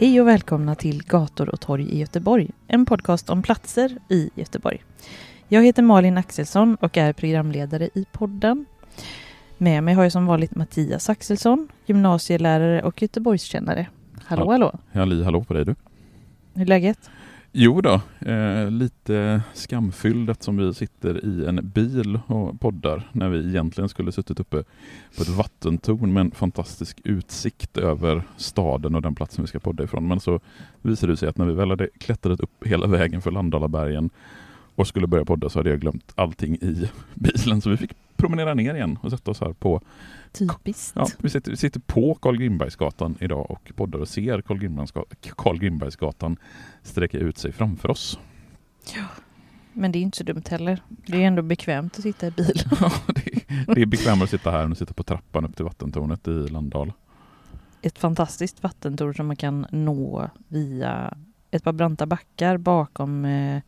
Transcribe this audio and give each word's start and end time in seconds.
Hej 0.00 0.20
och 0.20 0.26
välkomna 0.26 0.74
till 0.74 1.02
Gator 1.02 1.48
och 1.48 1.60
torg 1.60 1.90
i 1.90 1.98
Göteborg, 1.98 2.50
en 2.66 2.86
podcast 2.86 3.30
om 3.30 3.42
platser 3.42 3.98
i 4.08 4.30
Göteborg. 4.34 4.84
Jag 5.48 5.64
heter 5.64 5.82
Malin 5.82 6.18
Axelsson 6.18 6.74
och 6.74 6.96
är 6.96 7.12
programledare 7.12 7.88
i 7.94 8.06
podden. 8.12 8.66
Med 9.58 9.84
mig 9.84 9.94
har 9.94 10.02
jag 10.02 10.12
som 10.12 10.26
vanligt 10.26 10.54
Mattias 10.54 11.08
Axelsson, 11.08 11.68
gymnasielärare 11.86 12.82
och 12.82 13.02
Göteborgskännare. 13.02 13.86
Hallå, 14.24 14.50
hallå! 14.50 14.78
Halli 14.92 15.24
hallå 15.24 15.44
på 15.44 15.54
dig 15.54 15.64
du. 15.64 15.74
Hur 16.54 16.62
är 16.62 16.66
läget? 16.66 17.10
Jo 17.52 17.80
då, 17.80 18.00
eh, 18.30 18.70
lite 18.70 19.42
skamfylld 19.54 20.30
eftersom 20.30 20.56
vi 20.56 20.74
sitter 20.74 21.24
i 21.24 21.46
en 21.46 21.70
bil 21.74 22.20
och 22.26 22.60
poddar 22.60 23.10
när 23.12 23.28
vi 23.28 23.48
egentligen 23.48 23.88
skulle 23.88 24.12
suttit 24.12 24.40
uppe 24.40 24.64
på 25.16 25.22
ett 25.22 25.28
vattentorn 25.28 26.12
med 26.12 26.20
en 26.20 26.30
fantastisk 26.30 27.00
utsikt 27.04 27.76
över 27.76 28.22
staden 28.36 28.94
och 28.94 29.02
den 29.02 29.14
platsen 29.14 29.44
vi 29.44 29.48
ska 29.48 29.58
podda 29.58 29.84
ifrån. 29.84 30.08
Men 30.08 30.20
så 30.20 30.40
visade 30.82 31.12
det 31.12 31.16
sig 31.16 31.28
att 31.28 31.38
när 31.38 31.46
vi 31.46 31.52
väl 31.52 31.70
hade 31.70 31.88
klättrat 31.98 32.40
upp 32.40 32.66
hela 32.66 32.86
vägen 32.86 33.22
för 33.22 33.30
Landalabergen 33.30 34.10
och 34.74 34.86
skulle 34.86 35.06
börja 35.06 35.24
podda 35.24 35.48
så 35.48 35.58
hade 35.58 35.70
jag 35.70 35.80
glömt 35.80 36.12
allting 36.14 36.54
i 36.54 36.88
bilen 37.14 37.60
så 37.60 37.70
vi 37.70 37.76
fick 37.76 37.92
promenera 38.16 38.54
ner 38.54 38.74
igen 38.74 38.98
och 39.02 39.10
sätta 39.10 39.30
oss 39.30 39.40
här 39.40 39.52
på 39.52 39.80
Typiskt. 40.32 40.92
Ja, 40.96 41.06
vi 41.18 41.30
sitter, 41.30 41.54
sitter 41.54 41.80
på 41.80 42.14
Carl 42.14 42.36
Grimbergsgatan 42.36 43.16
idag 43.20 43.50
och 43.50 43.72
poddar 43.76 43.98
och 43.98 44.08
ser 44.08 44.40
Carl, 44.42 44.58
Grimbergsgatan, 44.58 45.16
Carl 45.36 45.58
Grimbergsgatan 45.58 46.36
sträcka 46.82 47.18
ut 47.18 47.38
sig 47.38 47.52
framför 47.52 47.90
oss. 47.90 48.18
Men 49.72 49.92
det 49.92 49.98
är 49.98 50.00
inte 50.00 50.18
så 50.18 50.24
dumt 50.24 50.42
heller. 50.50 50.82
Det 50.88 51.22
är 51.22 51.26
ändå 51.26 51.42
bekvämt 51.42 51.96
att 51.96 52.02
sitta 52.02 52.26
i 52.26 52.30
bil. 52.30 52.62
Ja, 52.80 52.92
det, 53.06 53.34
är- 53.34 53.74
det 53.74 53.82
är 53.82 53.86
bekvämare 53.86 54.24
att 54.24 54.30
sitta 54.30 54.50
här 54.50 54.64
än 54.64 54.72
att 54.72 54.78
sitta 54.78 54.94
på 54.94 55.02
trappan 55.02 55.44
upp 55.44 55.56
till 55.56 55.64
vattentornet 55.64 56.28
i 56.28 56.30
Landal. 56.48 56.92
Ett 57.82 57.98
fantastiskt 57.98 58.62
vattentorn 58.62 59.14
som 59.14 59.26
man 59.26 59.36
kan 59.36 59.66
nå 59.70 60.30
via 60.48 61.14
ett 61.50 61.64
par 61.64 61.72
branta 61.72 62.06
backar 62.06 62.56
bakom 62.56 63.24
eh, 63.24 63.62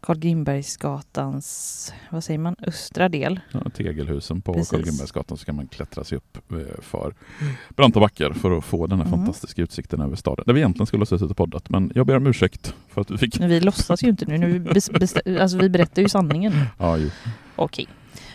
Carl 0.00 0.18
Grimbergsgatans, 0.18 1.92
vad 2.10 2.24
säger 2.24 2.38
man, 2.38 2.56
östra 2.66 3.08
del. 3.08 3.40
Ja, 3.52 3.60
tegelhusen 3.74 4.40
på 4.40 4.52
Precis. 4.52 4.70
Carl 4.70 4.82
Grimbergsgatan 4.82 5.38
så 5.38 5.44
kan 5.44 5.56
man 5.56 5.66
klättra 5.66 6.04
sig 6.04 6.18
upp 6.18 6.38
eh, 6.52 6.58
för 6.82 7.14
branta 7.68 8.00
backar 8.00 8.32
för 8.32 8.58
att 8.58 8.64
få 8.64 8.86
den 8.86 8.98
här 8.98 9.06
Mm. 9.06 9.18
fantastiska 9.18 9.62
utsikten 9.62 10.00
över 10.00 10.16
staden. 10.16 10.44
Där 10.46 10.52
vi 10.54 10.60
egentligen 10.60 10.86
skulle 10.86 11.00
ha 11.00 11.06
suttit 11.06 11.30
och 11.30 11.36
poddat 11.36 11.70
men 11.70 11.92
jag 11.94 12.06
ber 12.06 12.16
om 12.16 12.26
ursäkt 12.26 12.74
för 12.88 13.00
att 13.00 13.10
vi 13.10 13.18
fick... 13.18 13.38
Men 13.40 13.48
vi 13.48 13.60
låtsas 13.60 14.02
ju 14.02 14.08
inte 14.08 14.26
nu, 14.26 14.38
nu 14.38 14.58
bes, 14.58 14.90
alltså 15.40 15.58
vi 15.58 15.68
berättar 15.68 16.02
ju 16.02 16.08
sanningen. 16.08 16.52
Ja, 16.78 16.96
jo. 16.96 17.10
Okej. 17.56 17.86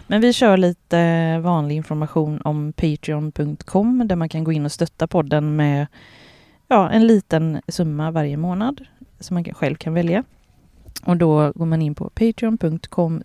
Men 0.08 0.22
vi 0.22 0.34
kör 0.34 0.58
lite 0.58 1.40
vanlig 1.40 1.76
information 1.76 2.42
om 2.44 2.74
Patreon.com 2.74 4.08
där 4.08 4.16
man 4.16 4.30
kan 4.30 4.44
gå 4.44 4.52
in 4.52 4.66
och 4.66 4.72
stötta 4.72 5.08
podden 5.08 5.56
med 5.56 5.88
ja, 6.68 6.90
en 6.90 7.08
liten 7.08 7.62
summa 7.68 8.12
varje 8.12 8.38
månad 8.38 8.82
som 9.20 9.34
man 9.34 9.44
själv 9.44 9.76
kan 9.76 9.94
välja. 9.94 10.24
Och 11.06 11.18
då 11.18 11.52
går 11.56 11.66
man 11.66 11.82
in 11.82 11.96
på 11.96 12.10
patreon.com 12.10 13.24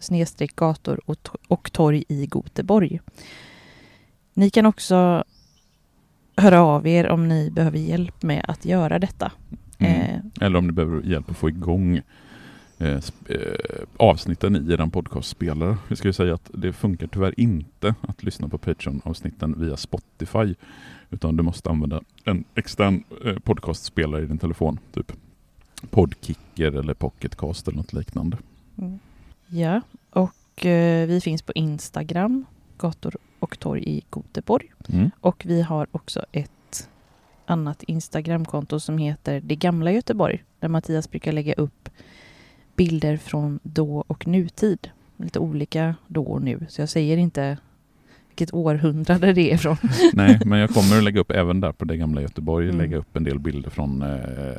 gator 0.54 1.00
och, 1.06 1.16
to- 1.22 1.36
och 1.48 1.72
torg 1.72 2.04
i 2.08 2.26
Goteborg. 2.26 3.00
Ni 4.34 4.50
kan 4.50 4.66
också 4.66 5.24
höra 6.36 6.62
av 6.62 6.86
er 6.86 7.08
om 7.08 7.28
ni 7.28 7.50
behöver 7.50 7.78
hjälp 7.78 8.22
med 8.22 8.44
att 8.48 8.64
göra 8.64 8.98
detta. 8.98 9.32
Mm. 9.78 9.92
Eh, 10.00 10.46
Eller 10.46 10.58
om 10.58 10.66
ni 10.66 10.72
behöver 10.72 11.02
hjälp 11.02 11.30
att 11.30 11.36
få 11.36 11.48
igång 11.48 12.00
eh, 12.78 12.88
eh, 12.88 13.00
avsnitten 13.96 14.56
i 14.56 14.72
er 14.72 14.90
podcastspelare. 14.90 15.76
Vi 15.88 15.96
ska 15.96 16.08
ju 16.08 16.12
säga 16.12 16.34
att 16.34 16.50
det 16.54 16.72
funkar 16.72 17.06
tyvärr 17.06 17.40
inte 17.40 17.94
att 18.00 18.22
lyssna 18.22 18.48
på 18.48 18.58
Patreon-avsnitten 18.58 19.54
via 19.60 19.76
Spotify. 19.76 20.54
Utan 21.10 21.36
du 21.36 21.42
måste 21.42 21.70
använda 21.70 22.00
en 22.24 22.44
extern 22.54 23.04
eh, 23.24 23.38
podcastspelare 23.38 24.22
i 24.22 24.26
din 24.26 24.38
telefon. 24.38 24.78
Typ 24.92 25.12
Podkicker 25.90 26.72
eller 26.72 26.94
Pocketcast 26.94 27.68
eller 27.68 27.76
något 27.76 27.92
liknande. 27.92 28.36
Mm. 28.78 28.98
Ja, 29.46 29.80
och 30.10 30.66
eh, 30.66 31.06
vi 31.06 31.20
finns 31.20 31.42
på 31.42 31.52
Instagram, 31.54 32.44
gator 32.78 33.16
och 33.38 33.58
torg 33.58 33.82
i 33.86 34.02
Göteborg. 34.16 34.72
Mm. 34.88 35.10
Och 35.20 35.42
vi 35.46 35.62
har 35.62 35.86
också 35.92 36.24
ett 36.32 36.88
annat 37.46 37.82
Instagramkonto 37.82 38.80
som 38.80 38.98
heter 38.98 39.40
Det 39.40 39.56
gamla 39.56 39.92
Göteborg. 39.92 40.44
Där 40.60 40.68
Mattias 40.68 41.10
brukar 41.10 41.32
lägga 41.32 41.54
upp 41.54 41.88
bilder 42.76 43.16
från 43.16 43.60
då 43.62 44.04
och 44.06 44.26
nutid. 44.26 44.90
Lite 45.16 45.38
olika 45.38 45.94
då 46.06 46.24
och 46.24 46.42
nu. 46.42 46.66
Så 46.68 46.82
jag 46.82 46.88
säger 46.88 47.16
inte 47.16 47.58
vilket 48.38 48.54
århundrade 48.54 49.32
det 49.32 49.52
är 49.52 49.56
från. 49.56 49.76
Nej, 50.12 50.40
men 50.46 50.58
jag 50.58 50.70
kommer 50.70 50.98
att 50.98 51.04
lägga 51.04 51.20
upp 51.20 51.30
även 51.30 51.60
där 51.60 51.72
på 51.72 51.84
det 51.84 51.96
gamla 51.96 52.20
Göteborg, 52.22 52.66
Mm. 52.68 52.78
lägga 52.78 52.96
upp 52.96 53.16
en 53.16 53.24
del 53.24 53.38
bilder 53.38 53.70
från 53.70 54.02
eh, 54.02 54.56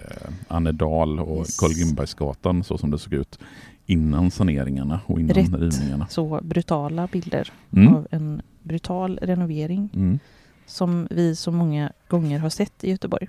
Annedal 0.47 1.19
och 1.19 1.37
Yes. 1.39 1.57
Carl 1.59 1.73
Grimbergsgatan 1.73 2.63
så 2.63 2.77
som 2.77 2.91
det 2.91 2.99
såg 2.99 3.13
ut 3.13 3.39
innan 3.85 4.31
saneringarna 4.31 4.99
och 5.05 5.19
innan 5.19 5.35
Rätt. 5.35 5.53
rivningarna. 5.53 6.07
Så 6.09 6.39
brutala 6.43 7.07
bilder 7.11 7.51
Mm. 7.73 7.95
av 7.95 8.07
en 8.11 8.41
brutal 8.63 9.19
renovering 9.21 9.89
Mm. 9.95 10.19
som 10.65 11.07
vi 11.11 11.35
så 11.35 11.51
många 11.51 11.91
gånger 12.07 12.39
har 12.39 12.49
sett 12.49 12.83
i 12.83 12.89
Göteborg. 12.91 13.27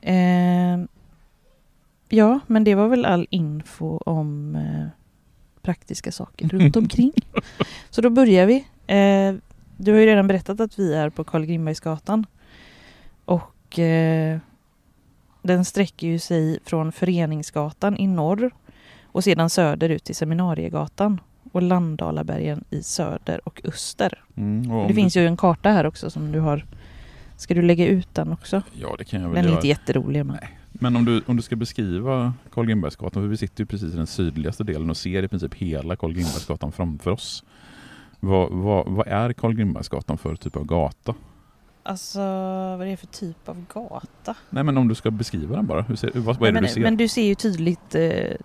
Eh, 0.00 0.78
ja, 2.08 2.40
men 2.46 2.64
det 2.64 2.74
var 2.74 2.88
väl 2.88 3.04
all 3.04 3.26
info 3.30 3.96
om 3.98 4.56
eh, 4.56 4.86
praktiska 5.62 6.12
saker 6.12 6.48
runt 6.48 6.76
omkring. 6.82 7.12
Så 7.90 8.00
då 8.00 8.10
börjar 8.10 8.46
vi. 8.46 8.64
Eh, 8.96 9.34
du 9.76 9.92
har 9.92 10.00
ju 10.00 10.06
redan 10.06 10.26
berättat 10.26 10.60
att 10.60 10.78
vi 10.78 10.94
är 10.94 11.10
på 11.10 11.24
Carl 11.24 11.44
Grimbergsgatan. 11.44 12.26
Och 13.24 13.78
eh, 13.78 14.38
den 15.42 15.64
sträcker 15.64 16.06
ju 16.06 16.18
sig 16.18 16.58
från 16.64 16.92
Föreningsgatan 16.92 17.96
i 17.96 18.06
norr 18.06 18.50
och 19.04 19.24
sedan 19.24 19.50
söderut 19.50 20.04
till 20.04 20.14
Seminariegatan 20.16 21.20
och 21.52 21.62
Landalabergen 21.62 22.64
i 22.70 22.82
söder 22.82 23.40
och 23.48 23.60
öster. 23.64 24.24
Mm, 24.36 24.70
och 24.70 24.82
Det 24.82 24.88
du- 24.88 24.94
finns 24.94 25.16
ju 25.16 25.26
en 25.26 25.36
karta 25.36 25.68
här 25.70 25.86
också 25.86 26.10
som 26.10 26.32
du 26.32 26.40
har. 26.40 26.64
Ska 27.36 27.54
du 27.54 27.62
lägga 27.62 27.86
ut 27.86 28.14
den 28.14 28.32
också? 28.32 28.62
Ja, 28.72 28.94
det 28.98 29.04
kan 29.04 29.20
jag 29.22 29.28
väl 29.28 29.34
Den 29.36 29.44
är 29.44 29.48
göra. 29.48 29.58
inte 29.58 29.68
jätterolig 29.68 30.26
men. 30.26 30.36
Men 30.72 30.96
om 30.96 31.04
du, 31.04 31.22
om 31.26 31.36
du 31.36 31.42
ska 31.42 31.56
beskriva 31.56 32.34
Carl 32.54 32.66
Grimbergsgatan, 32.66 33.22
för 33.22 33.28
vi 33.28 33.36
sitter 33.36 33.60
ju 33.62 33.66
precis 33.66 33.94
i 33.94 33.96
den 33.96 34.06
sydligaste 34.06 34.64
delen 34.64 34.90
och 34.90 34.96
ser 34.96 35.22
i 35.22 35.28
princip 35.28 35.54
hela 35.54 35.96
Carl 35.96 36.12
Grimbergsgatan 36.12 36.72
framför 36.72 37.10
oss. 37.10 37.44
Vad, 38.24 38.50
vad, 38.52 38.88
vad 38.88 39.06
är 39.08 39.32
Carl 39.32 39.54
Grimbergsgatan 39.54 40.18
för 40.18 40.36
typ 40.36 40.56
av 40.56 40.64
gata? 40.64 41.14
Alltså 41.82 42.18
vad 42.78 42.82
är 42.82 42.86
det 42.86 42.96
för 42.96 43.06
typ 43.06 43.48
av 43.48 43.64
gata? 43.74 44.34
Nej 44.50 44.64
men 44.64 44.78
om 44.78 44.88
du 44.88 44.94
ska 44.94 45.10
beskriva 45.10 45.56
den 45.56 45.66
bara, 45.66 45.82
Hur 45.82 45.96
ser, 45.96 46.10
vad, 46.14 46.38
vad 46.38 46.48
är 46.48 46.52
det 46.52 46.52
men, 46.52 46.62
du 46.62 46.68
ser? 46.68 46.80
men 46.80 46.96
du 46.96 47.08
ser 47.08 47.22
ju 47.22 47.34
tydligt 47.34 47.94
eh, 47.94 48.36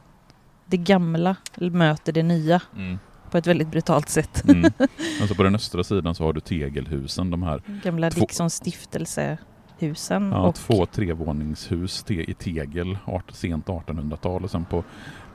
det 0.66 0.78
gamla 0.78 1.36
möter 1.58 2.12
det 2.14 2.24
nya 2.24 2.62
Mm. 2.76 3.00
på 3.32 3.38
ett 3.38 3.48
väldigt 3.48 3.68
brutalt 3.68 4.10
sätt. 4.10 4.44
Mm. 4.50 4.72
Alltså 5.22 5.36
på 5.36 5.44
den 5.44 5.56
östra 5.56 5.84
sidan 5.84 6.16
så 6.16 6.24
har 6.24 6.34
du 6.34 6.40
tegelhusen, 6.40 7.32
de 7.32 7.44
här 7.44 7.62
Gamla 7.84 8.10
Två- 8.12 8.20
Dicksons 8.20 8.54
stiftelsehusen 8.54 10.32
ja, 10.32 10.48
och 10.48 10.56
två 10.56 10.86
trevåningshus 10.86 12.04
te, 12.04 12.32
i 12.32 12.34
tegel, 12.34 12.98
art, 13.06 13.32
sent 13.32 13.66
1800-tal 13.66 14.44
och 14.44 14.52
sen 14.52 14.66
på 14.66 14.84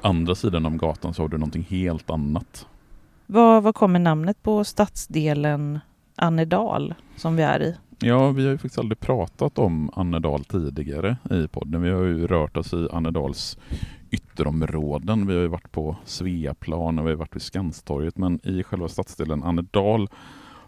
andra 0.03 0.35
sidan 0.35 0.67
om 0.67 0.79
gatan 0.79 1.15
så 1.15 1.23
har 1.23 1.29
du 1.29 1.39
någonting 1.39 1.63
helt 1.71 2.11
annat. 2.11 2.67
Var, 3.27 3.61
var 3.61 3.73
kommer 3.73 3.99
namnet 3.99 4.43
på 4.43 4.65
stadsdelen 4.65 5.81
Annedal 6.17 6.95
som 7.17 7.37
vi 7.37 7.43
är 7.43 7.63
i? 7.63 7.77
Ja, 7.99 8.31
vi 8.31 8.45
har 8.45 8.51
ju 8.51 8.59
faktiskt 8.59 8.79
aldrig 8.79 9.01
pratat 9.01 9.59
om 9.59 9.91
Annedal 9.95 10.45
tidigare 10.45 11.17
i 11.31 11.49
podden. 11.49 11.83
Vi 11.83 11.91
har 11.91 12.03
ju 12.03 12.27
rört 12.27 12.57
oss 12.57 12.73
i 12.73 12.89
Annedals 12.93 13.59
ytterområden. 14.11 15.27
Vi 15.27 15.35
har 15.35 15.41
ju 15.41 15.49
varit 15.49 15.73
på 15.73 15.97
Sveaplan 16.05 16.99
och 16.99 17.07
vi 17.07 17.11
har 17.11 17.17
varit 17.17 17.35
vid 17.35 17.43
Skanstorget 17.43 18.17
men 18.17 18.41
i 18.43 18.63
själva 18.63 18.89
stadsdelen 18.89 19.43
Annedal 19.43 20.09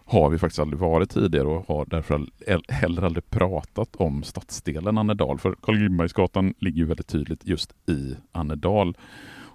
har 0.05 0.29
vi 0.29 0.37
faktiskt 0.37 0.59
aldrig 0.59 0.79
varit 0.79 1.09
tidigare 1.09 1.47
och 1.47 1.67
har 1.67 1.85
därför 1.85 2.25
heller 2.69 3.01
aldrig 3.01 3.29
pratat 3.29 3.95
om 3.95 4.23
stadsdelen 4.23 4.97
Annedal. 4.97 5.39
För 5.39 5.55
Karl 5.61 5.77
Grimbergsgatan 5.77 6.53
ligger 6.59 6.77
ju 6.77 6.85
väldigt 6.85 7.07
tydligt 7.07 7.47
just 7.47 7.89
i 7.89 8.15
Annedal. 8.31 8.97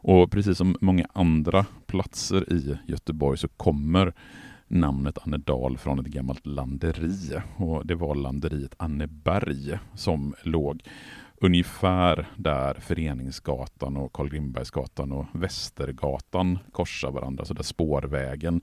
Och 0.02 0.30
precis 0.30 0.58
som 0.58 0.76
många 0.80 1.06
andra 1.12 1.66
platser 1.86 2.52
i 2.52 2.78
Göteborg 2.86 3.38
så 3.38 3.48
kommer 3.48 4.12
namnet 4.68 5.18
Annedal 5.22 5.78
från 5.78 5.98
ett 5.98 6.06
gammalt 6.06 6.46
landeri. 6.46 7.40
Och 7.56 7.86
det 7.86 7.94
var 7.94 8.14
landeriet 8.14 8.74
Anneberg 8.78 9.78
som 9.94 10.34
låg 10.42 10.82
ungefär 11.40 12.26
där 12.36 12.74
Föreningsgatan 12.74 13.96
och 13.96 14.12
Karl 14.12 14.28
Grimbergsgatan 14.28 15.12
och 15.12 15.26
Västergatan 15.32 16.58
korsar 16.72 17.10
varandra, 17.10 17.44
så 17.44 17.54
där 17.54 17.62
spårvägen 17.62 18.60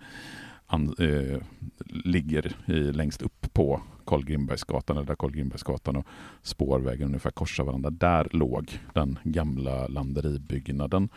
an, 0.67 0.95
eh, 0.99 1.41
ligger 1.85 2.55
i, 2.65 2.73
längst 2.73 3.21
upp 3.21 3.53
på 3.53 3.81
Karl 4.05 4.23
Grimbergsgatan, 4.23 4.97
eller 4.97 5.07
där 5.07 5.15
Karl 5.15 5.31
Grimbergsgatan 5.31 5.95
och 5.95 6.05
spårvägen 6.41 7.07
ungefär 7.07 7.31
korsar 7.31 7.63
varandra. 7.63 7.89
Där 7.89 8.27
låg 8.31 8.79
den 8.93 9.19
gamla 9.23 9.87
landeribyggnaden. 9.87 11.09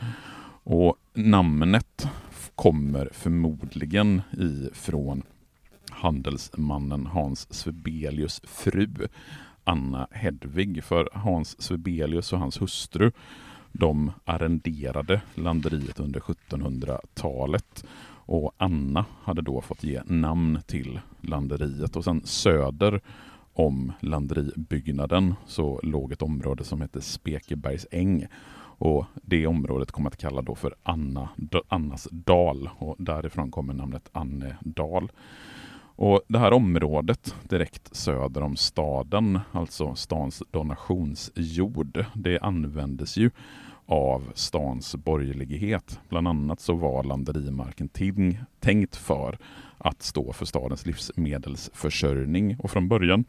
Och 0.62 0.96
namnet 1.14 2.08
kommer 2.54 3.08
förmodligen 3.12 4.22
ifrån 4.72 5.22
handelsmannen 5.90 7.06
Hans 7.06 7.54
Svebelius 7.54 8.40
fru 8.44 8.88
Anna 9.64 10.08
Hedvig. 10.10 10.84
För 10.84 11.08
Hans 11.12 11.62
Svebelius 11.62 12.32
och 12.32 12.38
hans 12.38 12.60
hustru 12.60 13.12
de 13.72 14.12
arrenderade 14.24 15.22
landeriet 15.34 16.00
under 16.00 16.20
1700-talet 16.20 17.84
och 18.30 18.52
Anna 18.56 19.04
hade 19.22 19.42
då 19.42 19.60
fått 19.60 19.84
ge 19.84 20.02
namn 20.04 20.58
till 20.66 21.00
landeriet 21.20 21.96
och 21.96 22.04
sen 22.04 22.22
söder 22.24 23.00
om 23.52 23.92
landeribyggnaden 24.00 25.34
så 25.46 25.80
låg 25.82 26.12
ett 26.12 26.22
område 26.22 26.64
som 26.64 26.80
hette 26.80 27.00
Spekebergs 27.00 27.86
äng. 27.90 28.26
Och 28.78 29.04
det 29.14 29.46
området 29.46 29.92
kom 29.92 30.06
att 30.06 30.16
kalla 30.16 30.42
då 30.42 30.54
för 30.54 30.74
Anna, 30.82 31.28
Annas 31.68 32.08
dal 32.10 32.70
och 32.78 32.96
därifrån 32.98 33.50
kommer 33.50 33.74
namnet 33.74 34.08
Annedal. 34.12 35.10
Och 35.96 36.20
det 36.28 36.38
här 36.38 36.52
området 36.52 37.34
direkt 37.42 37.96
söder 37.96 38.42
om 38.42 38.56
staden, 38.56 39.40
alltså 39.52 39.94
stans 39.94 40.42
donationsjord, 40.50 42.04
det 42.14 42.38
användes 42.38 43.16
ju 43.16 43.30
av 43.90 44.32
stans 44.34 44.96
borgerlighet. 44.96 46.00
Bland 46.08 46.28
annat 46.28 46.60
så 46.60 46.74
var 46.74 47.04
landerimarken 47.04 47.88
tänkt 48.60 48.96
för 48.96 49.38
att 49.78 50.02
stå 50.02 50.32
för 50.32 50.46
stadens 50.46 50.86
livsmedelsförsörjning 50.86 52.56
och 52.58 52.70
från 52.70 52.88
början 52.88 53.24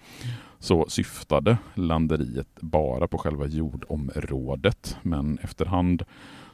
så 0.59 0.85
syftade 0.89 1.57
landeriet 1.73 2.47
bara 2.61 3.07
på 3.07 3.17
själva 3.17 3.47
jordområdet 3.47 4.97
men 5.01 5.39
efterhand 5.41 6.03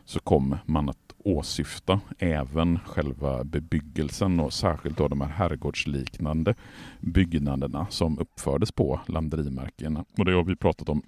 så 0.05 0.19
kom 0.19 0.57
man 0.65 0.89
att 0.89 1.13
åsyfta 1.17 1.99
även 2.19 2.79
själva 2.79 3.43
bebyggelsen 3.43 4.39
och 4.39 4.53
särskilt 4.53 4.97
då 4.97 5.07
de 5.07 5.21
här 5.21 5.27
herrgårdsliknande 5.27 6.55
byggnaderna 6.99 7.87
som 7.89 8.19
uppfördes 8.19 8.71
på 8.71 8.99
landerimarkerna. 9.07 10.05
Och 10.17 10.25
det 10.25 10.33
har 10.33 10.43
vi 10.43 10.55
pratat 10.55 10.89
om 10.89 11.01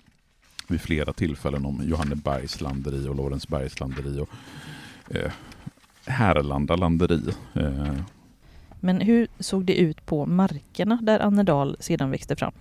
vid 0.71 0.81
flera 0.81 1.13
tillfällen 1.13 1.65
om 1.65 1.81
Johannebergs 1.83 2.61
landeri 2.61 3.07
och 3.07 3.15
Lorensbergs 3.15 3.79
landeri 3.79 4.19
och 4.19 4.29
eh, 5.15 5.31
Härlanda 6.05 6.75
landeri. 6.75 7.21
Eh. 7.53 7.95
Men 8.79 9.01
hur 9.01 9.27
såg 9.39 9.65
det 9.65 9.75
ut 9.75 10.05
på 10.05 10.25
markerna 10.25 10.99
där 11.01 11.19
Annedal 11.19 11.77
sedan 11.79 12.11
växte 12.11 12.35
fram? 12.35 12.53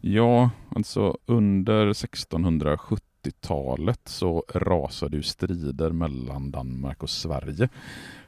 Ja, 0.00 0.50
alltså 0.76 1.18
under 1.26 1.92
1670-talet 1.92 4.00
så 4.04 4.44
rasade 4.54 5.16
ju 5.16 5.22
strider 5.22 5.90
mellan 5.90 6.50
Danmark 6.50 7.02
och 7.02 7.10
Sverige. 7.10 7.68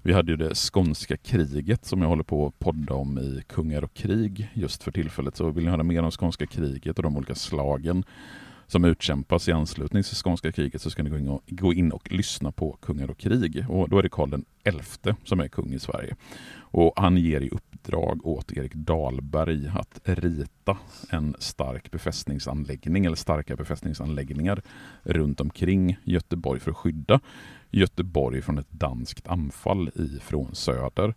Vi 0.03 0.13
hade 0.13 0.33
ju 0.33 0.37
det 0.37 0.55
skånska 0.55 1.17
kriget 1.17 1.85
som 1.85 2.03
jag 2.03 2.09
håller 2.09 2.23
på 2.23 2.47
att 2.47 2.59
podda 2.59 2.95
om 2.95 3.19
i 3.19 3.43
Kungar 3.49 3.85
och 3.85 3.95
krig 3.95 4.49
just 4.55 4.83
för 4.83 4.93
tillfället. 4.93 5.37
Så 5.37 5.51
vill 5.51 5.65
ni 5.65 5.71
höra 5.71 5.83
mer 5.83 6.03
om 6.03 6.11
skånska 6.11 6.47
kriget 6.47 6.97
och 6.97 7.03
de 7.03 7.17
olika 7.17 7.35
slagen 7.35 8.05
som 8.73 8.85
utkämpas 8.85 9.49
i 9.49 9.53
anslutning 9.53 10.03
till 10.03 10.17
skånska 10.17 10.53
kriget 10.53 10.83
så 10.83 10.91
ska 10.91 11.03
ni 11.03 11.11
gå 11.11 11.19
in 11.19 11.29
och, 11.29 11.43
gå 11.47 11.73
in 11.73 11.93
och 11.93 12.13
lyssna 12.13 12.53
på 12.53 12.73
Kungar 12.73 13.11
och 13.11 13.19
krig. 13.19 13.67
Och 13.69 13.89
då 13.89 13.99
är 13.99 14.03
det 14.03 14.09
Karl 14.09 14.31
den 14.31 14.45
som 15.25 15.41
är 15.41 15.49
kung 15.49 15.73
i 15.73 15.79
Sverige. 15.79 16.17
Och 16.55 16.93
han 16.97 17.17
ger 17.17 17.41
i 17.41 17.49
uppdrag 17.49 18.27
åt 18.27 18.53
Erik 18.53 18.75
Dahlberg 18.75 19.69
att 19.69 20.01
rita 20.05 20.79
en 21.11 21.35
stark 21.39 21.91
befästningsanläggning 21.91 23.05
eller 23.05 23.17
starka 23.17 23.57
befästningsanläggningar 23.57 24.63
runt 25.03 25.41
omkring 25.41 25.97
Göteborg 26.05 26.61
för 26.61 26.71
att 26.71 26.77
skydda 26.77 27.21
Göteborg 27.71 28.43
från 28.43 28.59
ett 28.59 28.71
danskt 28.71 29.29
anfall 29.29 29.91
ifrån 29.95 30.55
söder. 30.55 31.15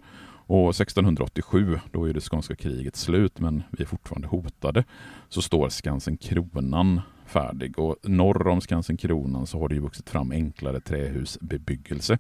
Och 0.47 0.69
1687, 0.69 1.79
då 1.91 2.09
är 2.09 2.13
det 2.13 2.21
skånska 2.21 2.55
kriget 2.55 2.95
slut 2.95 3.39
men 3.39 3.63
vi 3.71 3.83
är 3.83 3.87
fortfarande 3.87 4.27
hotade, 4.27 4.83
så 5.29 5.41
står 5.41 5.69
Skansen 5.69 6.17
Kronan 6.17 7.01
färdig. 7.25 7.79
Och 7.79 7.95
norr 8.03 8.47
om 8.47 8.61
Skansen 8.61 8.97
Kronan 8.97 9.47
så 9.47 9.59
har 9.59 9.69
det 9.69 9.75
ju 9.75 9.81
vuxit 9.81 10.09
fram 10.09 10.31
enklare 10.31 10.79
trähusbebyggelse 10.79 12.17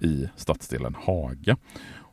i 0.00 0.28
stadsdelen 0.36 0.94
Haga. 0.94 1.56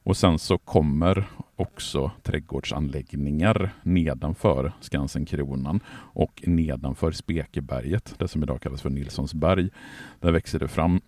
Och 0.03 0.17
sen 0.17 0.39
så 0.39 0.57
kommer 0.57 1.25
också 1.55 2.11
trädgårdsanläggningar 2.23 3.73
nedanför 3.83 4.73
Skansen 4.79 5.25
Kronan 5.25 5.79
och 5.89 6.43
nedanför 6.45 7.11
Spekeberget, 7.11 8.15
det 8.17 8.27
som 8.27 8.43
idag 8.43 8.61
kallas 8.61 8.81
för 8.81 8.89
Nilssonsberg. 8.89 9.69
Där 10.19 10.31
växer 10.31 10.59
det 10.59 10.67
fram 10.67 11.01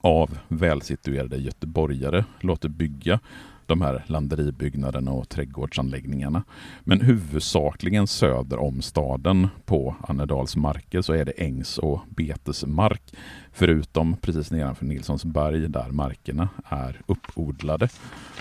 av 0.00 0.38
välsituerade 0.48 1.36
göteborgare, 1.36 2.24
låter 2.40 2.68
bygga 2.68 3.20
de 3.68 3.82
här 3.82 4.04
landeribyggnaderna 4.06 5.12
och 5.12 5.28
trädgårdsanläggningarna. 5.28 6.42
Men 6.84 7.00
huvudsakligen 7.00 8.06
söder 8.06 8.58
om 8.58 8.82
staden 8.82 9.48
på 9.64 9.96
Annedals 10.08 10.56
marker 10.56 11.02
så 11.02 11.12
är 11.12 11.24
det 11.24 11.32
ängs 11.32 11.78
och 11.78 12.00
betesmark. 12.08 13.02
Förutom 13.52 14.16
precis 14.16 14.50
nedanför 14.50 14.84
Nilssonsberg 14.84 15.68
där 15.68 15.90
markerna 15.90 16.48
är 16.64 17.00
uppodlade. 17.06 17.88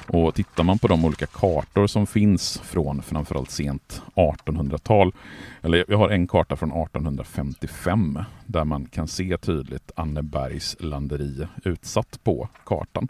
Och 0.07 0.35
tittar 0.35 0.63
man 0.63 0.79
på 0.79 0.87
de 0.87 1.05
olika 1.05 1.25
kartor 1.25 1.87
som 1.87 2.07
finns 2.07 2.57
från 2.57 3.01
framförallt 3.01 3.51
sent 3.51 4.01
1800-tal, 4.15 5.13
eller 5.61 5.85
jag 5.87 5.97
har 5.97 6.09
en 6.09 6.27
karta 6.27 6.55
från 6.55 6.71
1855 6.71 8.19
där 8.45 8.65
man 8.65 8.85
kan 8.85 9.07
se 9.07 9.37
tydligt 9.37 9.91
Annebergs 9.95 10.75
landeri 10.79 11.47
utsatt 11.63 12.19
på 12.23 12.49
kartan. 12.65 13.07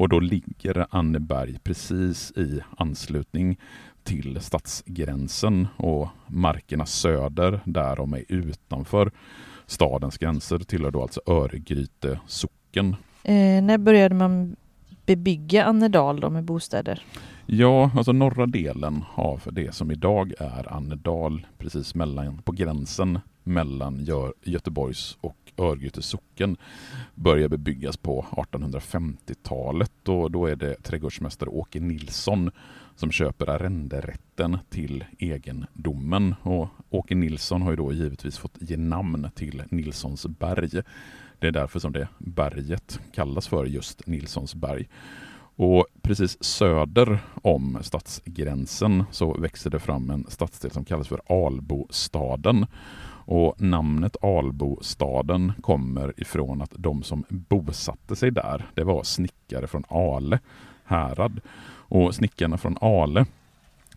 Och 0.00 0.08
då 0.08 0.20
ligger 0.20 0.86
Anneberg 0.90 1.58
precis 1.58 2.32
i 2.36 2.60
anslutning 2.76 3.58
till 4.02 4.40
stadsgränsen 4.40 5.68
och 5.76 6.08
markerna 6.26 6.86
söder 6.86 7.60
därom 7.64 8.14
är 8.14 8.24
utanför 8.28 9.10
stadens 9.66 10.18
gränser 10.18 10.58
tillhör 10.58 10.90
då 10.90 11.02
alltså 11.02 11.20
Örgryte 11.26 12.20
socken. 12.26 12.96
Eh, 13.22 13.62
när 13.62 13.78
började 13.78 14.14
man 14.14 14.56
bebygga 15.06 15.64
Annedal 15.64 16.20
då 16.20 16.30
med 16.30 16.44
bostäder? 16.44 17.02
Ja, 17.46 17.90
alltså 17.96 18.12
norra 18.12 18.46
delen 18.46 19.04
av 19.14 19.42
det 19.52 19.74
som 19.74 19.90
idag 19.90 20.32
är 20.38 20.72
Annedal, 20.72 21.46
precis 21.58 21.94
mellan, 21.94 22.42
på 22.42 22.52
gränsen 22.52 23.18
mellan 23.42 24.06
Göteborgs 24.42 25.18
och 25.20 25.36
Örgryte 25.56 26.02
socken 26.02 26.56
börjar 27.14 27.48
bebyggas 27.48 27.96
på 27.96 28.26
1850-talet 28.30 30.08
och 30.08 30.30
då 30.30 30.46
är 30.46 30.56
det 30.56 30.82
trädgårdsmästare 30.82 31.50
Åke 31.50 31.80
Nilsson 31.80 32.50
som 32.96 33.10
köper 33.10 33.50
arrenderätten 33.50 34.58
till 34.70 35.04
egendomen. 35.18 36.34
Och 36.42 36.68
Åke 36.90 37.14
Nilsson 37.14 37.62
har 37.62 37.70
ju 37.70 37.76
då 37.76 37.92
givetvis 37.92 38.38
fått 38.38 38.56
ge 38.60 38.76
namn 38.76 39.30
till 39.34 39.62
Nilssons 39.70 40.26
berg. 40.26 40.82
Det 41.38 41.46
är 41.46 41.52
därför 41.52 41.78
som 41.78 41.92
det 41.92 42.08
berget 42.18 43.00
kallas 43.12 43.48
för 43.48 43.64
just 43.64 44.06
Nilssons 44.06 44.54
berg. 44.54 44.88
Och 45.56 45.86
precis 46.02 46.44
söder 46.44 47.18
om 47.42 47.78
stadsgränsen 47.82 49.04
så 49.10 49.34
växer 49.34 49.70
det 49.70 49.78
fram 49.78 50.10
en 50.10 50.26
stadsdel 50.28 50.70
som 50.70 50.84
kallas 50.84 51.08
för 51.08 51.46
Albostaden. 51.46 52.66
Och 53.30 53.60
namnet 53.60 54.24
Albostaden 54.24 55.52
kommer 55.60 56.20
ifrån 56.20 56.62
att 56.62 56.72
de 56.76 57.02
som 57.02 57.24
bosatte 57.28 58.16
sig 58.16 58.30
där, 58.30 58.70
det 58.74 58.84
var 58.84 59.02
snickare 59.02 59.66
från 59.66 59.84
Ale 59.88 60.38
härad. 60.84 61.40
Och 61.64 62.14
snickarna 62.14 62.58
från 62.58 62.76
Ale 62.80 63.26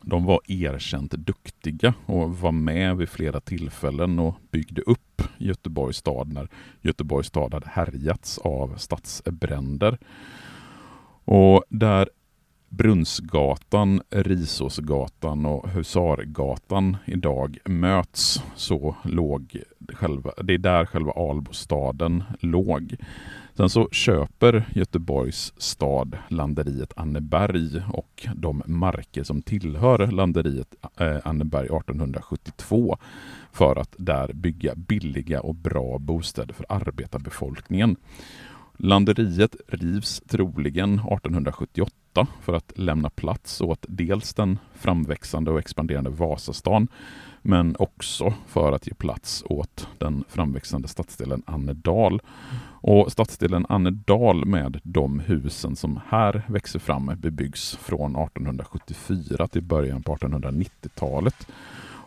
De 0.01 0.25
var 0.25 0.39
erkänt 0.47 1.11
duktiga 1.11 1.93
och 2.05 2.37
var 2.37 2.51
med 2.51 2.97
vid 2.97 3.09
flera 3.09 3.39
tillfällen 3.39 4.19
och 4.19 4.35
byggde 4.51 4.81
upp 4.81 5.21
Göteborgs 5.37 5.97
stad 5.97 6.33
när 6.33 6.49
Göteborgs 6.81 7.27
stad 7.27 7.53
hade 7.53 7.69
härjats 7.69 8.37
av 8.37 8.75
stadsbränder. 8.77 9.97
Och 11.25 11.63
där 11.69 12.09
Brunnsgatan, 12.77 14.01
Risåsgatan 14.10 15.46
och 15.46 15.70
Husargatan 15.70 16.98
idag 17.06 17.58
möts 17.65 18.44
så 18.56 18.96
låg 19.03 19.62
själva, 19.94 20.32
det 20.44 20.53
är 20.53 20.58
där 20.58 20.86
själva 20.86 21.12
Albostaden 21.12 22.24
låg. 22.39 22.96
Sen 23.58 23.70
så 23.70 23.89
köper 23.92 24.65
Göteborgs 24.75 25.53
stad 25.58 26.18
landeriet 26.27 26.94
Anneberg 26.96 27.82
och 27.94 28.27
de 28.36 28.63
marker 28.65 29.24
som 29.24 29.42
tillhör 29.42 30.08
landeriet 30.08 30.75
eh, 30.98 31.18
Anneberg 31.24 31.65
1872 31.65 32.98
för 33.51 33.75
att 33.75 33.96
där 33.98 34.34
bygga 34.34 34.75
billiga 34.75 35.42
och 35.42 35.56
bra 35.56 36.00
bostäder 36.00 36.53
för 36.53 36.65
arbetarbefolkningen. 36.70 37.96
Landeriet 38.77 39.56
rivs 39.68 40.22
troligen 40.27 40.94
1878 40.94 42.27
för 42.42 42.53
att 42.53 42.74
lämna 42.75 43.10
plats 43.10 43.62
åt 43.62 43.86
dels 43.89 44.34
den 44.34 44.60
framväxande 44.75 45.51
och 45.51 45.60
expanderande 45.60 46.10
Vasastan 46.10 46.88
men 47.42 47.75
också 47.80 48.34
för 48.48 48.72
att 48.72 48.88
ge 48.88 48.94
plats 48.94 49.44
åt 49.46 49.88
den 49.98 50.24
framväxande 50.30 50.88
stadsdelen 50.88 51.44
Annedal. 51.46 52.22
Och 52.82 53.12
stadsdelen 53.12 53.65
Annedal 53.70 54.46
med 54.46 54.80
de 54.84 55.20
husen 55.20 55.75
som 55.75 56.00
här 56.08 56.42
växer 56.48 56.80
fram 56.80 57.12
bebyggs 57.18 57.75
från 57.75 58.15
1874 58.15 59.48
till 59.48 59.63
början 59.63 60.03
på 60.03 60.15
1890-talet. 60.15 61.48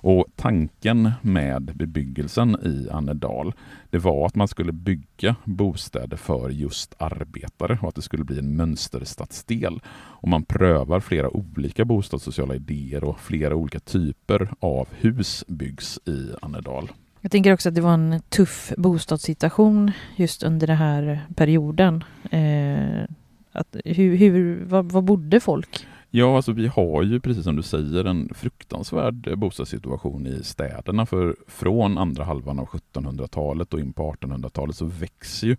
Och 0.07 0.27
tanken 0.37 1.11
med 1.23 1.63
bebyggelsen 1.63 2.57
i 2.63 2.89
Annedal, 2.91 3.53
det 3.91 3.99
var 3.99 4.27
att 4.27 4.35
man 4.35 4.49
skulle 4.49 4.73
bygga 4.73 5.37
bostäder 5.45 6.17
för 6.17 6.51
just 6.51 6.95
arbetare 6.99 7.79
och 7.83 7.89
att 7.89 7.95
det 7.95 8.03
skulle 8.03 8.25
bli 8.25 8.39
en 8.39 8.57
mönsterstadsdel. 8.57 9.81
Och 9.95 10.29
man 10.29 10.45
prövar 10.45 11.01
flera 11.01 11.37
olika 11.37 11.85
bostadssociala 11.85 12.55
idéer 12.55 13.05
och 13.05 13.21
flera 13.21 13.55
olika 13.55 13.81
typer 13.81 14.49
av 14.61 14.89
hus 14.91 15.45
byggs 15.49 15.99
i 16.05 16.31
Annedal. 16.43 16.91
Jag 17.21 17.33
tänker 17.33 17.53
också 17.53 17.69
att 17.69 17.75
det 17.75 17.81
var 17.81 17.95
en 17.95 18.21
tuff 18.29 18.73
bostadssituation 18.77 19.93
just 20.17 20.43
under 20.43 20.67
den 20.67 20.77
här 20.77 21.21
perioden. 21.35 22.05
Eh, 22.31 23.05
att 23.53 23.77
hur, 23.85 24.17
hur, 24.17 24.65
var, 24.65 24.83
var 24.83 25.03
bodde 25.03 25.41
folk? 25.41 25.87
Ja, 26.11 26.37
alltså 26.37 26.53
vi 26.53 26.67
har 26.67 27.03
ju 27.03 27.21
precis 27.21 27.45
som 27.45 27.57
du 27.57 27.63
säger 27.63 28.05
en 28.05 28.31
fruktansvärd 28.35 29.29
eh, 29.29 29.35
bostadssituation 29.35 30.27
i 30.27 30.45
städerna. 30.45 31.07
För 31.07 31.37
från 31.47 31.99
andra 31.99 32.25
halvan 32.25 32.59
av 32.59 32.67
1700-talet 32.67 33.75
och 33.75 33.81
in 33.81 33.93
på 33.93 34.13
1800-talet 34.13 34.77
så 34.77 34.85
växer 34.85 35.47
ju 35.47 35.57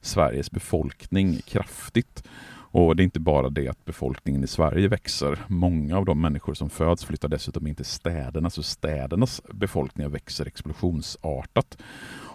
Sveriges 0.00 0.50
befolkning 0.50 1.36
kraftigt. 1.46 2.24
Och 2.70 2.96
det 2.96 3.02
är 3.02 3.04
inte 3.04 3.20
bara 3.20 3.50
det 3.50 3.68
att 3.68 3.84
befolkningen 3.84 4.44
i 4.44 4.46
Sverige 4.46 4.88
växer. 4.88 5.38
Många 5.46 5.98
av 5.98 6.04
de 6.04 6.20
människor 6.20 6.54
som 6.54 6.70
föds 6.70 7.04
flyttar 7.04 7.28
dessutom 7.28 7.66
in 7.66 7.74
till 7.74 7.84
städerna, 7.84 8.50
så 8.50 8.62
städernas 8.62 9.42
befolkningar 9.52 10.08
växer 10.08 10.46
explosionsartat. 10.46 11.78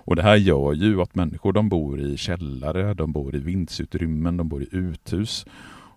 Och 0.06 0.16
det 0.16 0.22
här 0.24 0.36
gör 0.36 0.74
ju 0.74 1.02
att 1.02 1.16
människor 1.16 1.54
de 1.54 1.70
bor 1.70 2.00
i 2.00 2.18
källare, 2.18 2.94
de 2.94 3.12
bor 3.12 3.36
i 3.36 3.40
vindsutrymmen, 3.40 4.38
de 4.38 4.50
bor 4.50 4.64
i 4.64 4.68
uthus. 4.72 5.46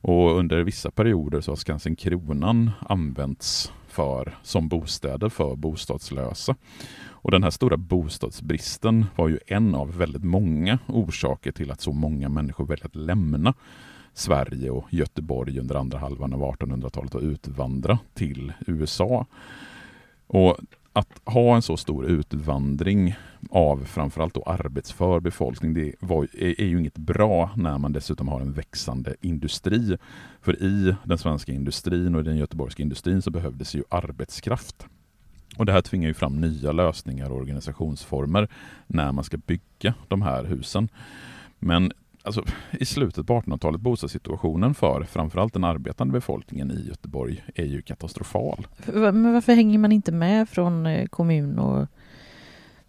Och 0.08 0.38
under 0.38 0.62
vissa 0.62 0.90
perioder 0.90 1.40
så 1.40 1.50
har 1.50 1.56
Skansen 1.56 1.96
Kronan 1.96 2.70
använts 2.80 3.72
för, 3.88 4.38
som 4.42 4.68
bostäder 4.68 5.28
för 5.28 5.56
bostadslösa. 5.56 6.56
Och 7.08 7.30
den 7.30 7.42
här 7.42 7.50
stora 7.50 7.76
bostadsbristen 7.76 9.06
var 9.16 9.28
ju 9.28 9.38
en 9.46 9.74
av 9.74 9.96
väldigt 9.96 10.24
många 10.24 10.78
orsaker 10.86 11.52
till 11.52 11.70
att 11.70 11.80
så 11.80 11.92
många 11.92 12.28
människor 12.28 12.66
väljer 12.66 12.86
att 12.86 12.96
lämna 12.96 13.54
Sverige 14.12 14.70
och 14.70 14.94
Göteborg 14.94 15.58
under 15.60 15.74
andra 15.74 15.98
halvan 15.98 16.32
av 16.32 16.40
1800-talet 16.40 17.14
och 17.14 17.22
utvandra 17.22 17.98
till 18.14 18.52
USA. 18.66 19.26
Och 20.26 20.56
att 20.96 21.20
ha 21.24 21.56
en 21.56 21.62
så 21.62 21.76
stor 21.76 22.06
utvandring 22.06 23.16
av 23.50 23.84
framförallt 23.84 24.34
då 24.34 24.42
arbetsför 24.42 25.20
befolkning, 25.20 25.74
det 25.74 25.92
var, 26.00 26.28
är, 26.32 26.60
är, 26.60 26.64
ju 26.64 26.78
inget 26.78 26.98
bra 26.98 27.50
när 27.56 27.78
man 27.78 27.92
dessutom 27.92 28.28
har 28.28 28.40
en 28.40 28.52
växande 28.52 29.14
industri. 29.20 29.96
För 30.40 30.62
i 30.62 30.94
den 31.04 31.18
svenska 31.18 31.52
industrin 31.52 32.14
och 32.14 32.20
i 32.20 32.24
den 32.24 32.36
göteborgska 32.36 32.82
industrin 32.82 33.22
så 33.22 33.30
behövdes 33.30 33.74
ju 33.74 33.82
arbetskraft. 33.88 34.86
Och 35.56 35.66
Det 35.66 35.72
här 35.72 35.82
tvingar 35.82 36.08
ju 36.08 36.14
fram 36.14 36.40
nya 36.40 36.72
lösningar 36.72 37.30
och 37.30 37.36
organisationsformer 37.36 38.48
när 38.86 39.12
man 39.12 39.24
ska 39.24 39.36
bygga 39.36 39.94
de 40.08 40.22
här 40.22 40.44
husen. 40.44 40.88
Men 41.58 41.92
alltså, 42.26 42.44
i 42.70 42.84
slutet 42.84 43.26
på 43.26 43.40
1800-talet, 43.40 43.80
bostadssituationen 43.80 44.74
för 44.74 45.02
framförallt 45.02 45.52
den 45.52 45.64
arbetande 45.64 46.12
befolkningen 46.12 46.70
i 46.70 46.88
Göteborg 46.88 47.44
är 47.54 47.64
ju 47.64 47.82
katastrofal. 47.82 48.66
Men 48.94 49.32
varför 49.32 49.52
hänger 49.52 49.78
man 49.78 49.92
inte 49.92 50.12
med 50.12 50.48
från 50.48 50.86
eh, 50.86 51.06
kommun 51.06 51.58
och 51.58 51.88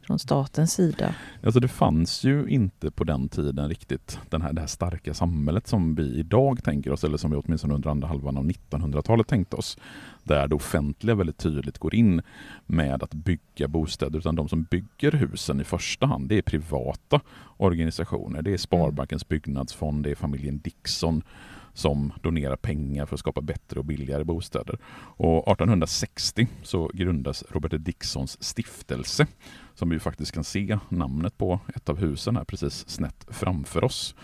från 0.07 0.19
statens 0.19 0.73
sida? 0.73 1.15
Alltså 1.43 1.59
det 1.59 1.67
fanns 1.67 2.23
ju 2.23 2.47
inte 2.47 2.91
på 2.91 3.03
den 3.03 3.29
tiden 3.29 3.69
riktigt 3.69 4.19
den 4.29 4.41
här, 4.41 4.53
det 4.53 4.61
här 4.61 4.67
starka 4.67 5.13
samhället 5.13 5.67
som 5.67 5.95
vi 5.95 6.19
idag 6.19 6.63
tänker 6.63 6.91
oss, 6.91 7.03
eller 7.03 7.17
som 7.17 7.31
vi 7.31 7.37
åtminstone 7.37 7.73
under 7.73 7.89
andra 7.89 8.07
halvan 8.07 8.37
av 8.37 8.45
1900-talet 8.45 9.27
tänkte 9.27 9.55
oss. 9.55 9.77
Där 10.23 10.47
det 10.47 10.55
offentliga 10.55 11.15
väldigt 11.15 11.37
tydligt 11.37 11.77
går 11.77 11.95
in 11.95 12.21
med 12.65 13.03
att 13.03 13.13
bygga 13.13 13.67
bostäder, 13.67 14.19
utan 14.19 14.35
de 14.35 14.49
som 14.49 14.63
bygger 14.63 15.11
husen 15.11 15.61
i 15.61 15.63
första 15.63 16.05
hand, 16.05 16.29
det 16.29 16.37
är 16.37 16.41
privata 16.41 17.19
organisationer. 17.57 18.41
Det 18.41 18.53
är 18.53 18.57
Sparbankens 18.57 19.27
byggnadsfond, 19.27 20.03
det 20.03 20.11
är 20.11 20.15
familjen 20.15 20.59
Dixon 20.59 21.23
som 21.73 22.13
donerar 22.21 22.55
pengar 22.55 23.05
för 23.05 23.15
att 23.15 23.19
skapa 23.19 23.41
bättre 23.41 23.79
och 23.79 23.85
billigare 23.85 24.23
bostäder. 24.23 24.77
Och 25.17 25.51
1860 25.51 26.47
så 26.63 26.91
grundas 26.93 27.43
Robert 27.49 27.73
Dixons 27.77 28.43
stiftelse 28.43 29.27
som 29.77 29.89
vi 29.89 29.99
faktiskt 29.99 30.31
kan 30.31 30.43
se 30.43 30.79
namnet 30.89 31.37
på 31.37 31.59
ett 31.75 31.89
av 31.89 31.97
husen 31.97 32.35
här 32.35 32.43
precis 32.43 32.89
snett 32.89 33.25
framför 33.29 33.83
oss. 33.83 34.15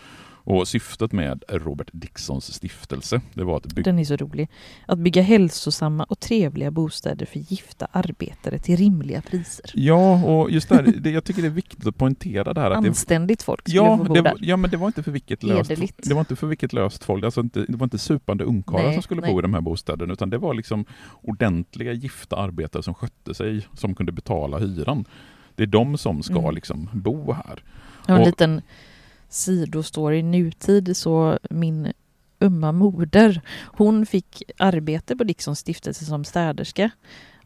Och 0.45 0.67
syftet 0.67 1.11
med 1.11 1.43
Robert 1.47 1.89
Dixons 1.93 2.53
stiftelse, 2.53 3.21
det 3.33 3.43
var 3.43 3.57
att 3.57 3.65
bygga... 3.65 3.91
Den 3.91 3.99
är 3.99 4.03
så 4.03 4.15
rolig. 4.15 4.49
Att 4.85 4.99
bygga 4.99 5.21
hälsosamma 5.21 6.03
och 6.03 6.19
trevliga 6.19 6.71
bostäder 6.71 7.25
för 7.25 7.39
gifta 7.39 7.87
arbetare 7.91 8.59
till 8.59 8.77
rimliga 8.77 9.21
priser. 9.21 9.71
Ja, 9.73 10.23
och 10.23 10.51
just 10.51 10.69
det, 10.69 10.75
här, 10.75 10.83
det 10.83 11.11
jag 11.11 11.23
tycker 11.23 11.41
det 11.41 11.47
är 11.47 11.49
viktigt 11.49 11.87
att 11.87 11.97
poängtera 11.97 12.53
det 12.53 12.61
här. 12.61 12.71
Att 12.71 12.85
Anständigt 12.85 13.39
det, 13.39 13.45
folk 13.45 13.61
skulle 13.61 13.75
ja, 13.75 13.97
få 13.97 14.03
bo 14.03 14.13
där. 14.13 14.37
Ja, 14.39 14.57
men 14.57 14.71
det 14.71 14.77
var 14.77 14.87
inte 14.87 15.03
för 15.03 15.11
vilket 15.11 15.43
löst, 15.43 15.71
det 15.97 16.13
var 16.13 16.19
inte 16.19 16.35
för 16.35 16.47
vilket 16.47 16.73
löst 16.73 17.03
folk, 17.03 17.23
alltså 17.23 17.41
inte, 17.41 17.65
det 17.65 17.77
var 17.77 17.83
inte 17.83 17.97
supande 17.97 18.43
ungkarlar 18.43 18.93
som 18.93 19.01
skulle 19.01 19.21
nej. 19.21 19.31
bo 19.31 19.39
i 19.39 19.41
de 19.41 19.53
här 19.53 19.61
bostäderna, 19.61 20.13
utan 20.13 20.29
det 20.29 20.37
var 20.37 20.53
liksom 20.53 20.85
ordentliga 21.21 21.93
gifta 21.93 22.35
arbetare 22.35 22.83
som 22.83 22.93
skötte 22.93 23.33
sig, 23.33 23.67
som 23.73 23.95
kunde 23.95 24.11
betala 24.11 24.59
hyran. 24.59 25.05
Det 25.55 25.63
är 25.63 25.67
de 25.67 25.97
som 25.97 26.23
ska 26.23 26.39
mm. 26.39 26.55
liksom 26.55 26.89
bo 26.93 27.31
här. 27.31 27.63
Har 28.07 28.19
en 28.19 28.23
liten 28.23 28.61
sidostory 29.29 30.17
i 30.17 30.23
nutid 30.23 30.97
så 30.97 31.39
min 31.49 31.93
umma 32.39 32.71
moder, 32.71 33.41
hon 33.63 34.05
fick 34.05 34.43
arbete 34.57 35.15
på 35.15 35.23
Dixons 35.23 35.59
stiftelse 35.59 36.05
som 36.05 36.23
städerska 36.23 36.91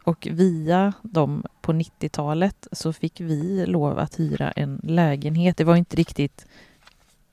och 0.04 0.28
via 0.30 0.92
dem 1.02 1.44
på 1.60 1.72
90-talet 1.72 2.66
så 2.72 2.92
fick 2.92 3.20
vi 3.20 3.66
lov 3.66 3.98
att 3.98 4.20
hyra 4.20 4.50
en 4.50 4.80
lägenhet. 4.82 5.56
Det 5.56 5.64
var 5.64 5.76
inte 5.76 5.96
riktigt 5.96 6.46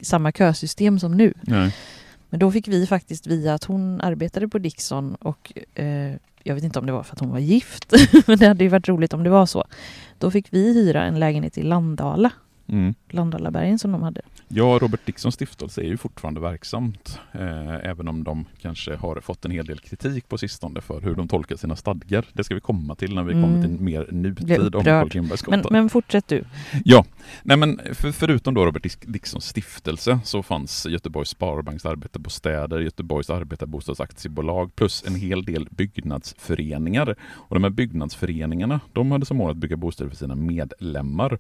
samma 0.02 0.32
kösystem 0.32 1.00
som 1.00 1.18
nu. 1.18 1.34
Nej. 1.42 1.76
Men 2.30 2.40
då 2.40 2.52
fick 2.52 2.68
vi 2.68 2.88
faktiskt 2.88 3.28
via 3.28 3.54
att 3.54 3.64
hon 3.64 4.02
arbetade 4.02 4.48
på 4.48 4.58
Dixon 4.58 5.16
och 5.16 5.54
eh, 5.74 6.14
jag 6.44 6.56
vet 6.56 6.64
inte 6.64 6.80
om 6.80 6.86
det 6.86 6.92
var 6.92 7.04
för 7.04 7.14
att 7.14 7.20
hon 7.20 7.32
var 7.32 7.40
gift, 7.40 7.94
men 8.28 8.38
det 8.38 8.48
hade 8.48 8.64
ju 8.64 8.70
varit 8.70 8.88
roligt 8.88 9.14
om 9.14 9.24
det 9.24 9.30
var 9.30 9.46
så. 9.46 9.64
Då 10.20 10.32
fick 10.32 10.54
vi 10.54 10.74
hyra 10.74 11.04
en 11.04 11.20
lägenhet 11.20 11.58
i 11.58 11.64
Landala, 11.64 12.32
mm. 12.68 12.94
Landalabergen 13.16 13.80
som 13.80 13.92
de 13.92 14.04
hade. 14.04 14.22
Ja, 14.48 14.80
Robert 14.82 15.06
Dixons 15.06 15.36
stiftelse 15.36 15.82
är 15.82 15.86
ju 15.86 15.98
fortfarande 15.98 16.40
verksamt, 16.40 17.20
eh, 17.32 17.90
även 17.90 18.08
om 18.08 18.24
de 18.24 18.46
kanske 18.62 18.96
har 18.96 19.20
fått 19.20 19.46
en 19.46 19.52
hel 19.52 19.66
del 19.66 19.80
kritik 19.80 20.30
på 20.30 20.38
sistone 20.38 20.82
för 20.82 21.02
hur 21.02 21.16
de 21.16 21.28
tolkar 21.28 21.56
sina 21.56 21.76
stadgar. 21.76 22.26
Det 22.34 22.44
ska 22.44 22.56
vi 22.56 22.62
komma 22.62 22.96
till 22.96 23.16
när 23.16 23.24
vi 23.24 23.34
mm. 23.34 23.44
kommer 23.44 23.62
till 23.62 23.80
mer 23.80 24.08
nutid 24.12 24.76
om 24.76 24.84
Carl 24.84 25.10
men, 25.48 25.64
men 25.72 25.90
fortsätt 25.90 26.28
du. 26.28 26.44
Ja, 26.84 27.06
nej 27.44 27.58
men 27.58 27.80
för, 27.94 28.12
förutom 28.12 28.54
då 28.54 28.66
Robert 28.66 28.96
Dixons 29.02 29.46
stiftelse 29.46 30.20
så 30.24 30.44
fanns 30.44 30.86
Göteborgs 30.86 31.30
Sparbanks 31.30 31.86
arbetarbostäder, 31.86 32.80
Göteborgs 32.80 33.30
arbetabostadsaktiebolag 33.30 34.76
plus 34.76 35.04
en 35.08 35.16
hel 35.16 35.44
del 35.44 35.68
byggnadsföreningar. 35.72 37.16
Och 37.34 37.56
de 37.56 37.64
här 37.64 37.72
byggnadsföreningarna, 37.72 38.80
de 38.94 39.12
hade 39.12 39.26
som 39.26 39.38
mål 39.38 39.52
att 39.52 39.58
bygga 39.58 39.78
bostäder 39.78 40.10
för 40.10 40.18
sina 40.18 40.36
medlemmar. 40.36 41.40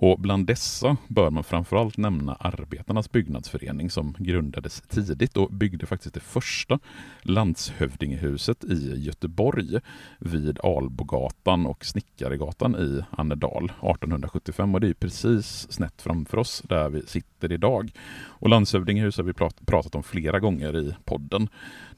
Och 0.00 0.20
bland 0.20 0.46
dessa 0.46 0.96
bör 1.08 1.30
man 1.30 1.44
framförallt 1.44 1.96
nämna 1.96 2.34
Arbetarnas 2.34 3.12
byggnadsförening 3.12 3.90
som 3.90 4.14
grundades 4.18 4.80
tidigt 4.80 5.36
och 5.36 5.50
byggde 5.52 5.86
faktiskt 5.86 6.14
det 6.14 6.20
första 6.20 6.78
landshövdingehuset 7.22 8.64
i 8.64 8.94
Göteborg 8.96 9.80
vid 10.18 10.58
Albogatan 10.62 11.66
och 11.66 11.84
Snickaregatan 11.84 12.76
i 12.76 13.04
Annedal 13.10 13.64
1875 13.64 14.74
och 14.74 14.80
det 14.80 14.88
är 14.88 14.94
precis 14.94 15.72
snett 15.72 16.02
framför 16.02 16.38
oss 16.38 16.62
där 16.68 16.88
vi 16.88 17.06
sitter 17.06 17.52
idag. 17.52 17.90
Och 18.26 18.48
landshövdingehus 18.48 19.16
har 19.16 19.24
vi 19.24 19.32
pratat 19.66 19.94
om 19.94 20.02
flera 20.02 20.40
gånger 20.40 20.76
i 20.76 20.94
podden. 21.04 21.48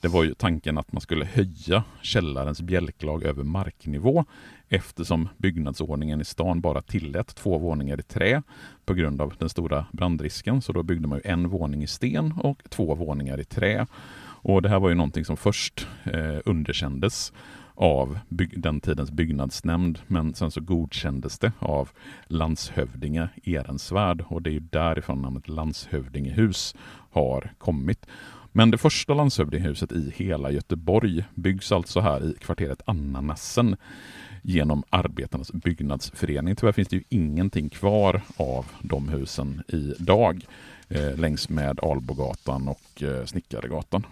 Det 0.01 0.09
var 0.09 0.25
ju 0.25 0.35
tanken 0.35 0.79
att 0.79 0.93
man 0.93 1.01
skulle 1.01 1.25
höja 1.25 1.85
källarens 2.03 2.63
bjälklag 2.63 3.25
över 3.25 3.45
marknivå 3.45 4.25
eftersom 4.69 5.29
byggnadsordningen 5.37 6.21
i 6.21 6.25
stan 6.25 6.61
bara 6.61 6.83
tillät 6.83 7.35
två 7.35 7.59
våningar 7.59 8.01
i 8.01 8.03
trä 8.03 8.43
på 8.91 8.95
grund 8.95 9.23
av 9.23 9.35
den 9.39 9.49
stora 9.49 9.87
brandrisken. 9.93 10.63
Så 10.63 10.73
då 10.73 10.83
byggde 10.83 11.09
man 11.09 11.21
ju 11.25 11.31
en 11.31 11.49
våning 11.49 11.83
i 11.83 11.87
sten 11.87 12.33
och 12.33 12.63
två 12.69 12.95
våningar 12.95 13.41
i 13.41 13.45
trä. 13.45 13.87
Och 14.43 14.63
Det 14.63 14.69
här 14.69 14.81
var 14.81 14.89
ju 14.89 14.95
någonting 14.95 15.25
som 15.25 15.37
först 15.37 15.87
eh, 16.05 16.39
underkändes 16.45 17.33
av 17.75 18.19
den 18.57 18.81
tidens 18.81 19.11
byggnadsnämnd 19.11 19.99
men 20.07 20.35
sen 20.35 20.51
så 20.51 20.61
godkändes 20.61 21.39
det 21.39 21.53
av 21.59 21.89
landshövdinge 22.27 23.29
Ehrensvärd 23.45 24.25
och 24.29 24.43
det 24.43 24.51
är 24.51 24.55
ju 24.55 24.61
därifrån 24.61 25.23
namnet 25.23 25.49
landshövdingehus 25.49 26.75
har 27.11 27.53
kommit. 27.59 28.07
Men 28.53 28.71
det 28.71 28.79
första 28.79 29.15
landshövdingehuset 29.15 29.93
i 29.93 30.13
hela 30.17 30.51
Göteborg 30.51 31.25
byggs 31.35 31.73
alltså 31.73 32.01
här 32.01 32.25
i 32.25 32.35
kvarteret 32.41 32.83
Annanassen 32.85 33.77
genom 34.43 34.83
Arbetarnas 34.91 35.53
byggnadsförening. 35.53 36.57
Tyvärr 36.57 36.73
finns 36.73 36.89
det 36.89 36.97
ju 36.97 37.05
ingenting 37.09 37.69
kvar 37.69 38.23
av 38.37 38.67
de 38.83 39.09
husen 39.09 39.63
idag 39.69 40.47
eh, 40.89 41.17
längs 41.17 41.49
med 41.49 41.81
Albogatan 41.81 42.69
och 42.69 43.03
eh, 43.03 43.25
Snickaregatan. 43.25 44.07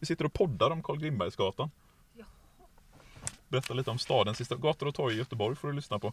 Vi 0.00 0.06
sitter 0.06 0.24
och 0.24 0.32
poddar 0.32 0.70
om 0.70 0.82
Carl 0.82 0.98
Grimbergsgatan. 0.98 1.70
Berätta 3.48 3.74
lite 3.74 3.90
om 3.90 3.98
stadens 3.98 4.38
sista 4.38 4.56
gator 4.56 4.86
och 4.86 4.94
torg 4.94 5.14
i 5.14 5.18
Göteborg 5.18 5.56
får 5.56 5.68
du 5.68 5.74
lyssna 5.74 5.98
på. 5.98 6.12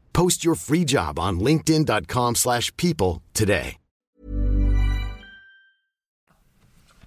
Post 0.11 0.45
your 0.45 0.55
free 0.55 0.83
job 0.87 1.19
on 1.19 1.39
linkedin.com 1.39 2.35
slash 2.35 2.75
people 2.75 3.21
today. 3.33 3.77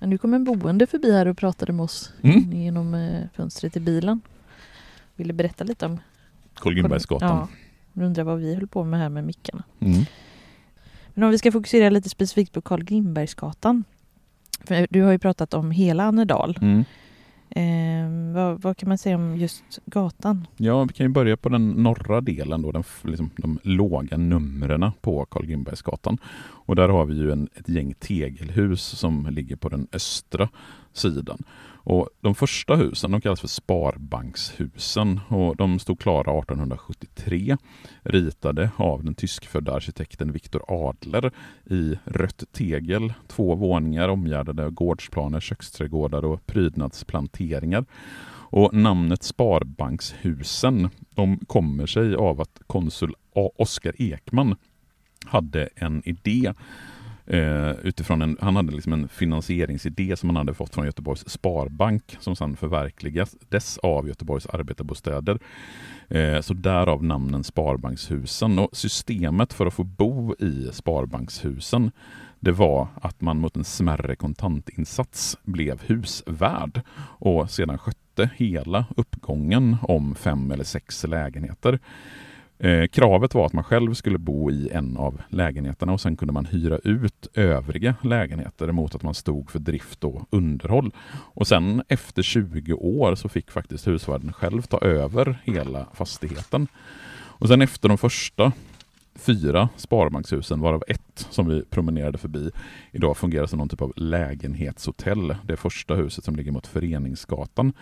Nu 0.06 0.18
kom 0.18 0.34
en 0.34 0.44
boende 0.44 0.86
förbi 0.86 1.12
här 1.12 1.28
och 1.28 1.38
pratade 1.38 1.72
med 1.72 1.84
oss 1.84 2.12
mm. 2.22 2.52
genom 2.52 2.94
eh, 2.94 3.22
fönstret 3.36 3.76
i 3.76 3.80
bilen. 3.80 4.20
Ville 5.16 5.32
berätta 5.32 5.64
lite 5.64 5.86
om 5.86 6.00
Carl 6.54 6.74
Grimbergsgatan. 6.74 7.48
Ja, 7.92 8.04
undrar 8.04 8.24
vad 8.24 8.38
vi 8.38 8.54
höll 8.54 8.66
på 8.66 8.84
med 8.84 9.00
här 9.00 9.08
med 9.08 9.24
mickarna. 9.24 9.62
Mm. 9.80 10.04
Men 11.14 11.24
om 11.24 11.30
vi 11.30 11.38
ska 11.38 11.52
fokusera 11.52 11.90
lite 11.90 12.08
specifikt 12.08 12.52
på 12.52 12.62
Carl 12.62 12.84
Grimbergsgatan. 12.84 13.84
För 14.64 14.86
du 14.90 15.02
har 15.02 15.12
ju 15.12 15.18
pratat 15.18 15.54
om 15.54 15.70
hela 15.70 16.04
Annedal. 16.04 16.58
Mm. 16.62 16.84
Eh, 17.56 18.32
vad, 18.34 18.62
vad, 18.62 18.76
kan 18.76 18.88
man 18.88 18.98
säga 18.98 19.16
om 19.16 19.36
just 19.36 19.64
gatan? 19.86 20.46
Ja, 20.56 20.84
vi 20.84 20.92
kan 20.92 21.06
ju 21.06 21.12
börja 21.12 21.36
på 21.36 21.48
den 21.48 21.70
norra 21.70 22.20
delen, 22.20 22.62
då, 22.62 22.72
den, 22.72 22.84
liksom, 23.02 23.30
de 23.36 23.58
låga 23.62 24.16
numren 24.16 24.90
på 25.00 25.24
Karl 25.24 25.46
Grimbergsgatan. 25.46 26.18
Och 26.66 26.76
där 26.76 26.88
har 26.88 27.04
vi 27.04 27.14
ju 27.14 27.32
en, 27.32 27.48
ett 27.54 27.68
gäng 27.68 27.94
tegelhus 27.94 28.82
som 28.82 29.26
ligger 29.30 29.56
på 29.56 29.68
den 29.68 29.86
östra 29.92 30.48
sidan. 30.92 31.38
Och 31.86 32.08
de 32.20 32.34
första 32.34 32.76
husen 32.76 33.10
de 33.10 33.20
kallas 33.20 33.40
för 33.40 33.48
Sparbankshusen 33.48 35.20
och 35.28 35.56
de 35.56 35.78
stod 35.78 36.00
klara 36.00 36.38
1873, 36.38 37.56
ritade 38.02 38.70
av 38.76 39.04
den 39.04 39.14
tyskfödda 39.14 39.72
arkitekten 39.72 40.32
Viktor 40.32 40.62
Adler 40.68 41.32
i 41.70 41.94
rött 42.04 42.44
tegel, 42.52 43.12
två 43.26 43.54
våningar 43.54 44.08
omgärdade 44.08 44.64
av 44.64 44.70
gårdsplaner, 44.70 45.40
köksträdgårdar 45.40 46.24
och 46.24 46.46
prydnadsplanteringar. 46.46 47.84
Och 48.56 48.74
namnet 48.74 49.22
Sparbankshusen 49.22 50.90
de 51.14 51.38
kommer 51.38 51.86
sig 51.86 52.14
av 52.14 52.40
att 52.40 52.60
konsul 52.66 53.14
Oskar 53.34 54.02
Ekman 54.02 54.56
hade 55.26 55.68
en 55.76 56.02
idé 56.04 56.52
Eh, 57.26 57.70
utifrån 57.70 58.22
en, 58.22 58.36
han 58.40 58.56
hade 58.56 58.72
liksom 58.72 58.92
en 58.92 59.08
finansieringsidé 59.08 60.16
som 60.16 60.28
han 60.28 60.36
hade 60.36 60.54
fått 60.54 60.74
från 60.74 60.84
Göteborgs 60.84 61.28
Sparbank 61.28 62.16
som 62.20 62.36
sedan 62.36 62.56
förverkligades 62.56 63.78
av 63.78 64.08
Göteborgs 64.08 64.46
arbetarbostäder. 64.46 65.38
Eh, 66.08 66.40
så 66.40 66.54
därav 66.54 67.04
namnen 67.04 67.44
Sparbankshusen. 67.44 68.58
Och 68.58 68.76
systemet 68.76 69.52
för 69.52 69.66
att 69.66 69.74
få 69.74 69.84
bo 69.84 70.34
i 70.34 70.68
Sparbankshusen 70.72 71.90
det 72.40 72.52
var 72.52 72.88
att 72.94 73.20
man 73.20 73.38
mot 73.38 73.56
en 73.56 73.64
smärre 73.64 74.16
kontantinsats 74.16 75.38
blev 75.42 75.82
husvärd 75.82 76.80
och 76.96 77.50
sedan 77.50 77.78
skötte 77.78 78.30
hela 78.36 78.84
uppgången 78.96 79.76
om 79.82 80.14
fem 80.14 80.50
eller 80.50 80.64
sex 80.64 81.04
lägenheter. 81.04 81.78
Eh, 82.58 82.86
kravet 82.86 83.34
var 83.34 83.46
att 83.46 83.52
man 83.52 83.64
själv 83.64 83.94
skulle 83.94 84.18
bo 84.18 84.50
i 84.50 84.70
en 84.72 84.96
av 84.96 85.20
lägenheterna 85.28 85.92
och 85.92 86.00
sen 86.00 86.16
kunde 86.16 86.32
man 86.32 86.46
hyra 86.46 86.78
ut 86.78 87.26
övriga 87.34 87.94
lägenheter 88.02 88.72
mot 88.72 88.94
att 88.94 89.02
man 89.02 89.14
stod 89.14 89.50
för 89.50 89.58
drift 89.58 90.04
och 90.04 90.28
underhåll. 90.30 90.92
Och 91.34 91.46
sen 91.46 91.82
efter 91.88 92.22
20 92.22 92.72
år 92.72 93.14
så 93.14 93.28
fick 93.28 93.50
faktiskt 93.50 93.86
husvärden 93.86 94.32
själv 94.32 94.62
ta 94.62 94.78
över 94.78 95.38
hela 95.44 95.86
fastigheten. 95.94 96.68
Och 97.38 97.48
sen 97.48 97.62
efter 97.62 97.88
de 97.88 97.98
första 97.98 98.52
fyra 99.14 99.68
Sparbankshusen, 99.76 100.60
varav 100.60 100.84
ett 100.88 101.26
som 101.30 101.48
vi 101.48 101.64
promenerade 101.64 102.18
förbi, 102.18 102.50
idag 102.92 103.16
fungerar 103.16 103.46
som 103.46 103.58
någon 103.58 103.68
typ 103.68 103.82
av 103.82 103.92
lägenhetshotell. 103.96 105.36
Det 105.44 105.56
första 105.56 105.94
huset 105.94 106.24
som 106.24 106.36
ligger 106.36 106.52
mot 106.52 106.66
Föreningsgatan. 106.66 107.72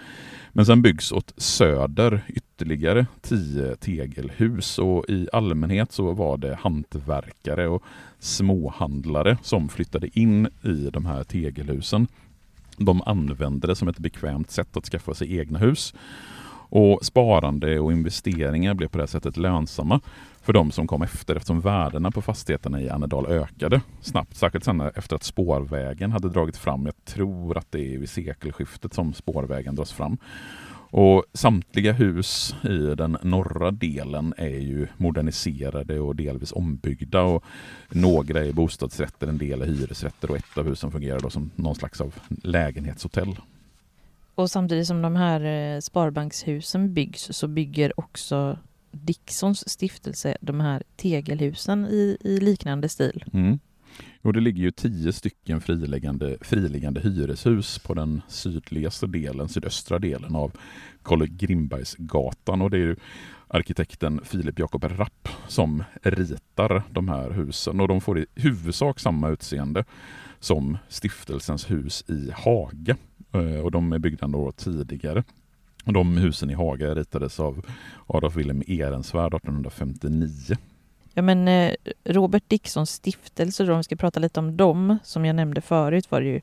Men 0.52 0.66
sen 0.66 0.82
byggs 0.82 1.12
åt 1.12 1.32
söder 1.36 2.24
ytterligare 2.28 3.06
tio 3.20 3.76
tegelhus 3.76 4.78
och 4.78 5.04
i 5.08 5.28
allmänhet 5.32 5.92
så 5.92 6.12
var 6.12 6.36
det 6.36 6.54
hantverkare 6.54 7.68
och 7.68 7.82
småhandlare 8.18 9.38
som 9.42 9.68
flyttade 9.68 10.18
in 10.18 10.48
i 10.62 10.90
de 10.92 11.06
här 11.06 11.24
tegelhusen. 11.24 12.06
De 12.76 13.02
använde 13.06 13.66
det 13.66 13.76
som 13.76 13.88
ett 13.88 13.98
bekvämt 13.98 14.50
sätt 14.50 14.76
att 14.76 14.86
skaffa 14.86 15.14
sig 15.14 15.38
egna 15.38 15.58
hus. 15.58 15.94
Och 16.74 17.04
Sparande 17.04 17.80
och 17.80 17.92
investeringar 17.92 18.74
blev 18.74 18.88
på 18.88 18.98
det 18.98 19.06
sättet 19.06 19.36
lönsamma 19.36 20.00
för 20.42 20.52
de 20.52 20.70
som 20.70 20.86
kom 20.86 21.02
efter 21.02 21.36
eftersom 21.36 21.60
värdena 21.60 22.10
på 22.10 22.22
fastigheterna 22.22 22.80
i 22.80 22.88
Annedal 22.88 23.26
ökade 23.26 23.80
snabbt. 24.00 24.36
Särskilt 24.36 24.64
sen 24.64 24.80
efter 24.80 25.16
att 25.16 25.22
spårvägen 25.22 26.12
hade 26.12 26.28
dragit 26.28 26.56
fram. 26.56 26.86
Jag 26.86 27.04
tror 27.04 27.58
att 27.58 27.72
det 27.72 27.94
är 27.94 27.98
vid 27.98 28.10
sekelskiftet 28.10 28.94
som 28.94 29.14
spårvägen 29.14 29.74
dras 29.74 29.92
fram. 29.92 30.18
Och 30.90 31.24
Samtliga 31.32 31.92
hus 31.92 32.54
i 32.62 32.94
den 32.94 33.16
norra 33.22 33.70
delen 33.70 34.34
är 34.36 34.58
ju 34.58 34.86
moderniserade 34.96 36.00
och 36.00 36.16
delvis 36.16 36.52
ombyggda. 36.52 37.22
Och 37.22 37.44
några 37.90 38.44
är 38.44 38.52
bostadsrätter, 38.52 39.26
en 39.26 39.38
del 39.38 39.62
är 39.62 39.66
hyresrätter 39.66 40.30
och 40.30 40.36
ett 40.36 40.58
av 40.58 40.66
husen 40.66 40.90
fungerar 40.90 41.20
då 41.20 41.30
som 41.30 41.50
någon 41.54 41.74
slags 41.74 42.00
av 42.00 42.14
lägenhetshotell. 42.42 43.36
Och 44.34 44.50
samtidigt 44.50 44.86
som 44.86 45.02
de 45.02 45.16
här 45.16 45.40
eh, 45.74 45.80
sparbankshusen 45.80 46.94
byggs 46.94 47.28
så 47.32 47.48
bygger 47.48 48.00
också 48.00 48.58
Dicksons 48.90 49.68
stiftelse 49.68 50.36
de 50.40 50.60
här 50.60 50.82
tegelhusen 50.96 51.86
i, 51.86 52.16
i 52.20 52.40
liknande 52.40 52.88
stil? 52.88 53.24
Mm. 53.32 53.58
Och 54.22 54.32
det 54.32 54.40
ligger 54.40 54.62
ju 54.62 54.70
tio 54.70 55.12
stycken 55.12 55.60
friliggande, 55.60 56.36
friliggande 56.40 57.00
hyreshus 57.00 57.78
på 57.78 57.94
den 57.94 58.22
sydligaste 58.28 59.06
delen, 59.06 59.48
sydöstra 59.48 59.98
delen 59.98 60.36
av 60.36 60.52
Karl 61.02 61.26
Grimbergsgatan 61.26 62.62
och 62.62 62.70
det 62.70 62.76
är 62.76 62.80
ju 62.80 62.96
arkitekten 63.48 64.20
Filip 64.24 64.58
Jakob 64.58 64.84
Rapp 64.84 65.28
som 65.48 65.84
ritar 66.02 66.82
de 66.90 67.08
här 67.08 67.30
husen 67.30 67.80
och 67.80 67.88
de 67.88 68.00
får 68.00 68.18
i 68.18 68.26
huvudsak 68.34 69.00
samma 69.00 69.28
utseende 69.28 69.84
som 70.40 70.78
stiftelsens 70.88 71.70
hus 71.70 72.04
i 72.08 72.30
Haga 72.34 72.96
Eh, 73.32 73.64
och 73.64 73.70
de 73.70 73.92
är 73.92 73.98
byggda 73.98 74.26
några 74.26 74.48
år 74.48 74.52
tidigare. 74.52 75.24
De 75.84 76.16
husen 76.16 76.50
i 76.50 76.54
Haga 76.54 76.94
ritades 76.94 77.40
av 77.40 77.66
Adolf 78.06 78.36
Wilhelm 78.36 78.62
Ehrensvärd 78.66 79.34
1859. 79.34 80.56
Ja 81.14 81.22
men 81.22 81.48
eh, 81.48 81.74
Robert 82.04 82.42
Dicksons 82.48 82.90
stiftelse, 82.90 83.64
då, 83.64 83.72
om 83.72 83.78
vi 83.78 83.84
ska 83.84 83.96
prata 83.96 84.20
lite 84.20 84.40
om 84.40 84.56
dem, 84.56 84.98
som 85.04 85.24
jag 85.24 85.36
nämnde 85.36 85.60
förut, 85.60 86.10
var 86.10 86.20
det 86.20 86.26
ju 86.26 86.40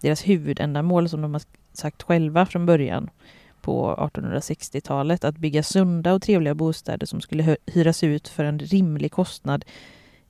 deras 0.00 0.28
huvudändamål 0.28 1.08
som 1.08 1.22
de 1.22 1.32
har 1.34 1.42
sagt 1.72 2.02
själva 2.02 2.46
från 2.46 2.66
början 2.66 3.10
på 3.60 3.94
1860-talet, 4.14 5.24
att 5.24 5.36
bygga 5.36 5.62
sunda 5.62 6.14
och 6.14 6.22
trevliga 6.22 6.54
bostäder 6.54 7.06
som 7.06 7.20
skulle 7.20 7.56
hyras 7.66 8.02
ut 8.02 8.28
för 8.28 8.44
en 8.44 8.58
rimlig 8.58 9.12
kostnad 9.12 9.64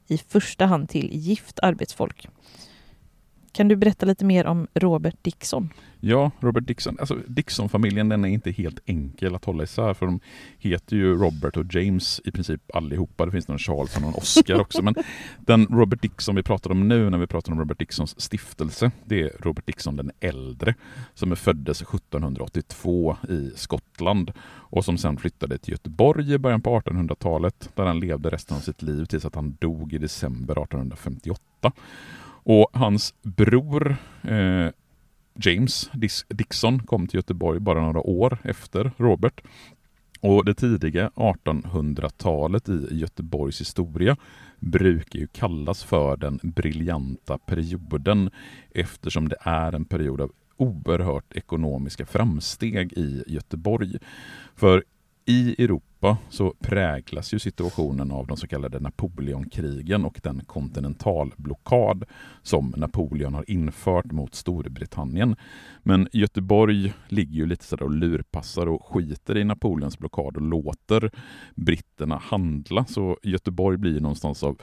i 0.06 0.18
första 0.18 0.66
hand 0.66 0.88
till 0.88 1.10
gift 1.12 1.58
arbetsfolk. 1.62 2.28
Kan 3.52 3.68
du 3.68 3.76
berätta 3.76 4.06
lite 4.06 4.24
mer 4.24 4.46
om 4.46 4.66
Robert 4.74 5.16
Dickson? 5.22 5.70
Ja, 6.02 6.30
Robert 6.40 6.66
Dixon. 6.66 6.96
Alltså 7.00 7.14
Dixon-familjen 7.26 8.08
den 8.08 8.24
är 8.24 8.28
inte 8.28 8.50
helt 8.50 8.78
enkel 8.86 9.34
att 9.34 9.44
hålla 9.44 9.62
isär 9.62 9.94
för 9.94 10.06
de 10.06 10.20
heter 10.58 10.96
ju 10.96 11.14
Robert 11.14 11.56
och 11.56 11.74
James 11.74 12.20
i 12.24 12.30
princip 12.30 12.76
allihopa. 12.76 13.26
Det 13.26 13.32
finns 13.32 13.48
någon 13.48 13.58
Charles 13.58 13.96
och 13.96 14.02
någon 14.02 14.14
Oscar 14.14 14.60
också. 14.60 14.82
Men 14.82 14.94
den 15.38 15.66
Robert 15.66 16.02
Dixon 16.02 16.36
vi 16.36 16.42
pratar 16.42 16.70
om 16.70 16.88
nu 16.88 17.10
när 17.10 17.18
vi 17.18 17.26
pratar 17.26 17.52
om 17.52 17.58
Robert 17.58 17.78
Dixons 17.78 18.20
stiftelse, 18.20 18.90
det 19.04 19.22
är 19.22 19.30
Robert 19.40 19.66
Dixon 19.66 19.96
den 19.96 20.10
äldre 20.20 20.74
som 21.14 21.36
föddes 21.36 21.82
1782 21.82 23.16
i 23.28 23.50
Skottland 23.56 24.32
och 24.48 24.84
som 24.84 24.98
sen 24.98 25.16
flyttade 25.16 25.58
till 25.58 25.72
Göteborg 25.72 26.32
i 26.32 26.38
början 26.38 26.60
på 26.60 26.80
1800-talet 26.80 27.70
där 27.74 27.84
han 27.84 28.00
levde 28.00 28.30
resten 28.30 28.56
av 28.56 28.60
sitt 28.60 28.82
liv 28.82 29.04
tills 29.04 29.24
att 29.24 29.34
han 29.34 29.56
dog 29.60 29.92
i 29.92 29.98
december 29.98 30.62
1858. 30.62 31.72
Och 32.50 32.70
hans 32.72 33.14
bror 33.22 33.96
eh, 34.22 34.68
James 35.34 35.90
Dixon 36.28 36.78
kom 36.78 37.06
till 37.06 37.18
Göteborg 37.18 37.60
bara 37.60 37.80
några 37.80 38.00
år 38.00 38.38
efter 38.42 38.90
Robert. 38.96 39.40
Och 40.20 40.44
det 40.44 40.54
tidiga 40.54 41.10
1800-talet 41.14 42.68
i 42.68 42.86
Göteborgs 42.90 43.60
historia 43.60 44.16
brukar 44.58 45.18
ju 45.18 45.26
kallas 45.26 45.84
för 45.84 46.16
den 46.16 46.40
briljanta 46.42 47.38
perioden 47.38 48.30
eftersom 48.70 49.28
det 49.28 49.36
är 49.40 49.72
en 49.72 49.84
period 49.84 50.20
av 50.20 50.32
oerhört 50.56 51.36
ekonomiska 51.36 52.06
framsteg 52.06 52.92
i 52.92 53.24
Göteborg. 53.26 53.98
För 54.54 54.84
i 55.26 55.64
Europa 55.64 55.89
så 56.28 56.54
präglas 56.60 57.34
ju 57.34 57.38
situationen 57.38 58.10
av 58.10 58.26
de 58.26 58.36
så 58.36 58.46
kallade 58.46 58.80
Napoleonkrigen 58.80 60.04
och 60.04 60.20
den 60.22 60.44
kontinentalblockad 60.44 62.04
som 62.42 62.74
Napoleon 62.76 63.34
har 63.34 63.50
infört 63.50 64.12
mot 64.12 64.34
Storbritannien. 64.34 65.36
Men 65.82 66.08
Göteborg 66.12 66.92
ligger 67.08 67.34
ju 67.34 67.46
lite 67.46 67.64
sådär 67.64 67.84
och 67.84 67.90
lurpassar 67.90 68.66
och 68.66 68.86
skiter 68.86 69.36
i 69.36 69.44
Napoleons 69.44 69.98
blockad 69.98 70.36
och 70.36 70.42
låter 70.42 71.10
britterna 71.54 72.16
handla. 72.16 72.84
Så 72.84 73.18
Göteborg 73.22 73.76
blir 73.76 74.00
någonstans 74.00 74.42
av 74.42 74.60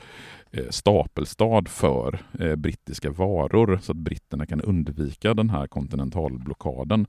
eh, 0.52 0.69
stapelstad 0.69 1.69
för 1.69 2.19
eh, 2.39 2.56
brittiska 2.56 3.12
varor 3.12 3.80
så 3.82 3.91
att 3.91 3.97
britterna 3.97 4.45
kan 4.45 4.62
undvika 4.62 5.34
den 5.34 5.50
här 5.50 5.67
kontinentalblockaden. 5.67 7.08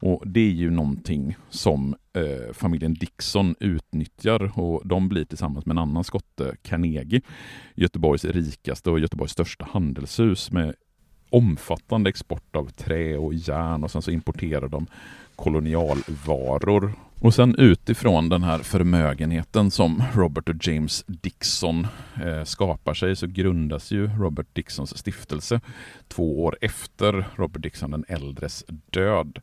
Och 0.00 0.22
Det 0.26 0.40
är 0.40 0.52
ju 0.52 0.70
någonting 0.70 1.36
som 1.50 1.96
eh, 2.12 2.52
familjen 2.52 2.94
Dixon 2.94 3.54
utnyttjar 3.60 4.58
och 4.58 4.82
de 4.84 5.08
blir 5.08 5.24
tillsammans 5.24 5.66
med 5.66 5.74
en 5.74 5.78
annan 5.78 6.04
skotte, 6.04 6.56
Carnegie, 6.62 7.20
Göteborgs 7.74 8.24
rikaste 8.24 8.90
och 8.90 9.00
Göteborgs 9.00 9.32
största 9.32 9.68
handelshus 9.70 10.52
med 10.52 10.74
omfattande 11.30 12.10
export 12.10 12.56
av 12.56 12.70
trä 12.70 13.16
och 13.16 13.34
järn 13.34 13.84
och 13.84 13.90
sen 13.90 14.02
så 14.02 14.10
importerar 14.10 14.68
de 14.68 14.86
kolonialvaror. 15.36 16.92
Och 17.20 17.34
sen 17.34 17.54
utifrån 17.58 18.28
den 18.28 18.42
här 18.42 18.58
förmögenheten 18.58 19.70
som 19.70 20.02
Robert 20.14 20.48
och 20.48 20.66
James 20.68 21.04
Dixon 21.06 21.86
eh, 22.24 22.44
skapar 22.44 22.94
sig 22.94 23.16
så 23.16 23.26
grundas 23.26 23.90
ju 23.90 24.06
Robert 24.06 24.46
Dixons 24.52 24.98
stiftelse 24.98 25.60
två 26.08 26.44
år 26.44 26.56
efter 26.60 27.24
Robert 27.36 27.62
Dixon 27.62 27.90
den 27.90 28.04
äldres 28.08 28.64
död. 28.90 29.38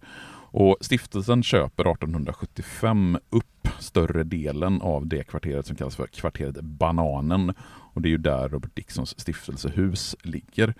Och 0.49 0.77
stiftelsen 0.81 1.43
köper 1.43 1.91
1875 1.91 3.17
upp 3.29 3.67
större 3.79 4.23
delen 4.23 4.81
av 4.81 5.07
det 5.07 5.23
kvarteret 5.23 5.65
som 5.65 5.75
kallas 5.75 5.95
för 5.95 6.07
kvarteret 6.07 6.61
Bananen. 6.61 7.53
Och 7.93 8.01
det 8.01 8.07
är 8.07 8.11
ju 8.11 8.17
där 8.17 8.49
Robert 8.49 8.75
Dicksons 8.75 9.19
stiftelsehus 9.19 10.15
ligger. 10.23 10.73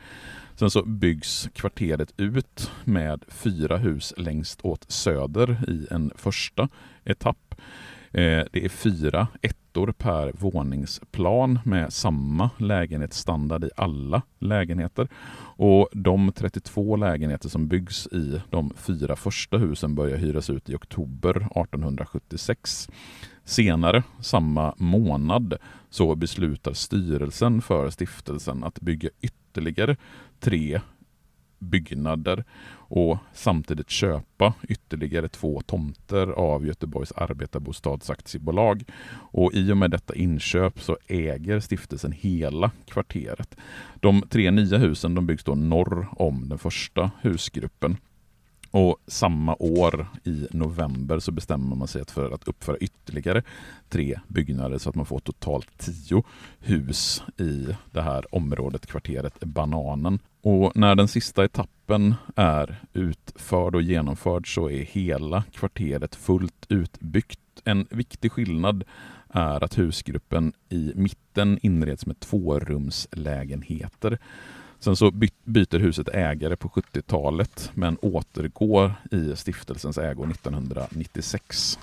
Sen 0.56 0.70
så 0.70 0.84
byggs 0.84 1.50
kvarteret 1.54 2.14
ut 2.18 2.72
med 2.84 3.24
fyra 3.28 3.78
hus 3.78 4.14
längst 4.18 4.60
åt 4.66 4.92
söder 4.92 5.58
i 5.68 5.88
en 5.92 6.12
första 6.16 6.70
etapp. 7.06 7.56
Eh, 8.12 8.44
det 8.52 8.66
är 8.66 8.70
fyra 8.70 9.28
ett 9.42 9.58
ettor 9.78 9.92
per 9.92 10.32
våningsplan 10.32 11.60
med 11.66 11.94
samma 11.94 12.50
lägenhetsstandard 12.58 13.64
i 13.64 13.70
alla 13.76 14.22
lägenheter. 14.40 15.08
Och 15.58 15.90
De 15.92 16.32
32 16.36 16.96
lägenheter 16.96 17.50
som 17.50 17.68
byggs 17.68 18.08
i 18.08 18.42
de 18.50 18.74
fyra 18.76 19.16
första 19.16 19.58
husen 19.58 19.96
börjar 19.96 20.18
hyras 20.18 20.50
ut 20.50 20.70
i 20.70 20.76
oktober 20.76 21.36
1876. 21.36 22.90
Senare 23.44 24.04
samma 24.22 24.74
månad 24.78 25.54
så 25.90 26.16
beslutar 26.16 26.74
styrelsen 26.74 27.62
för 27.62 27.90
stiftelsen 27.90 28.64
att 28.64 28.82
bygga 28.82 29.10
ytterligare 29.22 29.96
tre 30.40 30.82
byggnader 31.60 32.44
och 32.90 33.18
samtidigt 33.34 33.90
köpa 33.90 34.54
ytterligare 34.70 35.30
två 35.30 35.62
tomter 35.62 36.28
av 36.28 36.66
Göteborgs 36.66 37.12
arbetarbostadsaktiebolag. 37.12 38.84
Och 39.32 39.54
I 39.54 39.72
och 39.72 39.78
med 39.78 39.92
detta 39.92 40.16
inköp 40.16 40.82
så 40.82 40.98
äger 41.08 41.60
stiftelsen 41.60 42.12
hela 42.12 42.72
kvarteret. 42.86 43.56
De 44.00 44.22
tre 44.30 44.52
nya 44.52 44.78
husen 44.78 45.16
de 45.16 45.26
byggs 45.28 45.44
då 45.44 45.56
norr 45.56 46.08
om 46.12 46.50
den 46.50 46.58
första 46.58 47.12
husgruppen. 47.22 47.98
Och 48.72 48.98
samma 49.08 49.56
år 49.60 50.08
i 50.24 50.48
november 50.52 51.20
så 51.20 51.32
bestämmer 51.32 51.76
man 51.76 51.88
sig 51.88 52.06
för 52.06 52.32
att 52.32 52.48
uppföra 52.48 52.78
ytterligare 52.78 53.44
tre 53.90 54.20
byggnader 54.28 54.78
så 54.78 54.90
att 54.90 54.96
man 54.96 55.06
får 55.06 55.20
totalt 55.20 55.78
tio 55.78 56.24
hus 56.60 57.24
i 57.38 57.68
det 57.92 58.02
här 58.02 58.36
området, 58.36 58.88
kvarteret 58.88 59.40
Bananen. 59.40 60.20
Och 60.50 60.76
när 60.76 60.96
den 60.96 61.08
sista 61.08 61.46
etappen 61.46 62.16
är 62.36 62.76
utförd 62.94 63.76
och 63.76 63.82
genomförd 63.82 64.56
så 64.56 64.70
är 64.70 64.84
hela 64.84 65.44
kvarteret 65.54 66.16
fullt 66.16 66.66
utbyggt. 66.70 67.40
En 67.64 67.88
viktig 67.90 68.32
skillnad 68.32 68.84
är 69.30 69.64
att 69.64 69.78
husgruppen 69.78 70.54
i 70.70 70.92
mitten 70.96 71.60
inreds 71.62 72.06
med 72.06 72.20
tvårumslägenheter. 72.20 74.18
Sen 74.80 74.96
så 74.96 75.12
byter 75.44 75.80
huset 75.80 76.10
ägare 76.10 76.56
på 76.56 76.70
70-talet 76.70 77.72
men 77.74 77.98
återgår 78.02 78.94
i 79.12 79.36
stiftelsens 79.36 79.98
ägo 79.98 80.24
1996. 80.32 81.80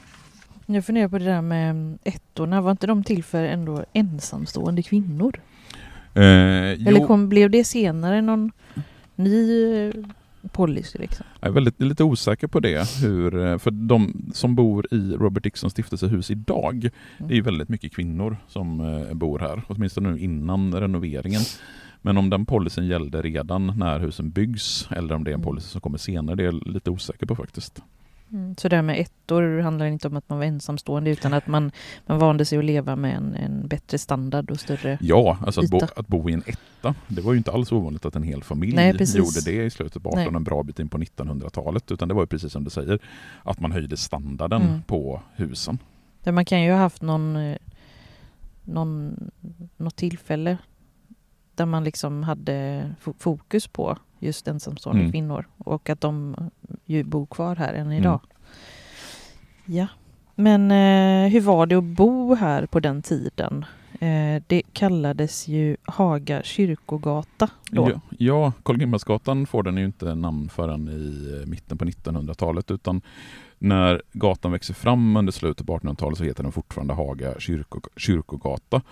Jag 0.66 0.84
funderar 0.84 1.08
på 1.08 1.18
det 1.18 1.24
där 1.24 1.42
med 1.42 1.70
mm, 1.70 1.98
ettorna, 2.04 2.60
var 2.60 2.70
inte 2.70 2.86
de 2.86 3.04
till 3.04 3.24
för 3.24 3.44
ändå 3.44 3.84
ensamstående 3.92 4.82
kvinnor? 4.82 5.40
Eh, 6.14 6.22
Eller 6.88 7.06
kom, 7.06 7.28
blev 7.28 7.50
det 7.50 7.64
senare 7.64 8.22
någon 8.22 8.52
ny 9.16 9.62
eh, 9.86 9.92
policy? 10.52 10.98
Liksom? 10.98 11.26
Jag 11.40 11.48
är 11.48 11.52
väldigt, 11.52 11.82
lite 11.82 12.04
osäker 12.04 12.46
på 12.46 12.60
det. 12.60 12.88
Hur, 13.02 13.46
eh, 13.46 13.58
för 13.58 13.70
de 13.70 14.30
som 14.34 14.54
bor 14.54 14.86
i 14.90 15.12
Robert 15.12 15.42
Dixons 15.42 15.72
stiftelsehus 15.72 16.30
idag, 16.30 16.74
mm. 16.84 17.28
det 17.28 17.36
är 17.36 17.42
väldigt 17.42 17.68
mycket 17.68 17.94
kvinnor 17.94 18.36
som 18.48 18.80
eh, 18.80 19.14
bor 19.14 19.38
här, 19.38 19.62
åtminstone 19.66 20.10
nu 20.10 20.18
innan 20.18 20.74
renoveringen. 20.74 21.42
Men 22.02 22.16
om 22.16 22.30
den 22.30 22.46
policyn 22.46 22.86
gällde 22.86 23.22
redan 23.22 23.66
när 23.78 23.98
husen 23.98 24.30
byggs 24.30 24.88
eller 24.90 25.14
om 25.14 25.24
det 25.24 25.30
är 25.30 25.34
en 25.34 25.42
policy 25.42 25.68
som 25.68 25.80
kommer 25.80 25.98
senare, 25.98 26.36
det 26.36 26.42
är 26.42 26.44
jag 26.44 26.66
lite 26.66 26.90
osäker 26.90 27.26
på 27.26 27.36
faktiskt. 27.36 27.82
Mm, 28.34 28.54
så 28.56 28.68
det 28.68 28.76
här 28.76 28.82
med 28.82 29.00
ettor 29.00 29.58
handlar 29.58 29.86
inte 29.86 30.08
om 30.08 30.16
att 30.16 30.28
man 30.28 30.38
var 30.38 30.44
ensamstående 30.44 31.10
utan 31.10 31.32
att 31.32 31.46
man, 31.46 31.72
man 32.06 32.18
vande 32.18 32.44
sig 32.44 32.58
att 32.58 32.64
leva 32.64 32.96
med 32.96 33.16
en, 33.16 33.34
en 33.34 33.68
bättre 33.68 33.98
standard 33.98 34.50
och 34.50 34.60
större 34.60 34.98
Ja, 35.00 35.38
alltså 35.40 35.60
att 35.60 35.70
bo, 35.70 35.80
att 35.96 36.08
bo, 36.08 36.30
i 36.30 36.32
en 36.32 36.42
etta, 36.46 36.94
det 37.08 37.20
var 37.20 37.32
ju 37.32 37.38
inte 37.38 37.52
alls 37.52 37.72
ovanligt 37.72 38.04
att 38.04 38.16
en 38.16 38.22
hel 38.22 38.42
familj 38.42 38.74
Nej, 38.76 38.96
gjorde 39.14 39.40
det 39.44 39.64
i 39.64 39.70
slutet 39.70 40.02
på 40.02 40.08
1800 40.08 40.38
en 40.38 40.44
bra 40.44 40.62
bit 40.62 40.78
in 40.78 40.88
på 40.88 40.98
1900-talet 40.98 41.92
utan 41.92 42.08
det 42.08 42.14
var 42.14 42.22
ju 42.22 42.26
precis 42.26 42.52
som 42.52 42.64
du 42.64 42.70
säger 42.70 42.98
att 43.42 43.60
man 43.60 43.72
höjde 43.72 43.96
standarden 43.96 44.62
mm. 44.62 44.82
på 44.82 45.22
husen. 45.36 45.78
Där 46.22 46.32
man 46.32 46.44
kan 46.44 46.62
ju 46.62 46.70
ha 46.70 46.78
haft 46.78 47.02
någon, 47.02 47.36
eh, 47.36 47.56
någon, 48.64 49.16
något 49.76 49.96
tillfälle 49.96 50.58
där 51.56 51.66
man 51.66 51.84
liksom 51.84 52.22
hade 52.22 52.90
fo- 53.04 53.14
fokus 53.18 53.66
på 53.66 53.98
just 54.18 54.48
ensamstående 54.48 55.00
Mm. 55.02 55.12
kvinnor 55.12 55.46
och 55.58 55.90
att 55.90 56.00
de 56.00 56.36
ju 56.84 57.04
bor 57.04 57.26
kvar 57.26 57.56
här 57.56 57.74
än 57.74 57.86
Mm. 57.86 57.98
idag. 57.98 58.20
Ja, 59.64 59.86
men 60.34 60.70
eh, 60.70 61.30
hur 61.32 61.40
var 61.40 61.66
det 61.66 61.74
att 61.74 61.84
bo 61.84 62.34
här 62.34 62.66
på 62.66 62.80
den 62.80 63.02
tiden? 63.02 63.64
Eh, 64.00 64.42
det 64.46 64.62
kallades 64.72 65.48
ju 65.48 65.76
Haga 65.84 66.42
kyrkogata 66.42 67.48
då. 67.70 67.90
Ja, 67.90 68.00
ja 68.64 68.72
Grimbergsgatan 68.74 69.46
får 69.46 69.62
den 69.62 69.76
ju 69.76 69.84
inte 69.84 70.14
namn 70.14 70.48
förrän 70.48 70.88
i 70.88 71.38
eh, 71.40 71.46
mitten 71.48 71.78
på 71.78 71.84
1900-talet 71.84 72.70
utan 72.70 73.00
när 73.58 74.02
gatan 74.12 74.52
växer 74.52 74.74
fram 74.74 75.16
under 75.16 75.32
slutet 75.32 75.66
på 75.66 75.78
1800-talet 75.78 76.18
så 76.18 76.24
heter 76.24 76.42
den 76.42 76.52
fortfarande 76.52 76.94
Haga 76.94 77.34
kyrko, 77.40 77.80
kyrkogata. 77.96 78.82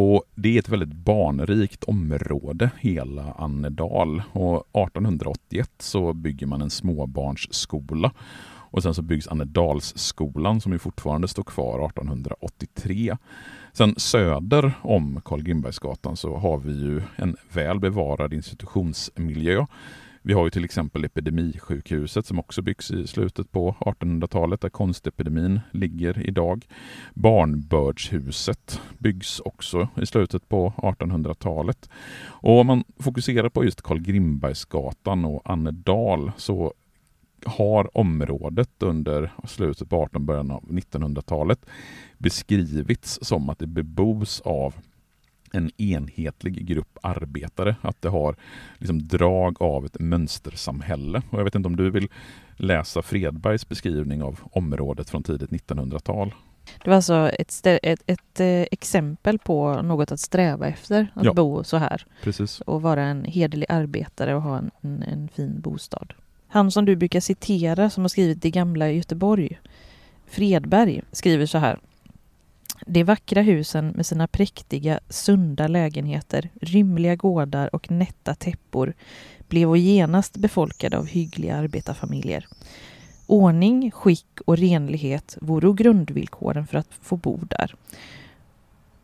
Och 0.00 0.22
det 0.34 0.54
är 0.54 0.58
ett 0.58 0.68
väldigt 0.68 0.92
barnrikt 0.92 1.84
område, 1.84 2.70
hela 2.78 3.32
Annedal. 3.38 4.22
Och 4.32 4.56
1881 4.56 5.70
så 5.78 6.12
bygger 6.12 6.46
man 6.46 6.62
en 6.62 6.70
småbarnsskola. 6.70 8.12
Och 8.70 8.82
sen 8.82 8.94
så 8.94 9.02
byggs 9.02 9.28
Annedalsskolan 9.28 10.60
som 10.60 10.72
ju 10.72 10.78
fortfarande 10.78 11.28
står 11.28 11.42
kvar 11.42 11.86
1883. 11.86 13.16
Sen 13.72 13.94
söder 13.96 14.72
om 14.82 15.20
Karl 15.24 15.42
Grimbergsgatan 15.42 16.16
så 16.16 16.36
har 16.36 16.58
vi 16.58 16.72
ju 16.72 17.02
en 17.16 17.36
väl 17.52 17.80
bevarad 17.80 18.32
institutionsmiljö. 18.34 19.66
Vi 20.22 20.32
har 20.32 20.44
ju 20.44 20.50
till 20.50 20.64
exempel 20.64 21.04
Epidemisjukhuset 21.04 22.26
som 22.26 22.38
också 22.38 22.62
byggs 22.62 22.90
i 22.90 23.06
slutet 23.06 23.52
på 23.52 23.76
1800-talet 23.80 24.60
där 24.60 24.68
konstepidemin 24.68 25.60
ligger 25.72 26.26
idag. 26.26 26.66
Barnbördshuset 27.14 28.80
byggs 28.98 29.40
också 29.40 29.88
i 30.02 30.06
slutet 30.06 30.48
på 30.48 30.72
1800-talet. 30.76 31.90
Och 32.26 32.60
om 32.60 32.66
man 32.66 32.84
fokuserar 32.98 33.48
på 33.48 33.64
just 33.64 33.82
Karl 33.82 33.98
Grimbergsgatan 33.98 35.24
och 35.24 35.42
Annedal 35.44 36.32
så 36.36 36.72
har 37.44 37.98
området 37.98 38.82
under 38.82 39.32
slutet 39.44 39.88
på 39.88 39.96
1800-talet, 39.96 40.26
början 40.26 40.50
av 40.50 40.64
1900-talet 40.64 41.66
beskrivits 42.18 43.18
som 43.22 43.50
att 43.50 43.58
det 43.58 43.66
bebos 43.66 44.40
av 44.40 44.74
en 45.52 45.70
enhetlig 45.76 46.66
grupp 46.66 46.98
arbetare, 47.02 47.76
att 47.82 48.02
det 48.02 48.08
har 48.08 48.36
liksom 48.78 49.08
drag 49.08 49.62
av 49.62 49.84
ett 49.86 50.00
mönstersamhälle. 50.00 51.22
Och 51.30 51.38
jag 51.38 51.44
vet 51.44 51.54
inte 51.54 51.66
om 51.66 51.76
du 51.76 51.90
vill 51.90 52.08
läsa 52.56 53.02
Fredbergs 53.02 53.68
beskrivning 53.68 54.22
av 54.22 54.40
området 54.52 55.10
från 55.10 55.22
tidigt 55.22 55.50
1900-tal? 55.50 56.34
Det 56.84 56.90
var 56.90 56.96
alltså 56.96 57.30
ett, 57.38 57.66
ett, 57.66 58.02
ett 58.06 58.40
eh, 58.40 58.62
exempel 58.70 59.38
på 59.38 59.82
något 59.82 60.12
att 60.12 60.20
sträva 60.20 60.66
efter, 60.66 61.12
att 61.14 61.24
Ja. 61.24 61.32
bo 61.32 61.64
så 61.64 61.76
här 61.76 62.04
Precis. 62.22 62.60
och 62.60 62.82
vara 62.82 63.02
en 63.02 63.24
hederlig 63.24 63.66
arbetare 63.68 64.34
och 64.34 64.42
ha 64.42 64.58
en, 64.58 64.70
en, 64.80 65.02
en 65.02 65.28
fin 65.28 65.60
bostad. 65.60 66.12
Han 66.48 66.70
som 66.70 66.84
du 66.84 66.96
brukar 66.96 67.20
citera 67.20 67.90
som 67.90 68.04
har 68.04 68.08
skrivit 68.08 68.42
Det 68.42 68.50
gamla 68.50 68.90
Göteborg, 68.90 69.58
Fredberg, 70.26 71.02
skriver 71.12 71.46
så 71.46 71.58
här. 71.58 71.78
De 72.90 73.04
vackra 73.04 73.42
husen 73.42 73.88
med 73.88 74.06
sina 74.06 74.26
präktiga, 74.26 75.00
sunda 75.08 75.68
lägenheter, 75.68 76.50
rymliga 76.60 77.16
gårdar 77.16 77.74
och 77.74 77.90
nätta 77.90 78.34
täppor 78.34 78.94
blev 79.48 79.68
och 79.68 79.78
genast 79.78 80.36
befolkade 80.36 80.98
av 80.98 81.06
hyggliga 81.06 81.56
arbetarfamiljer. 81.56 82.46
Ordning, 83.26 83.90
skick 83.90 84.40
och 84.46 84.58
renlighet 84.58 85.38
vore 85.40 85.72
grundvillkoren 85.72 86.66
för 86.66 86.78
att 86.78 86.88
få 87.02 87.16
bo 87.16 87.36
där. 87.36 87.74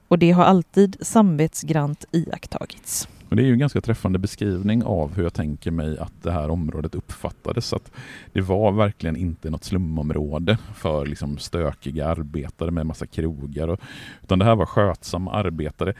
Och 0.09 0.19
det 0.19 0.31
har 0.31 0.45
alltid 0.45 0.97
samvetsgrant 1.01 2.05
iakttagits. 2.13 3.09
Men 3.35 3.37
det 3.37 3.43
är 3.43 3.47
ju 3.47 3.53
en 3.53 3.59
ganska 3.59 3.81
träffande 3.81 4.19
beskrivning 4.19 4.85
av 4.85 5.15
hur 5.15 5.23
jag 5.23 5.35
tänker 5.35 5.71
mig 5.71 5.99
att 5.99 6.23
det 6.23 6.31
här 6.31 6.51
området 6.51 6.95
uppfattades. 6.95 7.73
Att 7.73 7.93
det 8.33 8.41
var 8.41 8.73
verkligen 8.73 9.17
inte 9.17 9.51
något 9.51 9.65
slumområde 9.65 10.59
för 10.75 11.07
liksom 11.07 11.39
stökiga 11.39 12.07
arbetare 12.07 12.71
med 12.71 12.87
massa 12.87 13.07
krogar. 13.07 13.69
Och, 13.69 13.81
utan 14.23 14.39
det 14.39 14.45
här 14.45 14.57
var 14.57 14.67
skötsamma 14.67 15.33
arbetare. 15.33 15.95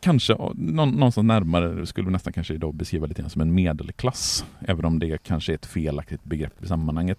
Kanske 0.00 0.36
någon, 0.54 0.90
någonstans 0.90 1.26
närmare 1.26 1.86
skulle 1.86 2.06
vi 2.06 2.12
nästan 2.12 2.32
kanske 2.32 2.54
idag 2.54 2.74
beskriva 2.74 3.06
lite 3.06 3.20
grann 3.22 3.30
som 3.30 3.40
en 3.42 3.54
medelklass. 3.54 4.44
Även 4.60 4.84
om 4.84 4.98
det 4.98 5.22
kanske 5.22 5.52
är 5.52 5.54
ett 5.54 5.66
felaktigt 5.66 6.24
begrepp 6.24 6.62
i 6.64 6.66
sammanhanget. 6.66 7.18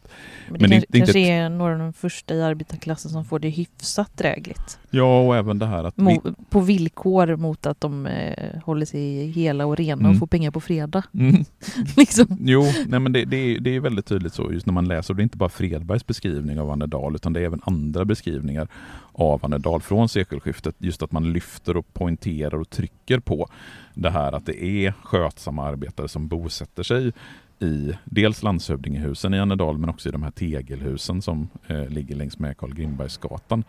Men 0.49 0.59
det, 0.59 0.59
Men 0.59 0.69
det 0.69 0.75
är 0.75 0.79
kan, 0.81 0.83
inte- 0.83 0.87
det 0.91 0.99
kanske 0.99 1.19
är 1.19 1.49
några 1.49 1.73
av 1.73 1.79
de 1.79 1.93
första 1.93 2.33
i 2.35 2.41
arbetarklassen 2.43 3.11
som 3.11 3.25
får 3.25 3.39
det 3.39 3.49
hyfsat 3.49 4.17
drägligt. 4.17 4.79
Ja, 4.89 5.19
och 5.21 5.35
även 5.35 5.59
det 5.59 5.65
här 5.65 5.83
att... 5.83 5.93
Vi, 5.97 6.03
Mo, 6.03 6.21
på 6.49 6.59
villkor 6.59 7.35
mot 7.35 7.65
att 7.65 7.81
de 7.81 8.05
eh, 8.05 8.61
håller 8.65 8.85
sig 8.85 9.27
hela 9.31 9.65
och 9.65 9.77
rena 9.77 9.99
Mm. 9.99 10.11
och 10.11 10.17
får 10.17 10.27
pengar 10.27 10.51
på 10.51 10.61
fredag. 10.61 11.03
mm, 11.13 11.43
liksom. 11.97 12.37
Jo, 12.41 12.63
nej 12.87 12.99
men 12.99 13.11
det, 13.13 13.25
det, 13.25 13.37
är, 13.37 13.59
det 13.59 13.75
är 13.75 13.79
väldigt 13.79 14.05
tydligt 14.05 14.33
så 14.33 14.51
just 14.53 14.65
när 14.65 14.73
man 14.73 14.87
läser. 14.87 15.13
Och 15.13 15.15
det 15.17 15.21
är 15.21 15.23
inte 15.23 15.37
bara 15.37 15.49
Fredbergs 15.49 16.07
beskrivning 16.07 16.59
av 16.59 16.71
Annedal 16.71 17.15
utan 17.15 17.33
det 17.33 17.39
är 17.39 17.45
även 17.45 17.61
andra 17.63 18.05
beskrivningar 18.05 18.67
av 19.11 19.45
Annedal 19.45 19.81
från 19.81 20.09
sekelskiftet. 20.09 20.75
Just 20.77 21.03
att 21.03 21.11
man 21.11 21.33
lyfter 21.33 21.77
och 21.77 21.93
poängterar 21.93 22.48
och 22.55 22.69
trycker 22.69 23.19
på 23.19 23.49
det 23.93 24.09
här 24.09 24.31
att 24.31 24.45
det 24.45 24.63
är 24.63 24.93
skötsamma 25.03 25.63
arbetare 25.63 26.07
som 26.07 26.27
bosätter 26.27 26.83
sig 26.83 27.11
i 27.59 27.93
dels 28.05 28.43
landshövdingehusen 28.43 29.33
i 29.33 29.39
Annedal 29.39 29.77
men 29.77 29.89
också 29.89 30.09
i 30.09 30.11
de 30.11 30.23
här 30.23 30.31
tegelhusen 30.31 31.21
som 31.21 31.47
eh, 31.67 31.89
ligger 31.89 32.15
längs 32.15 32.39
med 32.39 32.57
Karl 32.57 32.73
Grimbergsgatan. 32.73 33.63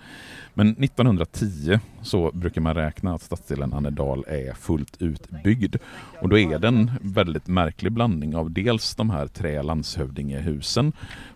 Men 0.54 0.70
1910 0.70 1.78
så 2.02 2.30
brukar 2.34 2.60
man 2.60 2.74
räkna 2.74 3.14
att 3.14 3.22
stadsdelen 3.22 3.72
Annedal 3.72 4.24
är 4.28 4.54
fullt 4.54 5.02
utbyggd. 5.02 5.76
Och 6.20 6.28
då 6.28 6.38
är 6.38 6.58
det 6.58 6.68
en 6.68 6.90
väldigt 7.00 7.46
märklig 7.46 7.92
blandning 7.92 8.36
av 8.36 8.50
dels 8.50 8.94
de 8.94 9.10
här 9.10 9.26
tre 9.26 9.62
landshövdingehusen 9.62 10.92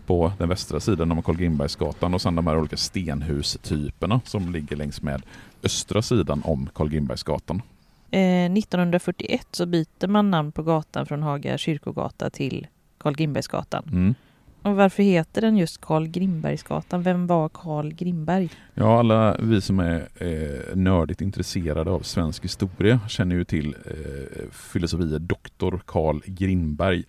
på 0.07 0.33
den 0.39 0.49
västra 0.49 0.81
sidan 0.81 1.13
om 1.13 1.23
Karl 1.23 1.37
Grimbergsgatan 1.37 2.15
och 2.15 2.23
sen 2.23 2.35
de 2.35 2.47
här 2.47 2.59
olika 2.59 2.77
stenhustyperna 2.77 4.21
som 4.25 4.53
ligger 4.53 4.77
längs 4.77 5.03
med 5.03 5.23
östra 5.65 6.03
sidan 6.03 6.43
om 6.45 6.69
Karl 6.75 6.89
Grimbergsgatan. 6.89 7.63
Eh, 8.11 8.53
1941 8.53 9.47
så 9.51 9.67
byter 9.67 10.07
man 10.07 10.31
namn 10.31 10.53
på 10.53 10.63
gatan 10.63 11.07
från 11.07 11.23
Haga 11.23 11.59
kyrkogata 11.59 12.31
till 12.31 12.67
Karl 12.99 13.15
Grimbergsgatan. 13.15 13.89
Mm. 13.93 14.15
Och 14.63 14.77
varför 14.77 15.03
heter 15.03 15.41
den 15.41 15.57
just 15.57 15.81
Karl 15.81 16.07
Grimbergsgatan? 16.07 17.03
Vem 17.03 17.27
var 17.27 17.49
Karl 17.49 17.93
Grimberg? 17.93 18.51
Ja, 18.75 18.99
alla 18.99 19.37
vi 19.41 19.61
som 19.61 19.81
är 19.81 20.09
eh, 20.17 20.77
nördigt 20.77 21.21
intresserade 21.21 21.91
av 21.91 22.01
svensk 22.01 22.45
historia 22.45 23.01
känner 23.09 23.37
ju 23.37 23.45
till 23.45 23.75
eh, 23.85 24.51
filosofie 24.51 25.19
doktor 25.19 25.81
Karl 25.87 26.21
Grimberg. 26.27 27.05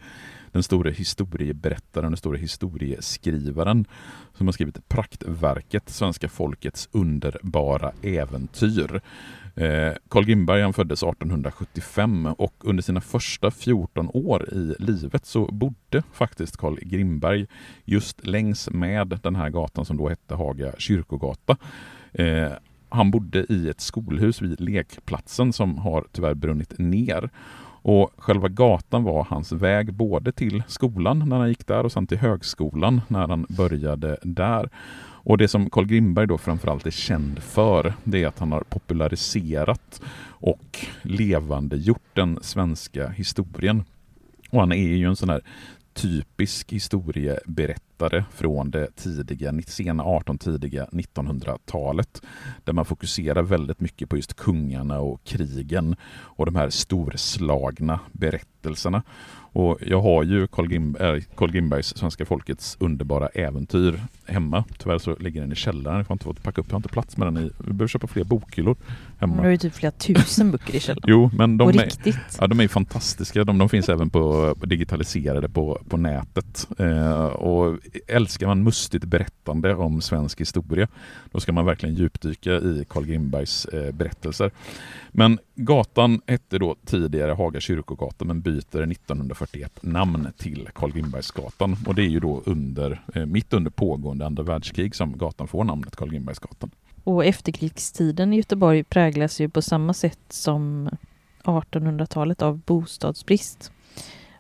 Den 0.56 0.64
store 0.64 0.92
historieberättaren, 0.92 2.12
den 2.12 2.18
store 2.18 2.38
historieskrivaren 2.38 3.86
som 4.34 4.48
har 4.48 4.52
skrivit 4.52 4.90
praktverket 4.90 5.90
Svenska 5.90 6.30
folkets 6.30 6.90
underbara 6.92 7.92
äventyr. 8.02 9.02
Eh, 9.56 9.94
Karl 10.10 10.26
Grimberg 10.26 10.62
han 10.62 10.74
föddes 10.74 11.04
1875 11.04 12.26
och 12.26 12.54
under 12.60 12.84
sina 12.84 13.02
första 13.02 13.52
14 13.52 14.10
år 14.14 14.54
i 14.54 14.76
livet 14.80 15.26
så 15.26 15.46
bodde 15.46 16.04
faktiskt 16.14 16.58
Karl 16.58 16.80
Grimberg 16.82 17.48
just 17.86 18.28
längs 18.28 18.70
med 18.70 19.20
den 19.24 19.36
här 19.36 19.50
gatan 19.50 19.86
som 19.86 19.98
då 19.98 20.10
hette 20.10 20.36
Haga 20.36 20.72
kyrkogata. 20.78 21.58
Eh, 22.14 22.52
han 22.90 23.12
bodde 23.12 23.46
i 23.50 23.70
ett 23.70 23.82
skolhus 23.82 24.42
vid 24.42 24.62
lekplatsen 24.62 25.54
som 25.54 25.78
har 25.78 26.06
tyvärr 26.12 26.34
brunnit 26.34 26.80
ner. 26.80 27.30
Och 27.88 28.12
själva 28.18 28.48
gatan 28.48 29.04
var 29.04 29.24
hans 29.24 29.52
väg 29.52 29.94
både 29.94 30.32
till 30.32 30.64
skolan 30.68 31.30
när 31.30 31.38
han 31.38 31.50
gick 31.50 31.68
där 31.68 31.84
och 31.84 31.92
sen 31.92 32.08
till 32.08 32.18
högskolan 32.18 33.02
när 33.08 33.28
han 33.28 33.46
började 33.50 34.18
där. 34.24 34.70
Och 35.00 35.38
det 35.38 35.48
som 35.48 35.70
Carl 35.70 35.86
Grimberg 35.86 36.28
då 36.28 36.38
framförallt 36.38 36.86
är 36.86 36.92
känd 36.92 37.40
för 37.40 37.94
det 38.04 38.24
är 38.24 38.28
att 38.28 38.40
han 38.40 38.52
har 38.52 38.62
populariserat 38.62 40.02
och 40.28 40.86
levandegjort 41.02 42.10
den 42.14 42.40
svenska 42.42 43.10
historien. 43.10 43.84
Och 44.50 44.60
han 44.60 44.72
är 44.72 44.96
ju 44.96 45.06
en 45.06 45.16
sån 45.16 45.30
här 45.30 45.42
typisk 45.94 46.72
historieberättare 46.72 47.85
från 48.32 48.72
det 48.72 48.96
tidiga, 48.96 49.54
sena 49.68 50.04
18 50.04 50.38
tidiga 50.38 50.86
1900-talet. 50.86 52.22
Där 52.64 52.74
man 52.74 52.86
fokuserar 52.86 53.44
väldigt 53.44 53.80
mycket 53.80 54.10
på 54.10 54.16
just 54.16 54.34
kungarna 54.34 55.00
och 55.00 55.24
krigen 55.24 55.96
och 56.14 56.46
de 56.46 56.56
här 56.56 56.70
storslagna 56.70 58.00
berättelserna. 58.12 59.04
Och 59.58 59.78
jag 59.82 60.02
har 60.02 60.24
ju 60.24 60.48
Carl, 60.48 60.68
Grim, 60.68 60.96
äh, 61.00 61.16
Carl 61.36 61.52
Grimbergs 61.52 61.98
Svenska 61.98 62.26
folkets 62.26 62.78
underbara 62.80 63.28
äventyr 63.28 64.00
hemma. 64.26 64.64
Tyvärr 64.78 64.98
så 64.98 65.16
ligger 65.20 65.42
den 65.42 65.52
i 65.52 65.56
källaren. 65.56 65.98
Jag 65.98 66.06
har 66.06 66.14
inte 66.14 66.26
fått 66.26 66.44
packa 66.44 66.62
upp, 66.62 66.68
jag 66.70 66.74
har 66.74 66.80
inte 66.80 66.90
plats 66.90 67.18
med 67.18 67.28
den 67.28 67.38
i. 67.38 67.52
Vi 67.58 67.74
behöver 67.74 67.88
köpa 67.88 68.08
fler 68.08 68.24
bokhyllor 68.24 68.76
Du 68.76 69.26
har 69.26 69.28
hemma. 69.28 69.52
ju 69.52 69.58
typ 69.58 69.74
flera 69.74 69.92
tusen 69.92 70.52
böcker 70.52 70.76
i 70.76 70.80
källaren. 70.80 71.04
Jo, 71.08 71.30
men 71.34 71.58
de 71.58 71.72
På 71.72 71.80
är, 71.80 71.84
riktigt. 71.84 72.38
Ja, 72.40 72.48
de 72.48 72.60
är 72.60 72.68
fantastiska. 72.68 73.44
De, 73.44 73.58
de 73.58 73.70
finns 73.70 73.90
även 73.90 74.10
på 74.10 74.56
digitaliserade 74.66 75.50
på, 75.50 75.82
på 75.90 75.98
nätet. 75.98 76.68
Eh, 76.78 77.26
och 77.26 77.78
älskar 78.08 78.48
man 78.48 78.64
mustigt 78.64 79.04
berättande 79.04 79.76
om 79.76 80.02
svensk 80.02 80.42
historia, 80.42 80.88
då 81.32 81.40
ska 81.40 81.52
man 81.52 81.66
verkligen 81.66 81.96
djupdyka 81.96 82.52
i 82.52 82.86
Carl 82.90 83.06
Grimbergs 83.06 83.66
eh, 83.66 83.92
berättelser. 83.92 84.52
Men 85.12 85.40
gatan 85.56 86.22
hette 86.28 86.58
då 86.58 86.76
tidigare 86.86 87.32
Haga 87.32 87.60
kyrkogata 87.60 88.26
men 88.26 88.42
byter 88.42 88.92
1941 88.92 89.80
namn 89.82 90.28
till 90.38 90.70
Carl 90.74 90.92
Grimbergsgatan 90.92 91.78
och 91.88 91.96
det 91.96 92.02
är 92.02 92.10
ju 92.10 92.20
då 92.20 92.42
under, 92.46 93.02
eh, 93.14 93.26
mitt 93.26 93.54
under 93.54 93.72
pågående 93.72 94.26
andra 94.26 94.44
världskrig 94.44 94.96
som 94.96 95.18
gatan 95.18 95.48
får 95.48 95.64
namnet 95.64 95.96
Carl 95.96 96.10
Grimbergsgatan. 96.10 96.72
Och 97.04 97.26
efterkrigstiden 97.26 98.34
i 98.34 98.38
Göteborg 98.38 98.84
präglas 98.84 99.42
ju 99.42 99.50
på 99.50 99.62
samma 99.62 99.94
sätt 99.94 100.20
som 100.30 100.90
1800-talet 101.44 102.42
av 102.42 102.58
bostadsbrist. 102.58 103.72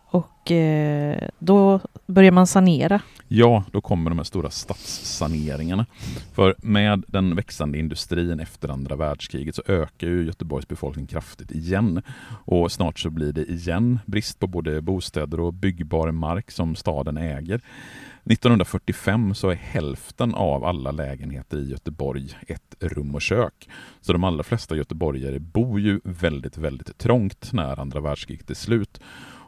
Och 0.05 0.51
eh, 0.51 1.29
då 1.39 1.79
börjar 2.05 2.31
man 2.31 2.47
sanera. 2.47 3.01
Ja, 3.28 3.64
då 3.72 3.82
kommer 3.82 4.12
de 4.12 4.18
här 4.20 4.24
stora 4.24 4.50
stadssaneringarna. 4.50 5.86
För 6.34 6.56
med 6.58 7.04
den 7.08 7.36
växande 7.36 7.78
industrin 7.78 8.40
efter 8.40 8.70
andra 8.70 8.96
världskriget 8.96 9.56
så 9.56 9.62
ökar 9.68 10.08
ju 10.08 10.26
Göteborgs 10.26 10.68
befolkning 10.68 11.08
kraftigt 11.08 11.52
igen. 11.52 12.02
Och 12.46 12.72
snart 12.72 13.00
så 13.00 13.10
blir 13.10 13.34
det 13.34 13.52
igen 13.52 14.00
brist 14.06 14.40
på 14.40 14.48
både 14.48 14.82
bostäder 14.82 15.40
och 15.40 15.54
byggbar 15.54 16.12
mark 16.12 16.52
som 16.52 16.76
staden 16.76 17.18
äger. 17.18 17.62
1945 18.26 19.36
så 19.36 19.50
är 19.50 19.56
hälften 19.56 20.36
av 20.36 20.66
alla 20.66 20.92
lägenheter 20.92 21.58
i 21.58 21.70
Göteborg 21.70 22.38
ett 22.48 22.76
rum 22.80 23.16
och 23.16 23.22
kök. 23.22 23.70
Så 24.02 24.14
de 24.14 24.24
allra 24.24 24.44
flesta 24.44 24.76
göteborgare 24.76 25.40
bor 25.40 25.80
ju 25.80 26.00
väldigt, 26.04 26.58
väldigt 26.58 26.98
trångt 26.98 27.54
när 27.54 27.80
andra 27.80 28.02
världskriget 28.02 28.50
är 28.50 28.56
slut. 28.56 29.00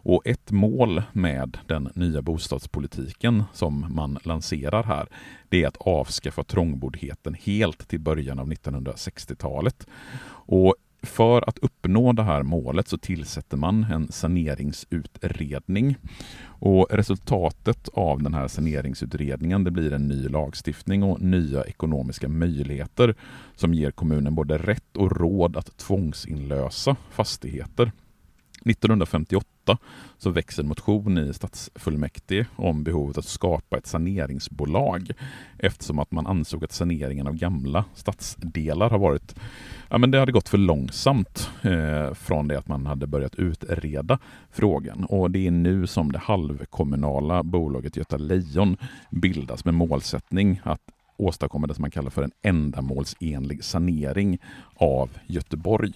Och 0.08 0.28
ett 0.28 0.52
mål 0.52 1.02
med 1.14 1.58
den 1.66 1.90
nya 1.96 2.22
bostadspolitiken 2.22 3.44
som 3.54 3.86
man 3.90 4.18
lanserar 4.24 4.84
här, 4.84 5.08
det 5.50 5.64
är 5.64 5.68
att 5.68 5.78
avskaffa 5.78 6.44
trångboddheten 6.44 7.34
helt 7.34 7.88
till 7.88 8.00
början 8.00 8.40
av 8.40 8.52
1960-talet. 8.52 9.88
Och 10.30 10.76
för 11.04 11.50
att 11.50 11.58
uppnå 11.58 12.14
det 12.14 12.24
här 12.24 12.44
målet 12.44 12.88
så 12.88 12.98
tillsätter 12.98 13.58
man 13.58 13.84
en 13.84 14.12
saneringsutredning. 14.12 15.96
Och 16.46 16.88
resultatet 16.90 17.90
av 17.94 18.24
den 18.24 18.34
här 18.34 18.48
saneringsutredningen 18.48 19.64
det 19.64 19.72
blir 19.72 19.94
en 19.94 20.08
ny 20.08 20.28
lagstiftning 20.28 21.04
och 21.04 21.22
nya 21.22 21.64
ekonomiska 21.64 22.28
möjligheter 22.28 23.16
som 23.56 23.74
ger 23.74 23.92
kommunen 23.92 24.36
både 24.36 24.58
rätt 24.58 24.98
och 24.98 25.18
råd 25.18 25.58
att 25.58 25.78
tvångsinlösa 25.78 26.96
fastigheter. 27.12 27.92
1958 28.66 29.78
så 30.18 30.30
väcks 30.30 30.60
en 30.60 30.68
motion 30.68 31.18
i 31.18 31.34
stadsfullmäktige 31.34 32.46
om 32.56 32.84
behovet 32.84 33.18
att 33.18 33.26
skapa 33.26 33.78
ett 33.78 33.88
saneringsbolag 33.88 35.12
eftersom 35.58 36.00
att 36.00 36.12
man 36.12 36.28
ansåg 36.28 36.64
att 36.64 36.72
saneringen 36.72 37.28
av 37.28 37.34
gamla 37.34 37.86
stadsdelar 37.94 38.90
har 38.90 39.00
varit 39.00 39.36
ja, 39.90 39.98
men 39.98 40.12
det 40.12 40.20
hade 40.20 40.32
gått 40.32 40.50
för 40.50 40.58
långsamt 40.58 41.50
eh, 41.62 42.14
från 42.14 42.48
det 42.48 42.58
att 42.58 42.68
man 42.68 42.86
hade 42.86 43.08
börjat 43.08 43.36
utreda 43.36 44.20
frågan. 44.52 45.04
Och 45.04 45.32
det 45.32 45.48
är 45.48 45.52
nu 45.52 45.88
som 45.88 46.12
det 46.12 46.20
halvkommunala 46.20 47.44
bolaget 47.44 47.98
Göta 47.98 48.18
Lejon 48.18 48.78
bildas 49.10 49.66
med 49.66 49.74
målsättning 49.74 50.62
att 50.64 50.82
åstadkomma 51.18 51.68
det 51.68 51.74
som 51.74 51.82
man 51.82 51.92
kallar 51.92 52.10
för 52.10 52.24
en 52.24 52.32
ändamålsenlig 52.42 53.64
sanering 53.64 54.38
av 54.76 55.10
Göteborg. 55.28 55.94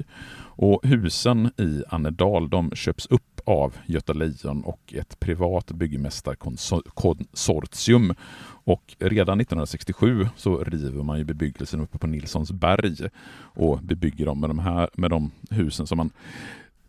Och 0.55 0.79
husen 0.83 1.51
i 1.57 1.83
Annedal 1.89 2.49
de 2.49 2.71
köps 2.75 3.05
upp 3.05 3.41
av 3.45 3.75
Göta 3.85 4.13
Lejon 4.13 4.63
och 4.63 4.93
ett 4.93 5.19
privat 5.19 5.71
byggmästarkonsortium. 5.71 8.13
Och 8.63 8.95
redan 8.99 9.41
1967 9.41 10.27
så 10.35 10.63
river 10.63 11.03
man 11.03 11.17
ju 11.17 11.23
bebyggelsen 11.23 11.79
uppe 11.79 11.97
på 11.97 12.07
Nilssons 12.07 12.51
berg 12.51 13.09
och 13.33 13.79
bebygger 13.79 14.25
dem 14.25 14.39
med 14.39 14.49
de 14.49 14.59
här 14.59 14.89
med 14.93 15.09
de 15.09 15.31
husen 15.49 15.87
som 15.87 15.97
man 15.97 16.11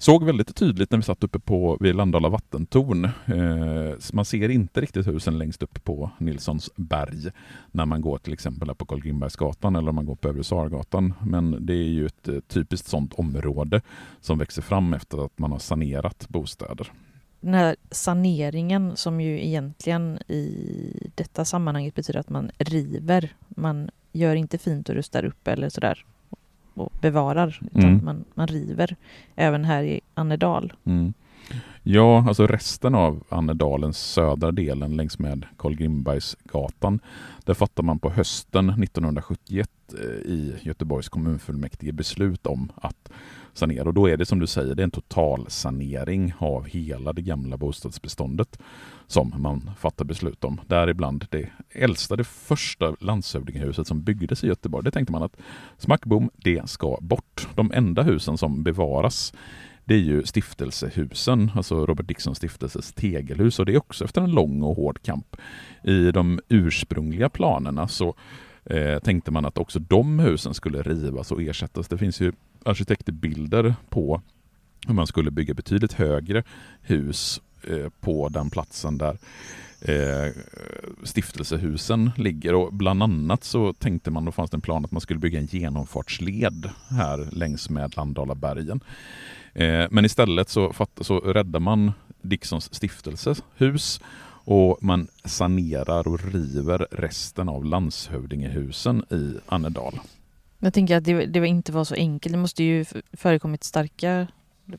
Såg 0.03 0.25
väldigt 0.25 0.57
tydligt 0.57 0.91
när 0.91 0.99
vi 0.99 1.03
satt 1.03 1.25
uppe 1.25 1.39
på 1.39 1.77
vid 1.81 1.95
Landala 1.95 2.29
vattentorn. 2.29 3.05
Eh, 3.05 3.95
man 4.13 4.25
ser 4.25 4.49
inte 4.49 4.81
riktigt 4.81 5.07
husen 5.07 5.39
längst 5.39 5.63
upp 5.63 5.85
på 5.85 6.11
Nilssons 6.19 6.71
berg 6.77 7.31
när 7.71 7.87
man 7.87 8.01
går 8.01 8.19
till 8.19 8.33
exempel 8.33 8.75
på 8.75 8.87
Karl 8.87 9.01
Grimbergsgatan 9.01 9.77
eller 9.77 9.89
om 9.89 9.95
man 9.95 10.07
går 10.07 10.15
på 10.15 10.29
Övre 10.29 10.45
Sargatan. 10.45 11.15
Men 11.27 11.67
det 11.67 11.73
är 11.73 11.89
ju 11.89 12.07
ett 12.07 12.29
eh, 12.29 12.41
typiskt 12.49 12.89
sådant 12.89 13.15
område 13.15 13.81
som 14.21 14.39
växer 14.39 14.63
fram 14.63 14.95
efter 14.95 15.25
att 15.25 15.39
man 15.39 15.53
har 15.53 15.59
sanerat 15.59 16.29
bostäder. 16.29 16.93
Den 17.41 17.55
här 17.55 17.77
saneringen 17.91 18.97
som 18.97 19.21
ju 19.21 19.47
egentligen 19.47 20.19
i 20.29 21.11
detta 21.15 21.45
sammanhanget 21.45 21.95
betyder 21.95 22.21
att 22.21 22.31
man 22.31 22.51
river. 22.59 23.33
Man 23.49 23.91
gör 24.13 24.35
inte 24.35 24.59
fint 24.59 24.89
och 24.89 24.95
rustar 24.95 25.25
upp 25.25 25.49
eller 25.49 25.69
sådär 25.69 26.05
och 26.75 26.93
bevarar, 27.01 27.61
utan 27.63 27.83
mm. 27.83 28.05
man, 28.05 28.25
man 28.35 28.47
river 28.47 28.97
även 29.37 29.65
här 29.65 29.83
i 29.83 30.01
Annedal. 30.15 30.73
Mm. 30.85 31.13
Ja, 31.83 32.25
alltså 32.29 32.47
resten 32.47 32.95
av 32.95 33.25
Annedalens 33.29 33.99
södra 33.99 34.53
delen 34.53 34.97
längs 34.97 35.19
med 35.19 35.47
Carl 35.57 35.75
Grimbergsgatan, 35.75 37.01
där 37.45 37.55
fattar 37.55 37.83
man 37.83 37.99
på 37.99 38.11
hösten 38.11 38.71
1971 38.71 39.71
Eh, 39.95 40.33
i 40.33 40.55
Göteborgs 40.63 41.09
kommunfullmäktige 41.09 41.93
beslut 41.93 42.47
om 42.47 42.73
att 42.75 43.11
sanera. 43.53 43.85
Och 43.85 43.95
då 43.95 44.09
är 44.09 44.17
det 44.17 44.27
som 44.27 44.39
du 44.39 44.47
säger, 44.47 44.75
det 44.75 44.83
är 44.83 44.85
en 44.85 44.91
total 44.91 45.47
sanering 45.49 46.35
av 46.39 46.65
hela 46.65 47.13
det 47.13 47.23
gamla 47.23 47.57
bostadsbeståndet 47.57 48.59
som 49.07 49.35
man 49.37 49.71
fattar 49.79 50.05
beslut 50.05 50.45
om. 50.45 50.61
Däribland 50.67 51.27
det 51.31 51.49
äldsta, 51.71 52.17
det 52.17 52.25
första 52.25 52.97
landshövdingehuset 53.01 53.87
som 53.87 54.03
byggdes 54.03 54.45
i 54.45 54.47
Göteborg. 54.47 54.85
Det 54.85 54.91
tänkte 54.91 55.13
man 55.13 55.23
att 55.23 55.37
smackbom, 55.79 56.31
det 56.37 56.69
ska 56.71 56.99
bort. 57.01 57.49
De 57.55 57.73
enda 57.73 58.03
husen 58.03 58.39
som 58.39 58.63
bevaras 58.63 59.33
det 59.85 59.95
är 59.95 59.99
ju 59.99 60.23
stiftelsehusen, 60.25 61.51
alltså 61.55 61.87
Robert 61.87 62.09
Dickson 62.09 62.35
stiftelses 62.35 62.93
tegelhus 62.93 63.59
och 63.59 63.67
det 63.67 63.73
är 63.75 63.79
också 63.79 64.05
efter 64.05 64.21
en 64.21 64.31
lång 64.31 64.63
och 64.63 64.77
hård 64.77 65.03
kamp. 65.03 65.37
I 65.85 66.11
de 66.13 66.41
ursprungliga 66.49 67.29
planerna 67.29 67.89
så 67.89 68.15
eh, 68.65 68.99
tänkte 68.99 69.31
man 69.31 69.45
att 69.45 69.59
också 69.59 69.79
de 69.79 70.19
husen 70.19 70.55
skulle 70.55 70.83
rivas 70.83 71.33
och 71.33 71.43
ersättas. 71.43 71.89
Det 71.89 71.99
finns 71.99 72.21
ju 72.21 72.33
arkitektbilder 72.65 73.75
på 73.89 74.23
hur 74.87 74.95
man 74.95 75.07
skulle 75.07 75.31
bygga 75.31 75.55
betydligt 75.55 75.93
högre 75.93 76.43
hus 76.83 77.41
eh, 77.63 77.89
på 78.01 78.29
den 78.29 78.51
platsen 78.51 78.99
där 78.99 79.19
eh, 79.81 80.33
stiftelsehusen 81.03 82.11
ligger 82.17 82.55
och 82.55 82.75
bland 82.75 83.03
annat 83.03 83.45
så 83.45 83.73
tänkte 83.73 84.11
man, 84.11 84.25
då 84.25 84.33
fanns 84.33 84.51
det 84.51 84.57
en 84.57 84.61
plan 84.61 84.85
att 84.85 84.91
man 84.91 85.01
skulle 85.01 85.21
bygga 85.21 85.39
en 85.39 85.47
genomfartsled 85.47 86.71
här 86.91 87.29
längs 87.33 87.71
med 87.71 87.97
Landalabergen. 87.97 88.81
Eh, 89.55 89.87
men 89.91 90.05
istället 90.05 90.49
så, 90.49 90.75
så 91.01 91.19
räddar 91.19 91.61
man 91.61 91.93
Dicksons 92.23 92.75
stiftelsehus 92.75 94.01
och 94.45 94.79
man 94.81 95.09
sanerar 95.25 96.09
och 96.09 96.33
river 96.33 96.87
resten 96.91 97.49
av 97.49 97.65
landshövdingehusen 97.65 99.05
i 99.11 99.35
Annedal. 99.47 100.01
Jag 100.59 100.75
tänker 100.75 100.97
att 100.97 101.05
det, 101.05 101.27
det 101.27 101.47
inte 101.47 101.73
var 101.73 101.85
så 101.85 101.95
enkelt. 101.95 102.33
Det 102.33 102.39
måste 102.39 102.65
ju 102.65 102.85
förekommit 103.13 103.65
starka 103.65 104.27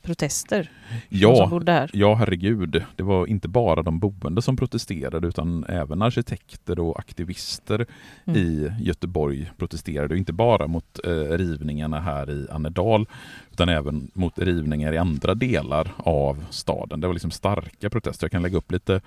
protester? 0.01 0.71
Ja, 1.09 1.61
ja, 1.93 2.15
herregud. 2.15 2.83
Det 2.95 3.03
var 3.03 3.27
inte 3.27 3.47
bara 3.47 3.83
de 3.83 3.99
boende 3.99 4.41
som 4.41 4.57
protesterade 4.57 5.27
utan 5.27 5.65
även 5.69 6.01
arkitekter 6.01 6.79
och 6.79 6.99
aktivister 6.99 7.85
mm. 8.25 8.39
i 8.39 8.71
Göteborg 8.79 9.51
protesterade. 9.57 10.17
Inte 10.17 10.33
bara 10.33 10.67
mot 10.67 10.99
eh, 11.03 11.09
rivningarna 11.11 11.99
här 11.99 12.31
i 12.31 12.47
Annedal 12.51 13.07
utan 13.53 13.69
även 13.69 14.11
mot 14.13 14.39
rivningar 14.39 14.93
i 14.93 14.97
andra 14.97 15.35
delar 15.35 15.91
av 15.97 16.45
staden. 16.49 16.99
Det 16.99 17.07
var 17.07 17.13
liksom 17.13 17.31
starka 17.31 17.89
protester. 17.89 18.25
Jag 18.25 18.31
kan 18.31 18.41
lägga 18.41 18.57
upp 18.57 18.71
lite 18.71 19.01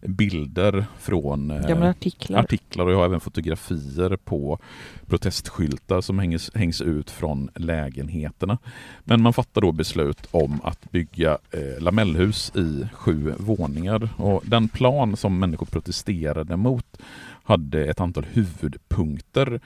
bilder 0.00 0.84
från 0.98 1.50
eh, 1.50 1.82
artiklar. 1.82 2.40
artiklar 2.40 2.86
och 2.86 2.92
jag 2.92 2.98
har 2.98 3.04
även 3.04 3.20
fotografier 3.20 4.16
på 4.16 4.58
protestskyltar 5.06 6.00
som 6.00 6.18
hängs, 6.18 6.50
hängs 6.54 6.80
ut 6.80 7.10
från 7.10 7.50
lägenheterna. 7.54 8.58
Men 9.04 9.22
man 9.22 9.32
fattar 9.32 9.60
då 9.60 9.72
beslut 9.72 10.28
om 10.30 10.60
att 10.64 10.90
bygga 10.90 11.38
eh, 11.50 11.82
lamellhus 11.82 12.52
i 12.56 12.86
sju 12.92 13.34
våningar 13.38 14.08
och 14.16 14.42
den 14.46 14.68
plan 14.68 15.16
som 15.16 15.38
människor 15.38 15.66
protesterade 15.66 16.56
mot 16.56 16.98
hade 17.44 17.84
ett 17.84 18.00
antal 18.00 18.26
huvudpunkter. 18.32 19.60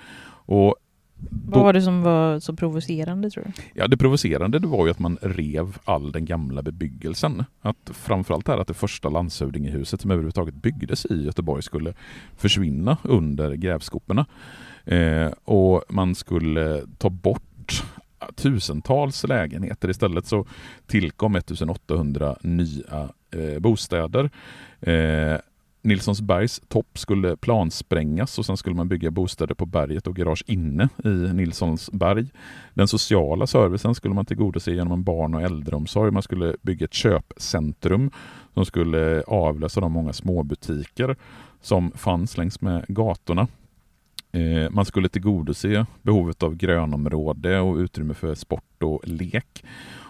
Och 0.49 0.77
vad 1.31 1.65
var 1.65 1.73
det 1.73 1.83
som 1.83 2.03
var 2.03 2.41
så 2.41 2.57
provocerande 2.57 3.31
tror 3.31 3.45
du? 3.45 3.63
Ja, 3.75 3.89
det 3.89 3.97
provocerande 3.97 4.59
det 4.59 4.67
var 4.67 4.87
ju 4.87 4.91
att 4.91 4.99
man 4.99 5.19
rev 5.23 5.79
all 5.85 6.13
den 6.13 6.25
gamla 6.25 6.63
bebyggelsen. 6.63 7.45
Att 7.61 7.91
framförallt 7.93 8.49
här 8.49 8.59
att 8.59 8.69
det 8.69 8.75
första 8.75 9.09
landshövdingehuset 9.09 10.01
som 10.01 10.11
överhuvudtaget 10.11 10.55
byggdes 10.55 11.07
i 11.07 11.25
Göteborg 11.25 11.63
skulle 11.63 11.95
försvinna 12.37 12.97
under 13.03 13.55
grävskoporna. 13.55 14.27
Eh, 14.85 15.33
och 15.45 15.85
man 15.89 16.15
skulle 16.15 16.83
ta 16.99 17.11
bort 17.11 17.83
tusentals 18.35 19.25
lägenheter. 19.25 19.91
Istället 19.91 20.27
så 20.27 20.47
tillkom 20.87 21.37
1800 21.37 22.37
nya 22.43 23.09
eh, 23.31 23.59
bostäder. 23.59 24.31
Eh, 24.81 25.39
Nilssonsbergs 25.87 26.61
topp 26.69 26.99
skulle 26.99 27.37
plansprängas 27.37 28.39
och 28.39 28.47
sen 28.47 28.57
skulle 28.57 28.77
man 28.77 28.89
bygga 28.89 29.11
bostäder 29.11 29.55
på 29.55 29.67
berget 29.67 30.07
och 30.07 30.17
garage 30.17 30.45
inne 30.47 30.89
i 31.05 31.09
Nilssonsberg. 31.09 32.27
Den 32.75 32.89
sociala 32.89 33.47
servicen 33.47 33.95
skulle 33.95 34.15
man 34.15 34.27
tillgodose 34.27 34.73
genom 34.73 34.93
en 34.93 35.05
barn 35.05 35.35
och 35.35 35.43
äldreomsorg. 35.43 36.11
Man 36.11 36.23
skulle 36.23 36.57
bygga 36.63 36.85
ett 36.85 36.95
köpcentrum 36.95 38.11
som 38.55 38.65
skulle 38.65 39.23
avlösa 39.23 39.81
de 39.81 39.93
många 39.93 40.13
småbutiker 40.13 41.17
som 41.61 41.93
fanns 41.93 42.37
längs 42.37 42.61
med 42.61 42.85
gatorna. 42.89 43.49
Eh, 44.33 44.71
man 44.71 44.85
skulle 44.85 45.09
tillgodose 45.09 45.87
behovet 46.03 46.43
av 46.43 46.55
grönområde 46.55 47.61
och 47.61 47.77
utrymme 47.77 48.15
för 48.15 48.35
sport 48.35 48.83
och 48.83 49.01
lek. 49.05 49.65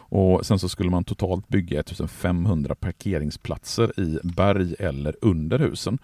Och 0.08 0.46
Sen 0.46 0.58
så 0.58 0.68
skulle 0.68 0.90
man 0.90 1.04
totalt 1.04 1.48
bygga 1.48 1.80
1500 1.80 2.74
parkeringsplatser 2.74 4.00
i 4.00 4.18
berg 4.22 4.74
eller 4.78 5.16
under 5.20 5.58
husen. 5.58 5.98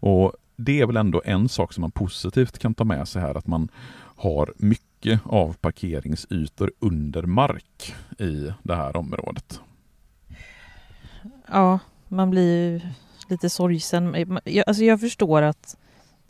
Och 0.00 0.32
Det 0.56 0.80
är 0.80 0.86
väl 0.86 0.96
ändå 0.96 1.22
en 1.24 1.48
sak 1.48 1.72
som 1.72 1.80
man 1.80 1.90
positivt 1.90 2.58
kan 2.58 2.74
ta 2.74 2.84
med 2.84 3.08
sig 3.08 3.22
här, 3.22 3.34
att 3.34 3.46
man 3.46 3.68
har 4.16 4.52
mycket 4.56 5.20
av 5.24 5.52
parkeringsytor 5.52 6.72
under 6.78 7.22
mark 7.22 7.94
i 8.18 8.52
det 8.62 8.74
här 8.74 8.96
området. 8.96 9.60
Ja, 11.46 11.78
man 12.08 12.30
blir 12.30 12.94
lite 13.28 13.50
sorgsen. 13.50 14.26
Jag, 14.44 14.64
alltså 14.66 14.84
jag 14.84 15.00
förstår 15.00 15.42
att, 15.42 15.76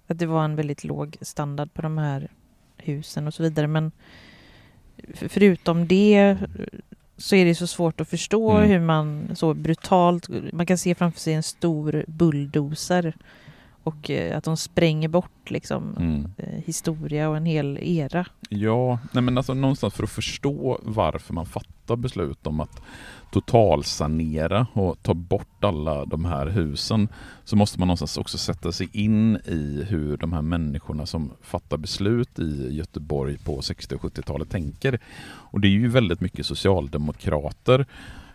att 0.07 0.19
det 0.19 0.27
var 0.27 0.45
en 0.45 0.57
väldigt 0.57 0.85
låg 0.85 1.17
standard 1.21 1.75
på 1.75 1.83
de 1.83 1.99
här 1.99 2.29
husen 2.77 3.27
och 3.27 3.35
så 3.35 3.43
vidare, 3.43 3.67
men 3.67 3.93
förutom 5.15 5.87
det 5.87 6.39
så 7.19 7.35
är 7.35 7.45
det 7.45 7.55
så 7.55 7.67
svårt 7.67 8.01
att 8.01 8.09
förstå 8.09 8.51
mm. 8.51 8.69
hur 8.71 8.81
man 8.81 9.29
så 9.35 9.55
brutalt, 9.55 10.29
man 10.53 10.67
kan 10.67 10.79
se 10.79 10.95
framför 10.95 11.21
sig 11.21 11.35
en 11.35 11.43
stor 11.43 12.05
bulldozer 12.07 13.15
och 13.83 14.11
eh, 14.11 14.37
att 14.37 14.45
de 14.45 14.57
spränger 14.57 15.09
bort 15.09 15.51
liksom 15.51 15.97
mm. 15.99 16.33
Eh, 16.37 16.63
historia 16.65 17.29
och 17.29 17.37
en 17.37 17.47
hel 17.47 17.79
era. 17.83 18.27
Ja, 18.49 18.99
nej 19.13 19.23
men 19.23 19.39
alltså 19.39 19.55
någonstans 19.55 19.95
för 19.95 20.05
att 20.05 20.11
förstå 20.11 20.79
varför 20.83 21.35
man 21.35 21.47
fattar 21.47 21.97
beslut 21.97 22.47
om 22.47 22.61
att 22.61 22.83
totalsanera 23.31 24.67
och 24.73 25.03
ta 25.03 25.15
bort 25.15 25.65
alla 25.65 26.05
de 26.05 26.25
här 26.25 26.47
husen 26.47 27.09
så 27.45 27.57
måste 27.57 27.79
man 27.79 27.89
någonstans 27.89 28.17
också 28.17 28.39
sätta 28.39 28.73
sig 28.73 28.89
in 28.93 29.37
i 29.37 29.87
hur 29.89 30.17
de 30.17 30.33
här 30.33 30.43
människorna 30.43 31.07
som 31.07 31.31
fattar 31.43 31.77
beslut 31.77 32.39
i 32.39 32.77
Göteborg 32.77 33.39
på 33.39 33.63
60 33.63 33.95
och 33.95 34.01
70-talet 34.01 34.51
tänker. 34.51 34.99
Och 35.27 35.61
det 35.61 35.69
är 35.69 35.73
ju 35.73 35.89
väldigt 35.89 36.21
mycket 36.21 36.47
socialdemokrater 36.47 37.87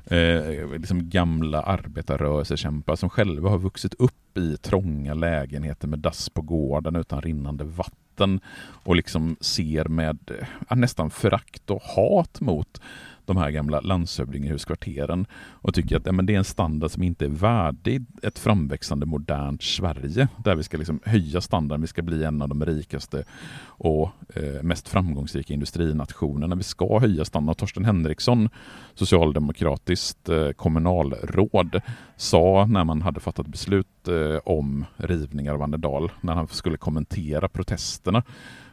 eh, 0.05 0.69
liksom 0.77 1.09
gamla 1.09 1.61
arbetarrörelsekämpar 1.61 2.95
som 2.95 3.09
själva 3.09 3.49
har 3.49 3.57
vuxit 3.57 3.93
upp 3.93 4.37
i 4.37 4.57
trånga 4.57 5.13
lägenheter 5.13 5.87
med 5.87 5.99
dass 5.99 6.29
på 6.29 6.41
gården 6.41 6.95
utan 6.95 7.21
rinnande 7.21 7.63
vatten 7.63 8.39
och 8.83 8.95
liksom 8.95 9.35
ser 9.41 9.85
med 9.85 10.31
eh, 10.69 10.77
nästan 10.77 11.09
förakt 11.09 11.69
och 11.69 11.81
hat 11.81 12.41
mot 12.41 12.81
de 13.25 13.37
här 13.37 13.51
gamla 13.51 13.79
landshövdingehuskvarteren 13.79 15.25
och 15.51 15.73
tycker 15.73 15.97
att 15.97 16.05
ja, 16.05 16.11
men 16.11 16.25
det 16.25 16.33
är 16.33 16.37
en 16.37 16.43
standard 16.43 16.91
som 16.91 17.03
inte 17.03 17.25
är 17.25 17.29
värdig 17.29 18.05
ett 18.23 18.39
framväxande 18.39 19.05
modernt 19.05 19.63
Sverige 19.63 20.27
där 20.43 20.55
vi 20.55 20.63
ska 20.63 20.77
liksom 20.77 20.99
höja 21.05 21.41
standarden, 21.41 21.81
vi 21.81 21.87
ska 21.87 22.01
bli 22.01 22.23
en 22.23 22.41
av 22.41 22.49
de 22.49 22.65
rikaste 22.65 23.23
och 23.65 24.09
eh, 24.35 24.63
mest 24.63 24.89
framgångsrika 24.89 25.53
industrinationerna. 25.53 26.55
Vi 26.55 26.63
ska 26.63 26.99
höja 26.99 27.25
standarden. 27.25 27.55
Torsten 27.55 27.85
Henriksson, 27.85 28.49
socialdemokratiskt 28.93 30.29
eh, 30.29 30.49
kommunalråd, 30.49 31.81
sa 32.15 32.65
när 32.69 32.83
man 32.83 33.01
hade 33.01 33.19
fattat 33.19 33.47
beslut 33.47 33.87
eh, 34.07 34.39
om 34.43 34.85
rivningar 34.97 35.53
av 35.53 35.61
Annedal, 35.61 36.11
när 36.21 36.33
han 36.33 36.47
skulle 36.47 36.77
kommentera 36.77 37.47
protesterna 37.47 38.23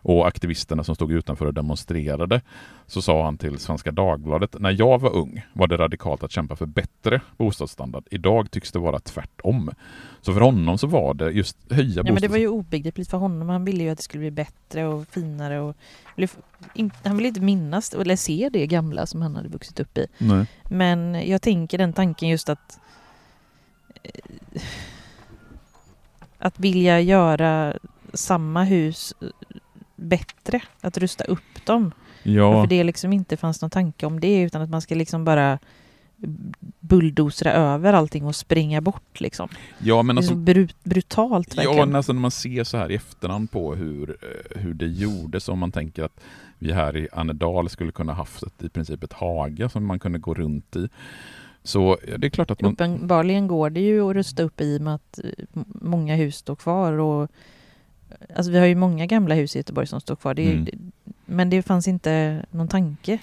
och 0.02 0.28
aktivisterna 0.28 0.84
som 0.84 0.94
stod 0.94 1.12
utanför 1.12 1.46
och 1.46 1.54
demonstrerade, 1.54 2.40
så 2.86 3.02
sa 3.02 3.24
han 3.24 3.38
till 3.38 3.58
Svenska 3.58 3.92
Dagbladet, 3.92 4.60
när 4.60 4.70
jag 4.78 5.00
var 5.00 5.16
ung 5.16 5.46
var 5.52 5.66
det 5.66 5.76
radikalt 5.76 6.22
att 6.22 6.30
kämpa 6.30 6.56
för 6.56 6.66
bättre 6.66 7.20
bostadsstandard. 7.36 8.04
Idag 8.10 8.50
tycks 8.50 8.72
det 8.72 8.78
vara 8.78 8.98
tvärtom. 8.98 9.70
Så 10.20 10.32
för 10.32 10.40
honom 10.40 10.78
så 10.78 10.86
var 10.86 11.14
det 11.14 11.30
just 11.30 11.56
höja 11.70 11.88
ja, 11.88 12.02
bostads... 12.02 12.14
men 12.14 12.22
Det 12.22 12.28
var 12.28 12.36
ju 12.36 12.48
obegripligt 12.48 13.10
för 13.10 13.18
honom. 13.18 13.48
Han 13.48 13.64
ville 13.64 13.82
ju 13.82 13.90
att 13.90 13.98
det 13.98 14.04
skulle 14.04 14.20
bli 14.20 14.30
bättre 14.30 14.86
och 14.86 15.08
finare. 15.08 15.60
Och... 15.60 15.76
Han 17.02 17.16
ville 17.16 17.28
inte 17.28 17.40
minnas 17.40 17.94
eller 17.94 18.16
se 18.16 18.48
det 18.52 18.66
gamla 18.66 19.06
som 19.06 19.22
han 19.22 19.36
hade 19.36 19.48
vuxit 19.48 19.80
upp 19.80 19.98
i. 19.98 20.06
Nej. 20.18 20.46
Men 20.70 21.28
jag 21.28 21.42
tänker 21.42 21.78
den 21.78 21.92
tanken 21.92 22.28
just 22.28 22.48
att 22.48 22.80
eh, 24.02 24.62
att 26.40 26.60
vilja 26.60 27.00
göra 27.00 27.74
samma 28.12 28.64
hus 28.64 29.14
bättre, 29.96 30.62
att 30.80 30.98
rusta 30.98 31.24
upp 31.24 31.66
dem. 31.66 31.92
Ja. 32.22 32.50
Varför 32.50 32.68
det 32.68 32.84
liksom 32.84 33.12
inte 33.12 33.36
fanns 33.36 33.62
någon 33.62 33.70
tanke 33.70 34.06
om 34.06 34.20
det 34.20 34.40
utan 34.40 34.62
att 34.62 34.70
man 34.70 34.80
ska 34.80 34.94
liksom 34.94 35.24
bara 35.24 35.58
bulldozra 36.80 37.52
över 37.52 37.92
allting 37.92 38.24
och 38.24 38.36
springa 38.36 38.80
bort 38.80 39.20
liksom. 39.20 39.48
Ja, 39.78 40.02
men 40.02 40.18
alltså, 40.18 40.34
det 40.34 40.52
är 40.52 40.54
så 40.54 40.60
brut 40.60 40.84
brutalt 40.84 41.58
verkligen. 41.58 41.90
Ja, 41.90 41.96
alltså 41.96 42.12
när 42.12 42.20
man 42.20 42.30
ser 42.30 42.64
så 42.64 42.76
här 42.76 42.90
i 42.90 42.94
efterhand 42.94 43.50
på 43.50 43.74
hur, 43.74 44.10
eh, 44.10 44.60
hur 44.60 44.74
det 44.74 44.86
gjordes, 44.86 45.48
om 45.48 45.58
man 45.58 45.72
tänker 45.72 46.02
att 46.02 46.20
vi 46.58 46.72
här 46.72 46.96
i 46.96 47.08
Annedal 47.12 47.68
skulle 47.68 47.92
kunna 47.92 48.12
haft 48.12 48.42
ett, 48.42 48.62
i 48.62 48.68
princip 48.68 49.02
ett 49.02 49.12
hage 49.12 49.68
som 49.68 49.86
man 49.86 49.98
kunde 49.98 50.18
gå 50.18 50.34
runt 50.34 50.76
i. 50.76 50.88
Så 51.62 51.98
det 52.18 52.26
är 52.26 52.30
klart 52.30 52.50
att 52.50 52.60
man... 52.60 52.72
Uppenbarligen 52.72 53.46
går 53.46 53.70
det 53.70 53.80
ju 53.80 54.10
att 54.10 54.14
rusta 54.14 54.42
upp 54.42 54.60
i 54.60 54.78
och 54.78 54.82
med 54.82 54.94
att 54.94 55.20
eh, 55.24 55.62
många 55.80 56.16
hus 56.16 56.36
står 56.36 56.56
kvar 56.56 56.92
och 56.92 57.30
Alltså 58.36 58.52
vi 58.52 58.58
har 58.58 58.66
ju 58.66 58.74
många 58.74 59.06
gamla 59.06 59.34
hus 59.34 59.56
i 59.56 59.58
Göteborg 59.58 59.86
som 59.86 60.00
står 60.00 60.16
kvar. 60.16 60.34
Det 60.34 60.48
är, 60.48 60.52
mm. 60.52 60.92
Men 61.26 61.50
det 61.50 61.62
fanns 61.62 61.88
inte 61.88 62.44
någon 62.50 62.68
tanke 62.68 63.18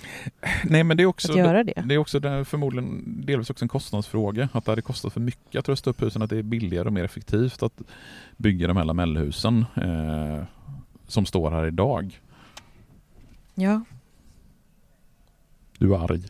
Nej, 0.63 0.83
men 0.83 0.97
det 0.97 1.03
är 1.03 1.07
också, 1.07 1.31
att 1.31 1.38
göra 1.38 1.63
det. 1.63 1.83
Det 1.85 1.93
är 1.93 1.97
också 1.97 2.19
det 2.19 2.45
förmodligen 2.45 3.03
delvis 3.25 3.49
också 3.49 3.65
en 3.65 3.69
kostnadsfråga. 3.69 4.49
Att 4.51 4.65
det 4.65 4.71
hade 4.71 4.81
kostat 4.81 5.13
för 5.13 5.19
mycket 5.19 5.59
att 5.59 5.69
rusta 5.69 5.89
upp 5.89 6.01
husen. 6.01 6.21
Att 6.21 6.29
det 6.29 6.38
är 6.38 6.43
billigare 6.43 6.88
och 6.88 6.93
mer 6.93 7.03
effektivt 7.03 7.63
att 7.63 7.81
bygga 8.38 8.67
de 8.67 8.77
här 8.77 8.83
lamellhusen 8.83 9.65
eh, 9.75 10.43
som 11.07 11.25
står 11.25 11.51
här 11.51 11.67
idag. 11.67 12.21
Ja. 13.55 13.81
Du 15.77 15.95
är 15.95 16.03
arg. 16.03 16.23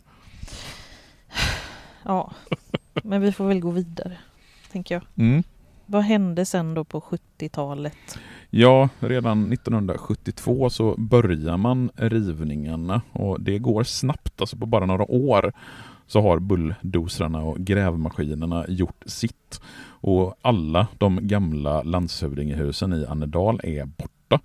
Ja, 2.08 2.32
men 3.03 3.22
vi 3.22 3.32
får 3.32 3.47
väl 3.47 3.60
gå 3.60 3.72
vidare, 3.72 4.18
tänker 4.72 4.95
jag. 4.95 5.03
Mm. 5.16 5.43
Vad 5.86 6.03
hände 6.03 6.45
sen 6.45 6.74
då 6.74 6.84
på 6.84 7.01
70-talet? 7.01 8.20
Ja, 8.49 8.89
redan 8.99 9.53
1972 9.53 10.70
så 10.70 10.95
börjar 10.97 11.58
man 11.58 11.89
rivningarna 11.95 13.01
och 13.12 13.41
det 13.41 13.60
går 13.60 13.84
snabbt, 13.84 14.41
alltså 14.41 14.58
på 14.58 14.66
bara 14.66 14.86
några 14.86 15.12
år 15.12 15.53
så 16.08 16.22
har 16.22 16.39
bulldozrarna 16.39 17.41
och 17.41 17.58
grävmaskinerna 17.58 18.66
gjort 18.68 19.03
sitt. 19.05 19.62
Och 19.86 20.36
alla 20.41 20.88
de 20.97 21.28
gamla 21.28 21.84
landshövdingehusen 21.84 22.93
i 22.93 23.05
Annedal 23.05 23.60
är 23.64 23.86
borta 23.86 24.39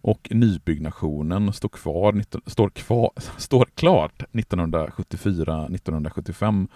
och 0.00 0.28
nybyggnationen 0.30 1.52
står, 1.52 1.68
kvar, 1.68 2.22
står, 2.46 2.70
kvar, 2.70 3.10
står 3.36 3.66
klart 3.74 4.22
1974-1975 4.32 6.68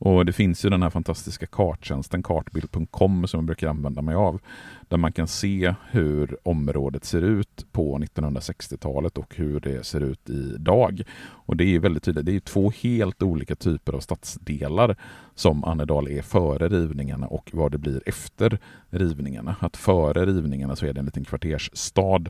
och 0.00 0.26
det 0.26 0.32
finns 0.32 0.64
ju 0.64 0.70
den 0.70 0.82
här 0.82 0.90
fantastiska 0.90 1.46
karttjänsten 1.46 2.22
kartbild.com 2.22 3.26
som 3.26 3.38
jag 3.38 3.44
brukar 3.44 3.68
använda 3.68 4.02
mig 4.02 4.14
av. 4.14 4.40
Där 4.88 4.96
man 4.96 5.12
kan 5.12 5.28
se 5.28 5.74
hur 5.90 6.36
området 6.42 7.04
ser 7.04 7.22
ut 7.22 7.66
på 7.72 7.98
1960-talet 7.98 9.18
och 9.18 9.36
hur 9.36 9.60
det 9.60 9.86
ser 9.86 10.00
ut 10.00 10.30
idag. 10.30 11.02
Och 11.20 11.56
det 11.56 11.64
är 11.64 11.78
väldigt 11.78 12.02
tydligt, 12.02 12.26
det 12.26 12.36
är 12.36 12.40
två 12.40 12.72
helt 12.82 13.22
olika 13.22 13.56
typer 13.56 13.92
av 13.92 14.00
stadsdelar 14.00 14.96
som 15.34 15.64
Annedal 15.64 16.08
är 16.08 16.22
före 16.22 16.68
rivningarna 16.68 17.26
och 17.26 17.50
vad 17.52 17.72
det 17.72 17.78
blir 17.78 18.02
efter 18.06 18.58
rivningarna. 18.90 19.56
Att 19.60 19.76
före 19.76 20.26
rivningarna 20.26 20.76
så 20.76 20.86
är 20.86 20.92
det 20.92 21.00
en 21.00 21.06
liten 21.06 21.24
kvartersstad 21.24 22.24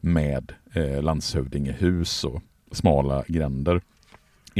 med 0.00 0.52
eh, 0.72 1.02
landshövdingehus 1.02 2.24
och 2.24 2.42
smala 2.72 3.24
gränder. 3.28 3.80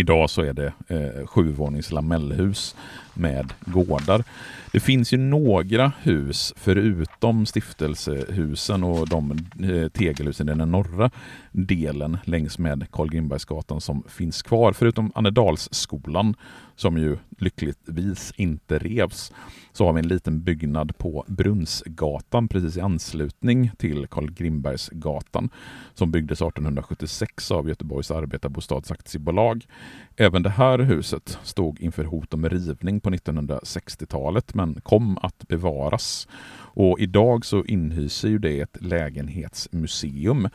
Idag 0.01 0.31
så 0.31 0.43
är 0.43 0.53
det 0.53 0.73
eh, 0.89 1.27
sjuvånings 1.27 1.93
lamellhus 1.93 2.77
med 3.15 3.53
gårdar. 3.65 4.25
Det 4.73 4.81
finns 4.81 5.13
ju 5.13 5.17
några 5.17 5.93
hus 6.03 6.55
förutom 6.57 7.47
stiftelsehusen 7.47 8.85
och 8.85 9.09
de 9.09 9.31
eh, 9.63 9.89
tegelhusen 9.89 10.49
i 10.49 10.55
den 10.55 10.71
norra 10.71 11.11
delen 11.53 12.19
längs 12.25 12.59
med 12.59 12.87
Karl 12.91 13.09
Grimbergsgatan 13.09 13.81
som 13.81 14.03
finns 14.09 14.43
kvar. 14.43 14.73
Förutom 14.73 15.13
Annedalsskolan 15.15 16.35
som 16.81 16.99
ju 16.99 17.17
lyckligtvis 17.39 18.33
inte 18.37 18.79
revs 18.79 19.33
så 19.73 19.87
har 19.87 19.93
vi 19.93 19.99
en 19.99 20.09
liten 20.09 20.43
byggnad 20.43 20.99
på 20.99 21.25
Brunnsgatan 21.29 22.49
precis 22.49 22.77
i 22.77 22.81
anslutning 22.81 23.71
till 23.79 24.07
Carl 24.07 24.31
Grimbergsgatan 24.31 25.51
som 25.95 26.11
byggdes 26.11 26.43
1876 26.43 27.51
av 27.51 27.69
Göteborgs 27.69 28.11
arbetarbostadsaktiebolag. 28.11 29.67
Även 30.17 30.43
det 30.43 30.51
här 30.51 30.79
huset 30.79 31.39
stod 31.43 31.81
inför 31.81 32.05
hot 32.05 32.35
om 32.35 32.49
rivning 32.49 33.01
på 33.01 33.11
på 33.11 33.17
1960-talet 33.17 34.55
men 34.55 34.81
kom 34.81 35.19
att 35.19 35.49
bevaras. 35.49 36.29
Och 36.73 37.01
idag 37.01 37.45
så 37.45 37.65
inhyser 37.65 38.29
ju 38.29 38.39
det 38.39 38.61
ett 38.61 38.77
lägenhetsmuseum 38.81 40.49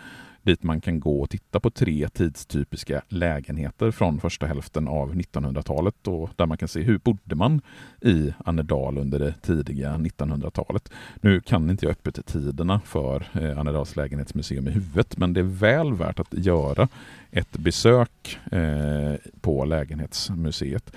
dit 0.45 0.63
man 0.63 0.81
kan 0.81 0.99
gå 0.99 1.21
och 1.21 1.29
titta 1.29 1.59
på 1.59 1.69
tre 1.69 2.09
tidstypiska 2.09 3.01
lägenheter 3.09 3.91
från 3.91 4.19
första 4.19 4.45
hälften 4.45 4.87
av 4.87 5.13
1900-talet 5.13 6.07
och 6.07 6.29
där 6.35 6.45
man 6.45 6.57
kan 6.57 6.67
se 6.67 6.81
hur 6.81 6.97
bodde 6.97 7.35
man 7.35 7.61
i 8.01 8.33
Annedal 8.45 8.97
under 8.97 9.19
det 9.19 9.33
tidiga 9.41 9.93
1900-talet. 9.93 10.91
Nu 11.21 11.41
kan 11.41 11.69
inte 11.69 11.85
jag 11.85 11.91
öppettiderna 11.91 12.81
för 12.85 13.27
eh, 13.33 13.59
Annedals 13.59 13.95
lägenhetsmuseum 13.95 14.67
i 14.67 14.71
huvudet 14.71 15.17
men 15.17 15.33
det 15.33 15.39
är 15.39 15.43
väl 15.43 15.93
värt 15.93 16.19
att 16.19 16.33
göra 16.33 16.87
ett 17.31 17.57
besök 17.57 18.39
eh, 18.51 19.13
på 19.41 19.65
lägenhetsmuseet. 19.65 20.91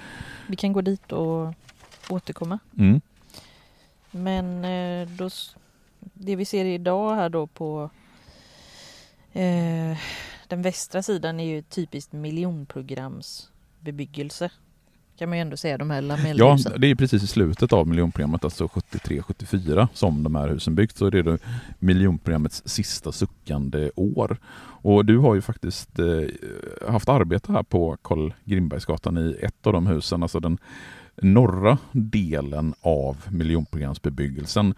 Vi 0.46 0.56
kan 0.56 0.72
gå 0.72 0.80
dit 0.80 1.12
och 1.12 1.54
återkomma. 2.08 2.58
Mm. 2.78 3.00
Men 4.10 4.64
eh, 4.64 5.08
då, 5.08 5.30
det 6.00 6.36
vi 6.36 6.44
ser 6.44 6.64
idag 6.64 7.14
här 7.14 7.28
då 7.28 7.46
på 7.46 7.90
eh, 9.32 9.96
den 10.48 10.62
västra 10.62 11.02
sidan 11.02 11.40
är 11.40 11.44
ju 11.44 11.62
typiskt 11.62 12.12
miljonprogramsbebyggelse. 12.12 14.50
Kan 15.18 15.28
man 15.28 15.38
ju 15.38 15.42
ändå 15.42 15.56
säga, 15.56 15.78
de 15.78 15.90
här 15.90 16.02
Ja, 16.02 16.08
lamellhusen. 16.08 16.80
det 16.80 16.86
är 16.86 16.94
precis 16.94 17.22
i 17.22 17.26
slutet 17.26 17.72
av 17.72 17.88
miljonprogrammet, 17.88 18.44
alltså 18.44 18.66
73-74 18.66 19.88
som 19.94 20.22
de 20.22 20.34
här 20.34 20.48
husen 20.48 20.74
byggts. 20.74 20.98
Så 20.98 21.10
det 21.10 21.18
är 21.18 21.22
då 21.22 21.38
miljonprogrammets 21.78 22.62
sista 22.64 23.12
suckande 23.12 23.90
år. 23.96 24.36
Och 24.82 25.04
du 25.04 25.18
har 25.18 25.34
ju 25.34 25.40
faktiskt 25.40 25.98
eh, 25.98 26.06
haft 26.92 27.08
arbete 27.08 27.52
här 27.52 27.62
på 27.62 27.96
Karl 28.02 28.32
Grimbergsgatan 28.44 29.18
i 29.18 29.36
ett 29.42 29.66
av 29.66 29.72
de 29.72 29.86
husen, 29.86 30.22
alltså 30.22 30.40
den 30.40 30.58
norra 31.22 31.78
delen 31.92 32.74
av 32.80 33.16
miljonprogramsbebyggelsen 33.30 34.74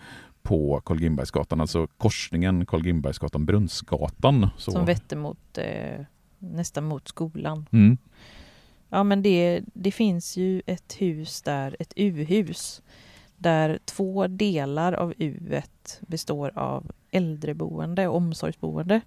på 0.51 0.81
Karl 0.85 0.99
Grimbergsgatan, 0.99 1.61
alltså 1.61 1.87
korsningen 1.87 2.67
Karl 2.67 2.83
Grimbergsgatan 2.83 3.47
Brunnsgatan. 3.47 4.51
Så. 4.59 4.71
Som 4.71 4.87
vetter 4.87 5.17
mot, 5.17 5.59
eh, 5.59 6.01
nästan 6.39 6.85
mot 6.85 7.09
skolan. 7.09 7.67
Mm. 7.71 7.99
Ja 8.89 9.05
men 9.05 9.23
det, 9.23 9.63
det 9.75 9.91
finns 9.91 10.37
ju 10.37 10.63
ett 10.67 10.97
hus 10.99 11.43
där, 11.43 11.77
ett 11.79 11.93
U-hus, 11.97 12.83
där 13.37 13.79
två 13.85 14.27
delar 14.27 14.93
av 14.93 15.15
U 15.19 15.61
består 16.01 16.59
av 16.59 16.91
äldreboende 17.11 18.09
och 18.09 18.17
omsorgsboende 18.17 19.01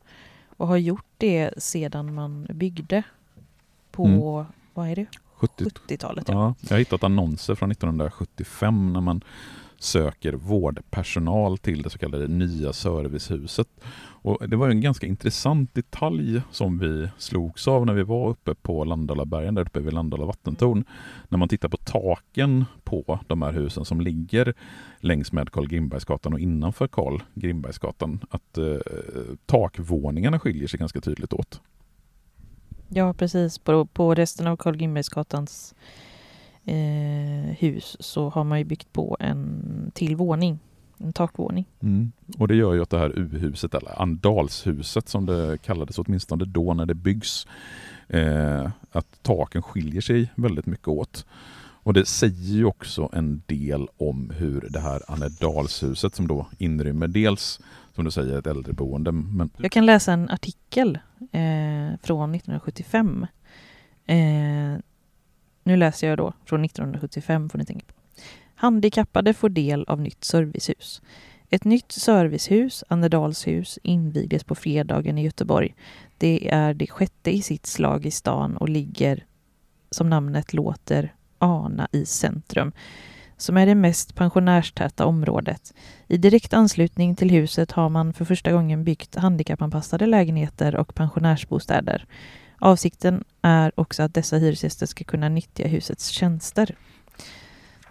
och 0.58 0.68
har 0.68 0.78
gjort 0.78 1.06
det 1.18 1.64
sedan 1.64 2.14
man 2.14 2.48
byggde 2.50 3.04
på, 3.91 4.06
Mm. 4.06 4.46
vad 4.74 4.88
är 4.89 4.96
det, 4.96 5.06
70 5.36 5.64
70-talet? 5.64 6.30
Ja. 6.30 6.34
Ja, 6.34 6.56
jag 6.62 6.70
har 6.70 6.80
hittat 6.80 7.04
annonser 7.04 7.56
från 7.56 7.72
1975 7.72 8.94
när 8.94 9.02
man 9.02 9.22
söker 9.84 10.34
vårdpersonal 10.34 11.57
till 11.57 11.81
det 11.81 11.89
så 11.89 11.97
kallade 11.97 12.27
nya 12.27 12.73
servicehuset. 12.73 13.67
Och 14.23 14.49
det 14.49 14.55
var 14.55 14.67
ju 14.67 14.71
en 14.71 14.81
ganska 14.81 15.07
intressant 15.07 15.73
detalj 15.73 16.41
som 16.51 16.79
vi 16.79 17.09
slogs 17.17 17.67
av 17.67 17.86
när 17.86 17.93
vi 17.93 18.03
var 18.03 18.29
uppe 18.29 18.55
på 18.55 18.84
Landalabergen, 18.84 19.55
där 19.55 19.61
uppe 19.61 19.79
vid 19.79 19.93
Landala 19.93 20.25
vattentorn. 20.25 20.84
När 21.29 21.38
man 21.38 21.47
tittar 21.47 21.69
på 21.69 21.77
taken 21.77 22.65
på 22.84 23.19
de 23.27 23.41
här 23.41 23.53
husen 23.53 23.86
som 23.86 24.01
ligger 24.01 24.53
längs 24.99 25.31
med 25.31 25.51
Karl 25.51 25.67
Grimbergsgatan 25.67 26.34
och 26.34 26.39
innanför 26.39 26.88
Karl 26.88 27.21
Grimbergsgatan, 27.34 28.19
att 28.29 28.57
eh, 28.57 28.77
takvåningarna 29.45 30.39
skiljer 30.39 30.67
sig 30.67 30.79
ganska 30.79 31.01
tydligt 31.01 31.34
åt. 31.34 31.61
Ja, 32.89 33.13
precis. 33.13 33.59
På, 33.59 33.86
på 33.86 34.15
resten 34.15 34.47
av 34.47 34.57
Karl 34.57 34.75
Grimbergsgatans 34.75 35.75
eh, 36.66 37.55
hus 37.57 37.97
så 37.99 38.30
har 38.30 38.43
man 38.43 38.59
ju 38.59 38.66
byggt 38.66 38.93
på 38.93 39.18
en 39.20 39.91
till 39.93 40.16
våning, 40.16 40.59
en 40.97 41.14
takvåning. 41.14 41.66
Mm. 41.80 42.11
Och 42.38 42.47
det 42.47 42.55
gör 42.55 42.74
ju 42.74 42.82
att 42.82 42.89
det 42.89 42.99
här 42.99 43.20
U-huset, 43.20 43.74
eller 43.74 44.01
Andalshuset 44.01 45.09
som 45.09 45.26
det 45.26 45.57
kallades 45.61 45.99
åtminstone 45.99 46.45
då 46.45 46.74
när 46.74 46.86
det 46.86 46.95
byggs, 46.95 47.47
eh, 48.07 48.70
att 48.91 49.24
taken 49.24 49.61
skiljer 49.61 50.01
sig 50.01 50.32
väldigt 50.36 50.66
mycket 50.66 50.88
åt. 50.88 51.26
Och 51.84 51.93
det 51.93 52.05
säger 52.05 52.53
ju 52.53 52.66
också 52.66 53.09
en 53.14 53.43
del 53.45 53.88
om 53.97 54.30
hur 54.30 54.68
det 54.70 54.80
här 54.80 55.01
Annedalshuset 55.07 56.16
som 56.16 56.28
då 56.28 56.47
inrymmer 56.57 57.07
dels, 57.07 57.59
som 57.95 58.05
du 58.05 58.11
säger, 58.11 58.39
ett 58.39 58.47
äldreboende, 58.47 59.11
men 59.11 59.49
Jag 59.57 59.72
kan 59.72 59.86
läsa 59.86 60.14
en 60.14 60.30
artikel 60.30 60.99
eh, 61.20 61.99
från 62.01 62.36
1975. 62.36 63.28
Eh, 64.05 64.80
nu 65.64 65.78
läser 65.78 66.07
jag 66.07 66.18
då 66.18 66.34
från 66.45 66.66
1975 66.66 67.49
får 67.49 67.57
ni 67.57 67.66
tänka 67.66 67.86
på. 67.86 67.93
Handikappade 68.55 69.34
får 69.34 69.49
del 69.49 69.86
av 69.88 70.01
nytt 70.01 70.24
servicehus. 70.24 71.01
Ett 71.49 71.64
nytt 71.64 71.91
servicehus, 71.91 72.84
Annedalshus, 72.88 73.80
invigdes 73.84 74.43
på 74.43 74.55
fredagen 74.55 75.18
i 75.18 75.24
Göteborg. 75.24 75.76
Det 76.18 76.49
är 76.51 76.74
det 76.74 76.88
sjätte 76.88 77.32
i 77.32 77.41
sitt 77.41 77.66
slag 77.66 78.05
i 78.05 78.11
stan 78.11 78.57
och 78.57 78.70
ligger, 78.70 79.26
som 79.91 80.09
namnet 80.09 80.53
låter, 80.53 81.14
Ana 81.38 81.88
i 81.91 82.05
centrum, 82.05 82.72
som 83.38 83.57
är 83.57 83.66
det 83.66 83.76
mest 83.76 84.16
pensionärstäta 84.16 85.05
området. 85.05 85.74
I 86.07 86.18
direkt 86.18 86.53
anslutning 86.53 87.16
till 87.16 87.32
huset 87.32 87.72
har 87.72 87.89
man 87.89 88.14
för 88.14 88.26
första 88.26 88.51
gången 88.51 88.84
byggt 88.84 89.16
handikappanpassade 89.16 90.05
lägenheter 90.05 90.76
och 90.76 90.95
pensionärsbostäder. 90.95 92.05
Avsikten 92.64 93.24
är 93.41 93.72
också 93.76 94.03
att 94.03 94.14
dessa 94.14 94.38
hyresgäster 94.38 94.86
ska 94.86 95.03
kunna 95.03 95.30
nyttja 95.30 95.68
husets 95.68 96.07
tjänster. 96.07 96.76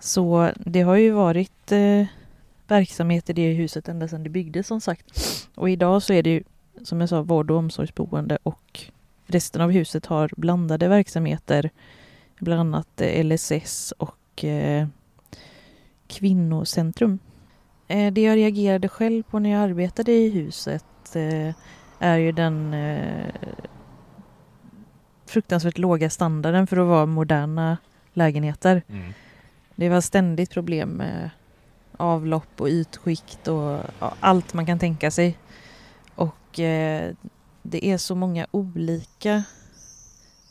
Så 0.01 0.51
det 0.57 0.81
har 0.81 0.97
ju 0.97 1.11
varit 1.11 1.73
eh, 1.73 2.07
verksamhet 2.68 3.31
i 3.31 3.33
det 3.33 3.53
huset 3.53 3.89
ända 3.89 4.09
sedan 4.09 4.23
det 4.23 4.31
byggdes 4.31 4.66
som 4.66 4.81
sagt. 4.81 5.07
Och 5.55 5.70
idag 5.70 6.03
så 6.03 6.12
är 6.12 6.23
det 6.23 6.31
ju 6.31 6.43
som 6.83 7.01
jag 7.01 7.09
sa 7.09 7.23
vård 7.23 7.51
och 7.51 7.57
omsorgsboende 7.57 8.39
och 8.43 8.81
resten 9.27 9.61
av 9.61 9.70
huset 9.70 10.07
har 10.07 10.31
blandade 10.37 10.89
verksamheter. 10.89 11.70
Bland 12.39 12.61
annat 12.61 13.01
eh, 13.01 13.25
LSS 13.25 13.93
och 13.99 14.45
eh, 14.45 14.87
kvinnocentrum. 16.07 17.18
Eh, 17.89 18.12
det 18.12 18.23
jag 18.23 18.37
reagerade 18.37 18.89
själv 18.89 19.23
på 19.23 19.39
när 19.39 19.51
jag 19.51 19.62
arbetade 19.62 20.12
i 20.12 20.31
huset 20.31 21.16
eh, 21.16 21.55
är 21.99 22.18
ju 22.18 22.33
den 22.33 22.75
eh, 22.75 23.35
fruktansvärt 25.33 25.78
låga 25.78 26.11
standarden 26.11 26.66
för 26.66 26.76
att 26.76 26.87
vara 26.87 27.07
moderna 27.07 27.76
lägenheter. 28.12 28.83
Det 29.76 29.89
var 29.89 30.01
ständigt 30.01 30.51
problem 30.51 30.89
med 30.89 31.30
avlopp 31.97 32.61
och 32.61 32.68
ytskikt 32.68 33.49
och 33.49 33.78
ja, 33.99 34.14
allt 34.20 34.55
man 34.55 34.66
kan 34.66 34.78
tänka 34.78 35.11
sig. 35.11 35.39
Och 36.14 36.61
eh, 36.61 37.14
det 37.62 37.87
är 37.87 37.99
så 37.99 38.14
många 38.14 38.47
olika 38.51 39.45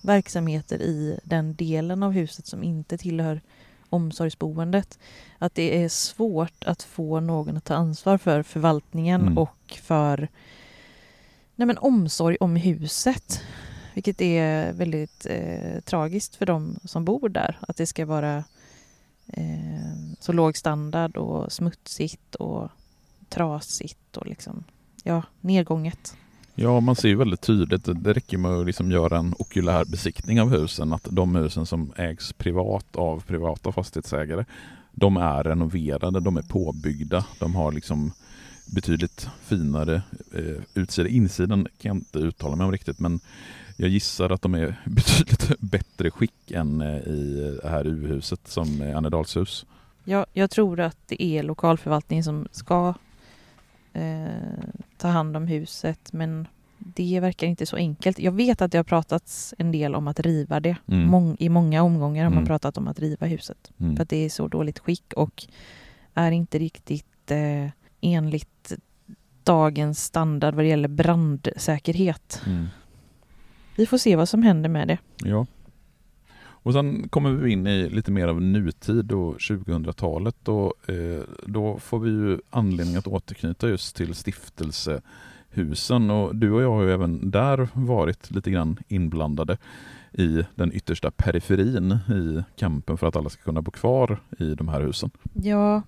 verksamheter 0.03 0.81
i 0.81 1.19
den 1.23 1.55
delen 1.55 2.03
av 2.03 2.11
huset 2.11 2.47
som 2.47 2.63
inte 2.63 2.97
tillhör 2.97 3.41
omsorgsboendet. 3.89 4.99
Att 5.37 5.55
det 5.55 5.83
är 5.83 5.89
svårt 5.89 6.63
att 6.65 6.83
få 6.83 7.19
någon 7.19 7.57
att 7.57 7.65
ta 7.65 7.75
ansvar 7.75 8.17
för 8.17 8.43
förvaltningen 8.43 9.21
Mm. 9.21 9.37
och 9.37 9.79
för 9.81 10.27
nej 11.55 11.65
men, 11.65 11.77
omsorg 11.77 12.37
om 12.39 12.55
huset. 12.55 13.41
Vilket 13.93 14.21
är 14.21 14.73
väldigt 14.73 15.25
eh, 15.29 15.81
tragiskt 15.81 16.35
för 16.35 16.45
de 16.45 16.79
som 16.83 17.05
bor 17.05 17.29
där. 17.29 17.57
Att 17.61 17.77
det 17.77 17.85
ska 17.85 18.05
vara 18.05 18.43
eh, 19.27 20.13
så 20.19 20.31
låg 20.31 20.57
standard 20.57 21.17
och 21.17 21.51
smutsigt 21.51 22.35
och 22.35 22.69
trasigt 23.29 24.17
och 24.17 24.27
liksom, 24.27 24.63
ja, 25.03 25.23
nedgånget. 25.41 26.15
Ja, 26.55 26.79
man 26.79 26.95
ser 26.95 27.09
ju 27.09 27.15
väldigt 27.15 27.41
tydligt, 27.41 28.03
det 28.03 28.13
räcker 28.13 28.37
med 28.37 28.51
att 28.51 28.65
liksom 28.65 28.91
göra 28.91 29.17
en 29.17 29.35
okulär 29.39 29.85
besiktning 29.85 30.41
av 30.41 30.49
husen, 30.49 30.93
att 30.93 31.07
de 31.11 31.35
husen 31.35 31.65
som 31.65 31.93
ägs 31.95 32.33
privat 32.33 32.95
av 32.95 33.23
privata 33.23 33.71
fastighetsägare, 33.71 34.45
de 34.91 35.17
är 35.17 35.43
renoverade, 35.43 36.19
de 36.19 36.37
är 36.37 36.41
påbyggda, 36.41 37.25
de 37.39 37.55
har 37.55 37.71
liksom 37.71 38.11
betydligt 38.65 39.29
finare 39.41 40.01
eh, 40.33 40.63
utsida. 40.73 41.09
Insidan 41.09 41.67
kan 41.77 41.89
jag 41.89 41.97
inte 41.97 42.19
uttala 42.19 42.55
mig 42.55 42.65
om 42.65 42.71
riktigt, 42.71 42.99
men 42.99 43.19
jag 43.81 43.89
gissar 43.89 44.29
att 44.29 44.41
de 44.41 44.53
är 44.55 44.75
betydligt 44.85 45.59
bättre 45.59 46.11
skick 46.11 46.51
än 46.51 46.81
eh, 46.81 46.97
i 46.97 47.59
det 47.63 47.69
här 47.69 47.87
U-huset 47.87 48.47
som 48.47 48.81
är 48.81 48.95
Annedalshus. 48.95 49.65
Ja, 50.03 50.25
jag 50.33 50.51
tror 50.51 50.79
att 50.79 50.97
det 51.07 51.23
är 51.23 51.43
lokalförvaltningen 51.43 52.23
som 52.23 52.47
ska 52.51 52.93
eh, 53.93 54.25
ta 54.97 55.07
hand 55.07 55.37
om 55.37 55.47
huset 55.47 56.13
men 56.13 56.47
det 56.77 57.19
verkar 57.19 57.47
inte 57.47 57.65
så 57.65 57.75
enkelt. 57.75 58.19
Jag 58.19 58.31
vet 58.31 58.61
att 58.61 58.71
det 58.71 58.77
har 58.77 58.83
pratats 58.83 59.53
en 59.57 59.71
del 59.71 59.95
om 59.95 60.07
att 60.07 60.19
riva 60.19 60.59
det. 60.59 60.75
Mm. 60.87 61.07
Mång, 61.07 61.35
I 61.39 61.49
många 61.49 61.83
omgångar 61.83 62.23
har 62.23 62.29
man 62.29 62.37
Mm. 62.37 62.47
pratat 62.47 62.77
om 62.77 62.87
att 62.87 62.99
riva 62.99 63.25
huset. 63.27 63.71
Mm. 63.79 63.95
För 63.95 64.03
att 64.03 64.09
det 64.09 64.25
är 64.25 64.29
så 64.29 64.47
dåligt 64.47 64.79
skick 64.79 65.13
och 65.15 65.45
är 66.13 66.31
inte 66.31 66.59
riktigt 66.59 67.31
eh, 67.31 67.69
enligt 68.01 68.73
dagens 69.43 70.03
standard 70.03 70.55
vad 70.55 70.65
det 70.65 70.69
gäller 70.69 70.87
brandsäkerhet. 70.87 72.41
Vi 73.75 73.85
får 73.85 73.97
se 73.97 74.15
vad 74.15 74.29
som 74.29 74.43
händer 74.43 74.69
med 74.69 74.87
det. 74.87 74.97
Ja. 75.23 75.45
Och 76.63 76.73
sen 76.73 77.09
kommer 77.09 77.31
vi 77.31 77.51
in 77.51 77.67
i 77.67 77.89
lite 77.89 78.11
mer 78.11 78.27
av 78.27 78.41
nutid 78.41 79.11
och 79.11 79.37
2000-talet 79.37 80.47
och 80.47 80.89
eh, 80.89 81.23
då 81.45 81.79
får 81.79 81.99
vi 81.99 82.09
ju 82.09 82.39
anledning 82.49 82.95
att 82.95 83.07
återknyta 83.07 83.69
just 83.69 83.95
till 83.95 84.15
stiftelsehusen 84.15 86.11
och 86.11 86.35
du 86.35 86.51
och 86.51 86.61
jag 86.61 86.71
har 86.71 86.83
ju 86.83 86.91
även 86.91 87.31
där 87.31 87.67
varit 87.73 88.31
lite 88.31 88.51
grann 88.51 88.77
inblandade 88.87 89.57
i 90.11 90.43
den 90.55 90.73
yttersta 90.73 91.11
periferin 91.11 91.91
i 91.91 92.43
kampen 92.57 92.97
för 92.97 93.07
att 93.07 93.15
alla 93.15 93.29
ska 93.29 93.43
kunna 93.43 93.61
bo 93.61 93.71
kvar 93.71 94.21
i 94.39 94.55
de 94.55 94.67
här 94.67 94.81
husen. 94.81 95.11
Ja, 95.33 95.81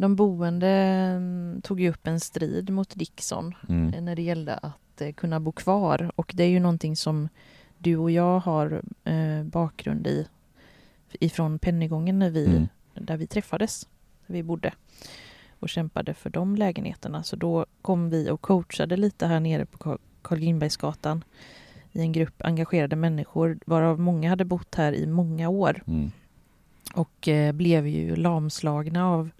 de 0.00 0.16
boende 0.16 0.66
mm, 0.68 1.60
tog 1.62 1.80
ju 1.80 1.90
upp 1.90 2.06
en 2.06 2.20
strid 2.20 2.70
mot 2.70 2.94
Dickson 2.94 3.54
Mm. 3.68 3.94
eh, 3.94 4.02
när 4.02 4.16
det 4.16 4.22
gällde 4.22 4.54
att 4.54 5.00
eh, 5.00 5.12
kunna 5.12 5.40
bo 5.40 5.52
kvar 5.52 6.12
och 6.16 6.32
det 6.34 6.44
är 6.44 6.48
ju 6.48 6.60
någonting 6.60 6.96
som 6.96 7.28
du 7.78 7.96
och 7.96 8.10
jag 8.10 8.38
har 8.40 8.82
eh, 9.04 9.42
bakgrund 9.44 10.06
i 10.06 10.26
ifrån 11.20 11.58
Pennygången 11.58 12.18
när 12.18 12.30
vi, 12.30 12.46
Mm. 12.46 12.68
där 12.94 13.16
vi 13.16 13.26
träffades, 13.26 13.88
där 14.26 14.34
vi 14.34 14.42
bodde 14.42 14.72
och 15.60 15.68
kämpade 15.68 16.14
för 16.14 16.30
de 16.30 16.56
lägenheterna. 16.56 17.22
Så 17.22 17.36
då 17.36 17.66
kom 17.82 18.10
vi 18.10 18.30
och 18.30 18.40
coachade 18.40 18.96
lite 18.96 19.26
här 19.26 19.40
nere 19.40 19.66
på 19.66 19.78
Karl- 20.22 20.38
Grimbergsgatan 20.38 21.24
i 21.92 22.00
en 22.00 22.12
grupp 22.12 22.42
engagerade 22.44 22.96
människor 22.96 23.58
varav 23.66 24.00
många 24.00 24.28
hade 24.30 24.44
bott 24.44 24.74
här 24.74 24.92
i 24.92 25.06
många 25.06 25.48
år 25.48 25.82
Mm. 25.86 26.10
och 26.94 27.28
eh, 27.28 27.52
blev 27.52 27.86
ju 27.86 28.16
lamslagna 28.16 29.08
av 29.08 29.30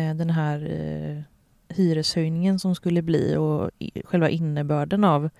den 0.00 0.30
här 0.30 0.58
eh, 0.70 1.22
hyreshöjningen 1.76 2.58
som 2.58 2.74
skulle 2.74 3.02
bli 3.02 3.36
och 3.36 3.70
själva 4.04 4.28
innebörden 4.30 5.04
av 5.04 5.30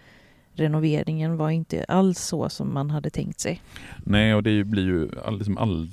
renoveringen 0.56 1.36
var 1.36 1.50
inte 1.50 1.84
alls 1.88 2.20
så 2.20 2.48
som 2.48 2.74
man 2.74 2.90
hade 2.90 3.10
tänkt 3.10 3.40
sig. 3.40 3.62
Nej, 3.98 4.34
och 4.34 4.42
det 4.42 4.64
blir 4.64 4.82
ju 4.82 5.10
liksom 5.30 5.58
all, 5.58 5.90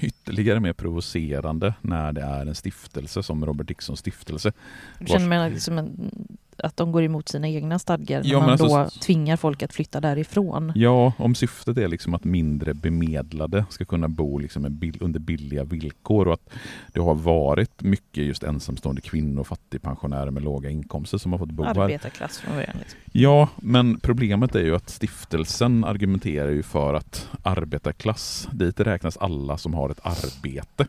ytterligare 0.00 0.60
mer 0.60 0.72
provocerande 0.72 1.74
när 1.80 2.12
det 2.12 2.22
är 2.22 2.46
en 2.46 2.54
stiftelse 2.54 3.22
som 3.22 3.46
Robert 3.46 3.68
Dicksons 3.68 4.00
stiftelse. 4.00 4.52
Jag 4.98 5.08
känner 5.08 5.28
mig 5.28 5.50
liksom 5.50 5.78
en, 5.78 6.10
att 6.58 6.76
de 6.76 6.92
går 6.92 7.02
emot 7.02 7.28
sina 7.28 7.48
egna 7.48 7.78
stadgar 7.78 8.22
när 8.22 8.30
Ja, 8.30 8.40
man 8.40 8.50
alltså- 8.50 8.66
då 8.66 8.88
tvingar 8.90 9.36
folk 9.36 9.62
att 9.62 9.72
flytta 9.72 10.00
därifrån. 10.00 10.72
Ja, 10.74 11.12
om 11.18 11.34
syftet 11.34 11.78
är 11.78 11.88
liksom 11.88 12.14
att 12.14 12.24
mindre 12.24 12.74
bemedlade 12.74 13.64
ska 13.70 13.84
kunna 13.84 14.08
bo 14.08 14.38
liksom 14.38 14.62
bill- 14.78 14.98
under 15.00 15.20
billiga 15.20 15.64
villkor 15.64 16.28
och 16.28 16.34
att 16.34 16.48
det 16.92 17.00
har 17.00 17.14
varit 17.14 17.82
mycket 17.82 18.24
just 18.24 18.42
ensamstående 18.42 19.00
kvinnor 19.00 19.40
och 19.40 19.46
fattigpensionärer 19.46 20.30
med 20.30 20.42
låga 20.42 20.70
inkomster 20.70 21.18
som 21.18 21.32
har 21.32 21.38
fått 21.38 21.50
bo 21.50 21.62
här. 21.64 21.70
Arbetarklass 21.80 22.38
från 22.38 22.54
början. 22.54 22.76
Liksom. 22.78 22.98
Ja, 23.12 23.48
men 23.56 24.00
problemet 24.00 24.54
är 24.54 24.60
ju 24.64 24.74
att 24.76 24.90
stiftelsen 24.90 25.84
argumenterar 25.84 26.50
ju 26.50 26.62
för 26.62 26.94
att 26.94 27.28
arbetarklass, 27.42 28.48
dit 28.52 28.80
räknas 28.80 29.16
alla 29.16 29.58
som 29.58 29.74
har 29.74 29.90
ett 29.90 30.00
arbete. 30.02 30.86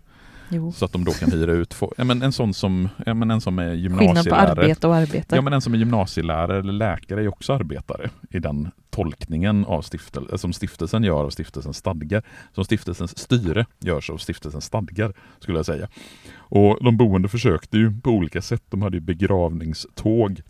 Jo. 0.49 0.71
Så 0.71 0.85
att 0.85 0.91
de 0.91 1.05
då 1.05 1.11
kan 1.11 1.31
hyra 1.31 1.51
ut. 1.51 1.75
Ja, 1.97 2.03
men 2.03 2.21
en 2.21 2.31
sån 2.31 2.53
som, 2.53 2.89
ja, 3.05 3.13
men 3.13 3.31
en 3.31 3.41
som 3.41 3.59
är 3.59 3.71
Skillnad 3.71 3.97
på 3.97 4.03
gymnasielärare. 4.03 4.51
arbete 4.51 4.87
och 4.87 4.95
arbete. 4.95 5.35
Ja, 5.35 5.41
men 5.41 5.53
en 5.53 5.61
som 5.61 5.73
är 5.73 5.77
gymnasielärare 5.77 6.59
eller 6.59 6.73
läkare 6.73 7.23
är 7.23 7.27
också 7.27 7.53
arbetare 7.53 8.09
i 8.29 8.39
den 8.39 8.71
tolkningen 8.89 9.65
av 9.65 9.81
stiftel, 9.81 10.39
som 10.39 10.53
stiftelsen 10.53 11.03
gör 11.03 11.23
av 11.23 11.29
stiftelsens 11.29 11.77
stadgar. 11.77 12.23
Som 12.53 12.65
stiftelsens 12.65 13.17
styre 13.19 13.65
görs 13.79 14.09
av 14.09 14.17
stiftelsens 14.17 14.65
stadgar, 14.65 15.13
skulle 15.39 15.57
jag 15.57 15.65
säga. 15.65 15.87
Och 16.35 16.83
de 16.83 16.97
boende 16.97 17.29
försökte 17.29 17.77
ju 17.77 18.01
på 18.01 18.09
olika 18.09 18.41
sätt. 18.41 18.63
De 18.69 18.81
hade 18.81 18.97
ju 18.97 19.01
begravningståg 19.01 20.41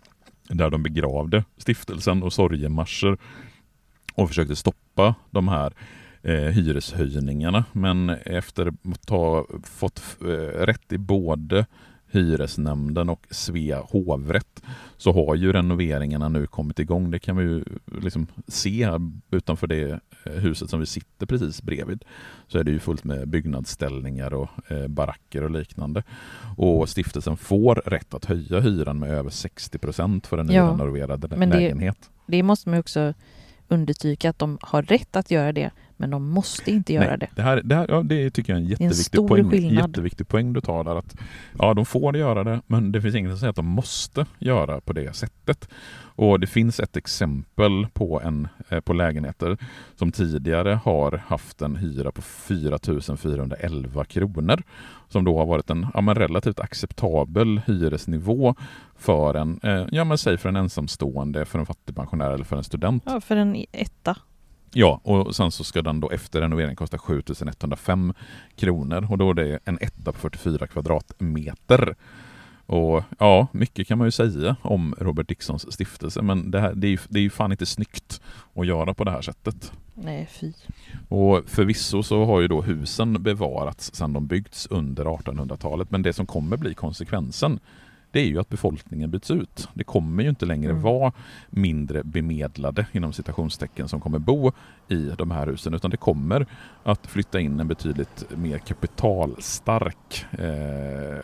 där 0.50 0.70
de 0.70 0.84
begravde 0.84 1.44
stiftelsen 1.58 2.24
och 2.24 2.34
sorgemarscher 2.34 3.18
och 4.16 4.28
försökte 4.28 4.56
stoppa 4.56 5.16
de 5.30 5.48
här 5.48 5.74
eh, 6.26 6.34
hyreshöjningarna. 6.36 7.66
Men 7.72 8.10
efter 8.10 8.68
att 8.68 9.10
ha 9.10 9.46
fått 9.64 10.02
eh, 10.22 10.26
rätt 10.66 10.92
i 10.94 10.98
både 10.98 11.66
hyresnämnden 12.12 13.10
och 13.10 13.26
Svea 13.30 13.80
hovrätt 13.82 14.62
så 14.98 15.12
har 15.12 15.36
ju 15.36 15.54
renoveringarna 15.54 16.30
nu 16.30 16.48
kommit 16.48 16.80
igång. 16.80 17.12
Det 17.12 17.20
kan 17.20 17.38
vi 17.38 17.44
ju 17.44 17.64
liksom 18.02 18.28
se 18.48 18.90
utanför 19.32 19.68
det 19.68 20.00
eh, 20.26 20.32
huset 20.34 20.70
som 20.70 20.80
vi 20.80 20.86
sitter 20.86 21.26
precis 21.26 21.62
bredvid. 21.62 22.04
Så 22.48 22.58
är 22.60 22.64
det 22.64 22.72
ju 22.72 22.80
fullt 22.80 23.04
med 23.04 23.28
byggnadsställningar 23.28 24.34
och 24.34 24.50
eh, 24.72 24.88
baracker 24.88 25.44
och 25.44 25.52
liknande. 25.52 26.04
Och 26.58 26.90
stiftelsen 26.90 27.38
får 27.38 27.76
rätt 27.76 28.14
att 28.14 28.26
höja 28.26 28.60
hyran 28.60 29.00
med 29.00 29.10
över 29.12 29.30
60 29.30 29.78
procent 29.78 30.28
för 30.28 30.38
en 30.38 30.52
Ja, 30.52 30.64
nyrenoverad 30.76 31.34
men 31.38 31.50
det- 31.50 31.56
lägenhet. 31.60 32.10
Det 32.28 32.44
måste 32.44 32.70
man 32.70 32.80
också 32.80 33.14
understryka 33.68 34.30
att 34.30 34.40
de 34.40 34.58
har 34.62 34.82
rätt 34.82 35.16
att 35.16 35.32
göra 35.32 35.52
det, 35.52 35.72
men 35.98 36.10
de 36.10 36.30
måste 36.30 36.72
inte 36.72 36.94
göra 36.94 37.08
Nej, 37.08 37.18
det. 37.18 37.30
Det, 37.36 37.42
här, 37.42 37.62
det, 37.64 37.76
här, 37.76 37.86
ja, 37.90 38.04
det 38.04 38.30
tycker 38.30 38.54
jag 38.54 38.58
är 38.58 38.64
en 38.64 38.70
jätteviktig, 38.70 39.06
stor 39.06 39.28
poäng, 39.28 39.50
skillnad. 39.50 39.90
jätteviktig 39.90 40.28
poäng 40.28 40.54
du 40.54 40.62
tar 40.62 40.84
där. 40.84 40.96
Att, 40.96 41.16
ja, 41.60 41.74
de 41.74 41.86
får 41.86 42.18
göra 42.18 42.44
det, 42.44 42.62
men 42.68 42.92
det 42.92 43.02
finns 43.02 43.16
inget 43.16 43.32
som 43.32 43.40
säger 43.40 43.50
att 43.50 43.56
de 43.56 43.66
måste 43.66 44.26
göra 44.40 44.82
på 44.82 44.94
det 44.94 45.16
sättet. 45.16 45.70
Och 46.18 46.40
Det 46.40 46.48
finns 46.48 46.80
ett 46.80 46.98
exempel 46.98 47.88
på, 47.94 48.22
en, 48.22 48.48
eh, 48.70 48.80
på 48.80 48.94
lägenheter 48.94 49.58
som 49.96 50.12
tidigare 50.12 50.80
har 50.84 51.22
haft 51.28 51.62
en 51.62 51.76
hyra 51.76 52.12
på 52.12 52.22
4 52.22 52.78
411 53.18 54.06
kronor. 54.06 54.64
Som 55.08 55.24
då 55.24 55.38
har 55.38 55.46
varit 55.46 55.70
en 55.70 55.88
ja, 55.94 56.02
men 56.02 56.16
relativt 56.16 56.60
acceptabel 56.60 57.62
hyresnivå 57.68 58.56
för 58.96 59.34
en, 59.34 59.60
eh, 59.64 59.86
ja, 59.92 60.04
men 60.04 60.18
säg 60.18 60.38
för 60.38 60.50
en 60.50 60.56
ensamstående, 60.56 61.46
för 61.46 61.60
en 61.60 61.66
fattigpensionär 61.66 62.32
eller 62.32 62.46
för 62.46 62.58
en 62.58 62.64
student. 62.64 63.04
Ja, 63.06 63.22
för 63.22 63.36
en 63.36 63.66
etta. 63.72 64.18
Ja, 64.78 65.00
och 65.04 65.36
sen 65.36 65.52
så 65.52 65.64
ska 65.64 65.82
den 65.82 66.00
då 66.00 66.12
efter 66.12 66.42
renovering 66.42 66.76
kosta 66.76 66.98
7105 66.98 68.14
kronor 68.56 69.08
och 69.12 69.18
då 69.18 69.30
är 69.30 69.34
det 69.34 69.60
en 69.66 69.78
etta 69.82 70.12
på 70.12 70.20
44 70.20 70.68
kvadratmeter. 70.68 71.96
Och 72.66 73.04
ja, 73.20 73.48
mycket 73.52 73.88
kan 73.88 73.98
man 73.98 74.08
ju 74.08 74.12
säga 74.12 74.56
om 74.62 74.96
Robert 75.00 75.28
Dicksons 75.28 75.74
stiftelse, 75.74 76.22
men 76.22 76.52
det, 76.52 76.60
här, 76.60 76.74
det, 76.74 76.88
är 76.88 76.90
ju, 76.90 76.98
det 77.10 77.20
är 77.20 77.24
ju 77.24 77.30
fan 77.30 77.52
inte 77.52 77.66
snyggt 77.66 78.22
att 78.54 78.68
göra 78.68 78.94
på 78.94 79.04
det 79.04 79.12
här 79.12 79.22
sättet. 79.22 79.72
Nej, 79.94 80.30
fy. 80.32 80.54
Och 81.08 81.44
förvisso 81.48 82.04
så 82.04 82.26
har 82.26 82.42
ju 82.42 82.48
då 82.48 82.62
husen 82.62 83.24
bevarats 83.24 83.94
sedan 83.94 84.14
de 84.14 84.28
byggts 84.28 84.68
under 84.70 85.06
1800-talet, 85.06 85.92
men 85.92 86.02
det 86.02 86.14
som 86.14 86.26
kommer 86.26 86.58
bli 86.58 86.74
konsekvensen 86.74 87.60
det 88.16 88.22
är 88.22 88.26
ju 88.28 88.40
att 88.40 88.50
befolkningen 88.50 89.12
byts 89.12 89.32
ut. 89.32 89.70
Det 89.74 89.84
kommer 89.84 90.24
ju 90.24 90.30
inte 90.30 90.46
längre 90.46 90.72
Mm. 90.72 90.84
vara 90.84 91.12
mindre 91.50 92.04
bemedlade 92.04 92.86
inom 92.92 93.14
citationstecken 93.14 93.88
som 93.88 94.02
kommer 94.02 94.20
bo 94.20 94.52
i 94.88 95.12
de 95.18 95.32
här 95.32 95.48
husen 95.48 95.74
utan 95.74 95.92
det 95.92 95.98
kommer 95.98 96.46
att 96.84 97.08
flytta 97.08 97.40
in 97.40 97.60
en 97.60 97.68
betydligt 97.68 98.26
mer 98.38 98.58
kapitalstark 98.58 100.26
eh, 100.32 101.20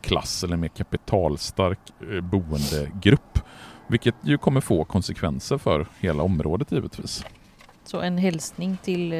klass 0.00 0.44
eller 0.44 0.56
mer 0.56 0.68
kapitalstark 0.68 1.78
eh, 2.12 2.20
boendegrupp. 2.20 3.38
Vilket 3.86 4.14
ju 4.22 4.38
kommer 4.38 4.60
få 4.60 4.84
konsekvenser 4.84 5.58
för 5.58 5.86
hela 6.00 6.22
området 6.22 6.72
givetvis. 6.72 7.24
Så 7.84 8.00
en 8.00 8.18
hälsning 8.18 8.76
till 8.82 9.12
eh, 9.12 9.18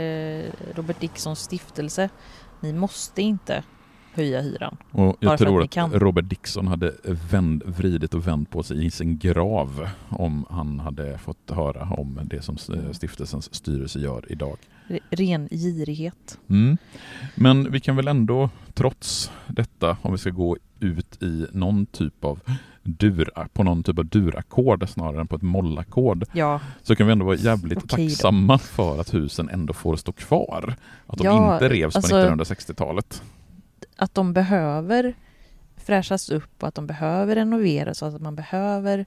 Robert 0.75 1.01
Dicksons 1.01 1.39
stiftelse. 1.41 2.09
Ni 2.61 2.73
måste 2.73 3.23
inte 3.23 3.62
höja 4.15 4.41
hyran. 4.41 4.77
Och 4.91 5.17
jag 5.21 5.33
att 5.33 5.41
tror 5.41 5.63
att, 5.63 5.71
kan. 5.71 5.93
Robert 5.93 6.29
Dixon 6.29 6.67
hade 6.69 6.93
vänd, 7.31 7.63
vridit 7.67 8.15
och 8.15 8.27
vänt 8.27 8.51
på 8.51 8.63
sig 8.63 8.87
i 8.87 8.91
sin 8.91 9.19
grav 9.19 9.89
om 10.09 10.45
han 10.51 10.81
hade 10.81 11.19
fått 11.19 11.51
höra 11.51 11.83
om 11.91 12.21
det 12.25 12.43
som 12.43 12.57
eh, 12.75 12.93
stiftelsens 12.93 13.55
styrelse 13.55 13.99
gör 13.99 14.25
idag. 14.33 14.57
Re- 14.89 15.01
Ren 15.11 15.49
girighet. 15.49 16.39
Mm. 16.49 16.77
Men 17.35 17.73
vi 17.73 17.81
kan 17.81 17.97
väl 17.97 18.09
ändå, 18.09 18.51
trots 18.75 19.31
detta, 19.47 19.97
om 20.03 20.13
vi 20.13 20.19
ska 20.19 20.31
gå 20.31 20.57
ut 20.81 21.23
i 21.23 21.47
någon 21.53 21.87
typ 21.87 22.25
av 22.25 22.41
dur, 22.83 23.31
på 23.53 23.63
någon 23.63 23.83
typ 23.83 23.99
av 23.99 24.07
durackord 24.07 24.89
snarare 24.89 25.21
än 25.21 25.27
på 25.27 25.37
ett 25.37 25.43
mollackord, 25.43 26.25
Ja, 26.33 26.61
så 26.83 26.97
kan 26.97 27.07
vi 27.07 27.13
ändå 27.13 27.25
vara 27.25 27.37
jävligt 27.37 27.81
då. 27.81 27.87
tacksamma 27.87 28.59
för 28.59 29.01
att 29.01 29.15
husen 29.15 29.49
ändå 29.49 29.73
får 29.73 29.97
stå 29.97 30.13
kvar. 30.13 30.75
Att 31.07 31.19
de 31.19 31.25
Ja, 31.27 31.55
inte 31.55 31.69
revs 31.69 31.97
alltså- 31.97 32.11
på 32.11 32.17
1960-talet. 32.45 33.23
Att 34.03 34.15
de 34.15 34.33
behöver 34.33 35.15
fräschas 35.77 36.29
upp 36.29 36.63
och 36.63 36.69
att 36.69 36.75
de 36.75 36.87
behöver 36.87 37.35
renoveras 37.35 38.03
och 38.03 38.09
att 38.09 38.23
man 38.23 38.37
behöver 38.37 39.07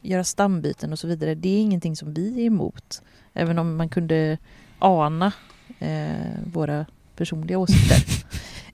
göra 0.00 0.24
stambyten 0.24 0.92
och 0.92 0.98
så 0.98 1.06
vidare. 1.06 1.34
Det 1.34 1.48
är 1.48 1.60
ingenting 1.60 1.96
som 1.96 2.14
vi 2.14 2.42
är 2.42 2.46
emot. 2.46 3.02
Även 3.34 3.58
om 3.58 3.76
man 3.76 3.88
kunde 3.88 4.38
ana 4.78 5.32
eh, 5.78 6.38
våra 6.52 6.86
personliga 7.16 7.58
åsikter. 7.58 8.24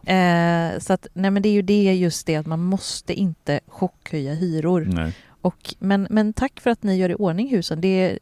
eh, 0.12 0.78
så 0.78 0.92
att, 0.92 1.06
nej 1.12 1.30
men 1.30 1.42
det 1.42 1.48
är 1.48 1.52
ju 1.52 1.62
det 1.62 1.94
just 1.94 2.26
det 2.26 2.36
att 2.36 2.46
man 2.46 2.64
måste 2.64 3.14
inte 3.14 3.60
chockhöja 3.66 4.34
hyror. 4.34 4.88
Nej. 4.92 5.16
Och, 5.42 5.74
men, 5.78 6.06
men 6.10 6.32
tack 6.32 6.60
för 6.60 6.70
att 6.70 6.82
ni 6.82 6.96
gör 6.96 7.10
i 7.10 7.14
ordning 7.14 7.48
husen. 7.50 7.80
Det 7.80 8.18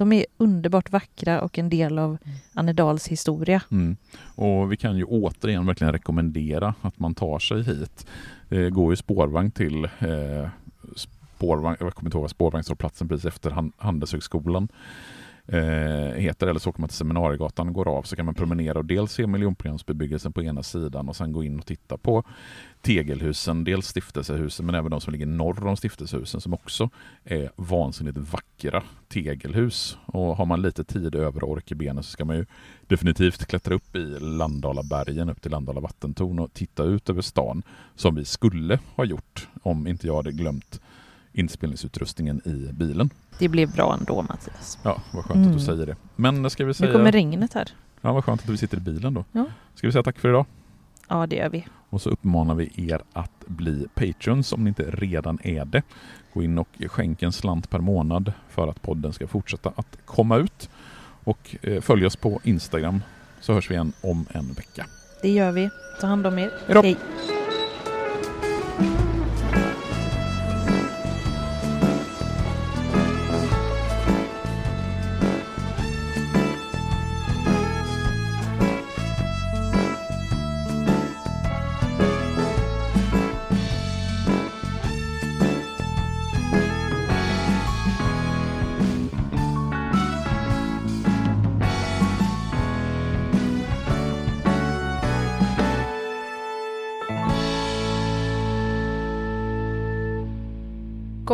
de 0.00 0.12
är 0.12 0.26
underbart 0.36 0.90
vackra 0.90 1.40
och 1.40 1.58
en 1.58 1.68
del 1.68 1.98
av 1.98 2.18
Annedals 2.54 3.08
historia. 3.08 3.62
Mm. 3.70 3.96
Och 4.34 4.72
vi 4.72 4.76
kan 4.76 4.96
ju 4.96 5.04
återigen 5.04 5.66
verkligen 5.66 5.92
rekommendera 5.92 6.74
att 6.82 6.98
man 6.98 7.14
tar 7.14 7.38
sig 7.38 7.62
hit. 7.62 8.06
Det 8.48 8.70
går 8.70 8.92
ju 8.92 8.96
spårvagn 8.96 9.50
till 9.50 9.84
eh, 9.84 10.48
spårvagn, 10.96 11.76
jag 11.80 11.94
kommer 11.94 12.08
inte 12.08 12.18
ihåg 12.18 12.30
spårvagnshållplatsen 12.30 13.08
precis 13.08 13.24
efter 13.26 13.50
Han- 13.50 13.72
Handelshögskolan 13.76 14.68
eh, 15.52 16.20
heter, 16.20 16.46
eller 16.46 16.60
så 16.60 16.70
åker 16.70 16.80
man 16.80 16.88
till 16.88 16.96
Seminariegatan, 16.96 17.68
och 17.68 17.74
går 17.74 17.88
av, 17.88 18.02
så 18.02 18.16
kan 18.16 18.24
man 18.24 18.34
promenera 18.34 18.78
och 18.78 18.84
dels 18.84 19.12
se 19.12 19.26
miljonprogramsbebyggelsen 19.26 20.32
på 20.32 20.42
ena 20.42 20.62
sidan 20.62 21.08
och 21.08 21.16
sen 21.16 21.32
gå 21.32 21.44
in 21.44 21.58
och 21.58 21.66
titta 21.66 21.96
på 21.96 22.24
tegelhusen, 22.80 23.64
dels 23.64 23.86
stiftelsehusen 23.86 24.66
men 24.66 24.74
även 24.74 24.90
de 24.90 25.00
som 25.00 25.12
ligger 25.12 25.26
norr 25.26 25.66
om 25.66 25.76
stiftelsehusen 25.76 26.40
som 26.40 26.54
också 26.54 26.90
är 27.24 27.50
vansinnigt 27.56 28.18
vackra 28.18 28.82
tegelhus. 29.08 29.98
Och 30.06 30.36
har 30.36 30.46
man 30.46 30.62
lite 30.62 30.84
tid 30.84 31.14
över 31.14 31.44
och 31.44 31.50
ork 31.50 31.72
i 31.72 31.74
benen 31.74 32.02
så 32.02 32.10
ska 32.10 32.24
man 32.24 32.36
ju 32.36 32.46
definitivt 32.86 33.46
klättra 33.46 33.74
upp 33.74 33.96
i 33.96 34.18
Landalabergen, 34.20 35.30
upp 35.30 35.42
till 35.42 35.50
Landala 35.50 35.80
vattentorn 35.80 36.38
och 36.38 36.52
titta 36.52 36.84
ut 36.84 37.10
över 37.10 37.22
stan 37.22 37.62
som 37.94 38.14
vi 38.14 38.24
skulle 38.24 38.78
ha 38.94 39.04
gjort 39.04 39.48
om 39.62 39.86
inte 39.86 40.06
jag 40.06 40.16
hade 40.16 40.32
glömt 40.32 40.80
inspelningsutrustningen 41.32 42.40
i 42.48 42.72
bilen. 42.72 43.10
Det 43.38 43.48
blev 43.48 43.72
bra 43.72 43.96
ändå 44.00 44.22
Mattias. 44.22 44.78
Ja, 44.82 45.02
vad 45.12 45.24
skönt 45.24 45.36
Mm. 45.36 45.48
att 45.50 45.58
du 45.58 45.64
säger 45.64 45.86
det. 45.86 45.96
Men 46.16 46.50
ska 46.50 46.64
vi 46.64 46.68
Nu 46.68 46.74
säga... 46.74 46.92
kommer 46.92 47.12
regnet 47.12 47.54
här. 47.54 47.68
Ja, 48.00 48.12
vad 48.12 48.24
skönt 48.24 48.42
att 48.42 48.48
vi 48.48 48.56
sitter 48.56 48.76
i 48.76 48.80
bilen 48.80 49.14
då. 49.14 49.24
Ja. 49.32 49.44
Ska 49.74 49.86
vi 49.86 49.92
säga 49.92 50.02
tack 50.02 50.18
för 50.18 50.28
idag? 50.28 50.46
Ja, 51.08 51.26
det 51.26 51.36
gör 51.36 51.48
vi. 51.48 51.66
Och 51.90 52.02
så 52.02 52.10
uppmanar 52.10 52.54
vi 52.54 52.72
er 52.90 53.00
att 53.12 53.44
bli 53.46 53.86
Patreons 53.94 54.52
om 54.52 54.64
ni 54.64 54.68
inte 54.68 54.82
redan 54.90 55.38
är 55.42 55.64
det. 55.64 55.82
Gå 56.34 56.42
in 56.42 56.58
och 56.58 56.68
skänk 56.86 57.22
en 57.22 57.32
slant 57.32 57.70
per 57.70 57.78
månad 57.78 58.32
för 58.48 58.68
att 58.68 58.82
podden 58.82 59.12
ska 59.12 59.26
fortsätta 59.26 59.72
att 59.76 59.98
komma 60.04 60.36
ut. 60.36 60.70
Och 61.24 61.56
eh, 61.62 61.80
följ 61.80 62.06
oss 62.06 62.16
på 62.16 62.40
Instagram 62.44 63.02
så 63.40 63.52
hörs 63.52 63.70
vi 63.70 63.74
igen 63.74 63.92
om 64.00 64.26
en 64.32 64.52
vecka. 64.52 64.86
Det 65.22 65.30
gör 65.30 65.52
vi. 65.52 65.70
Ta 66.00 66.06
hand 66.06 66.26
om 66.26 66.38
er. 66.38 66.50
Hej 66.66 66.74
då. 66.74 66.82
Hej. 66.82 66.96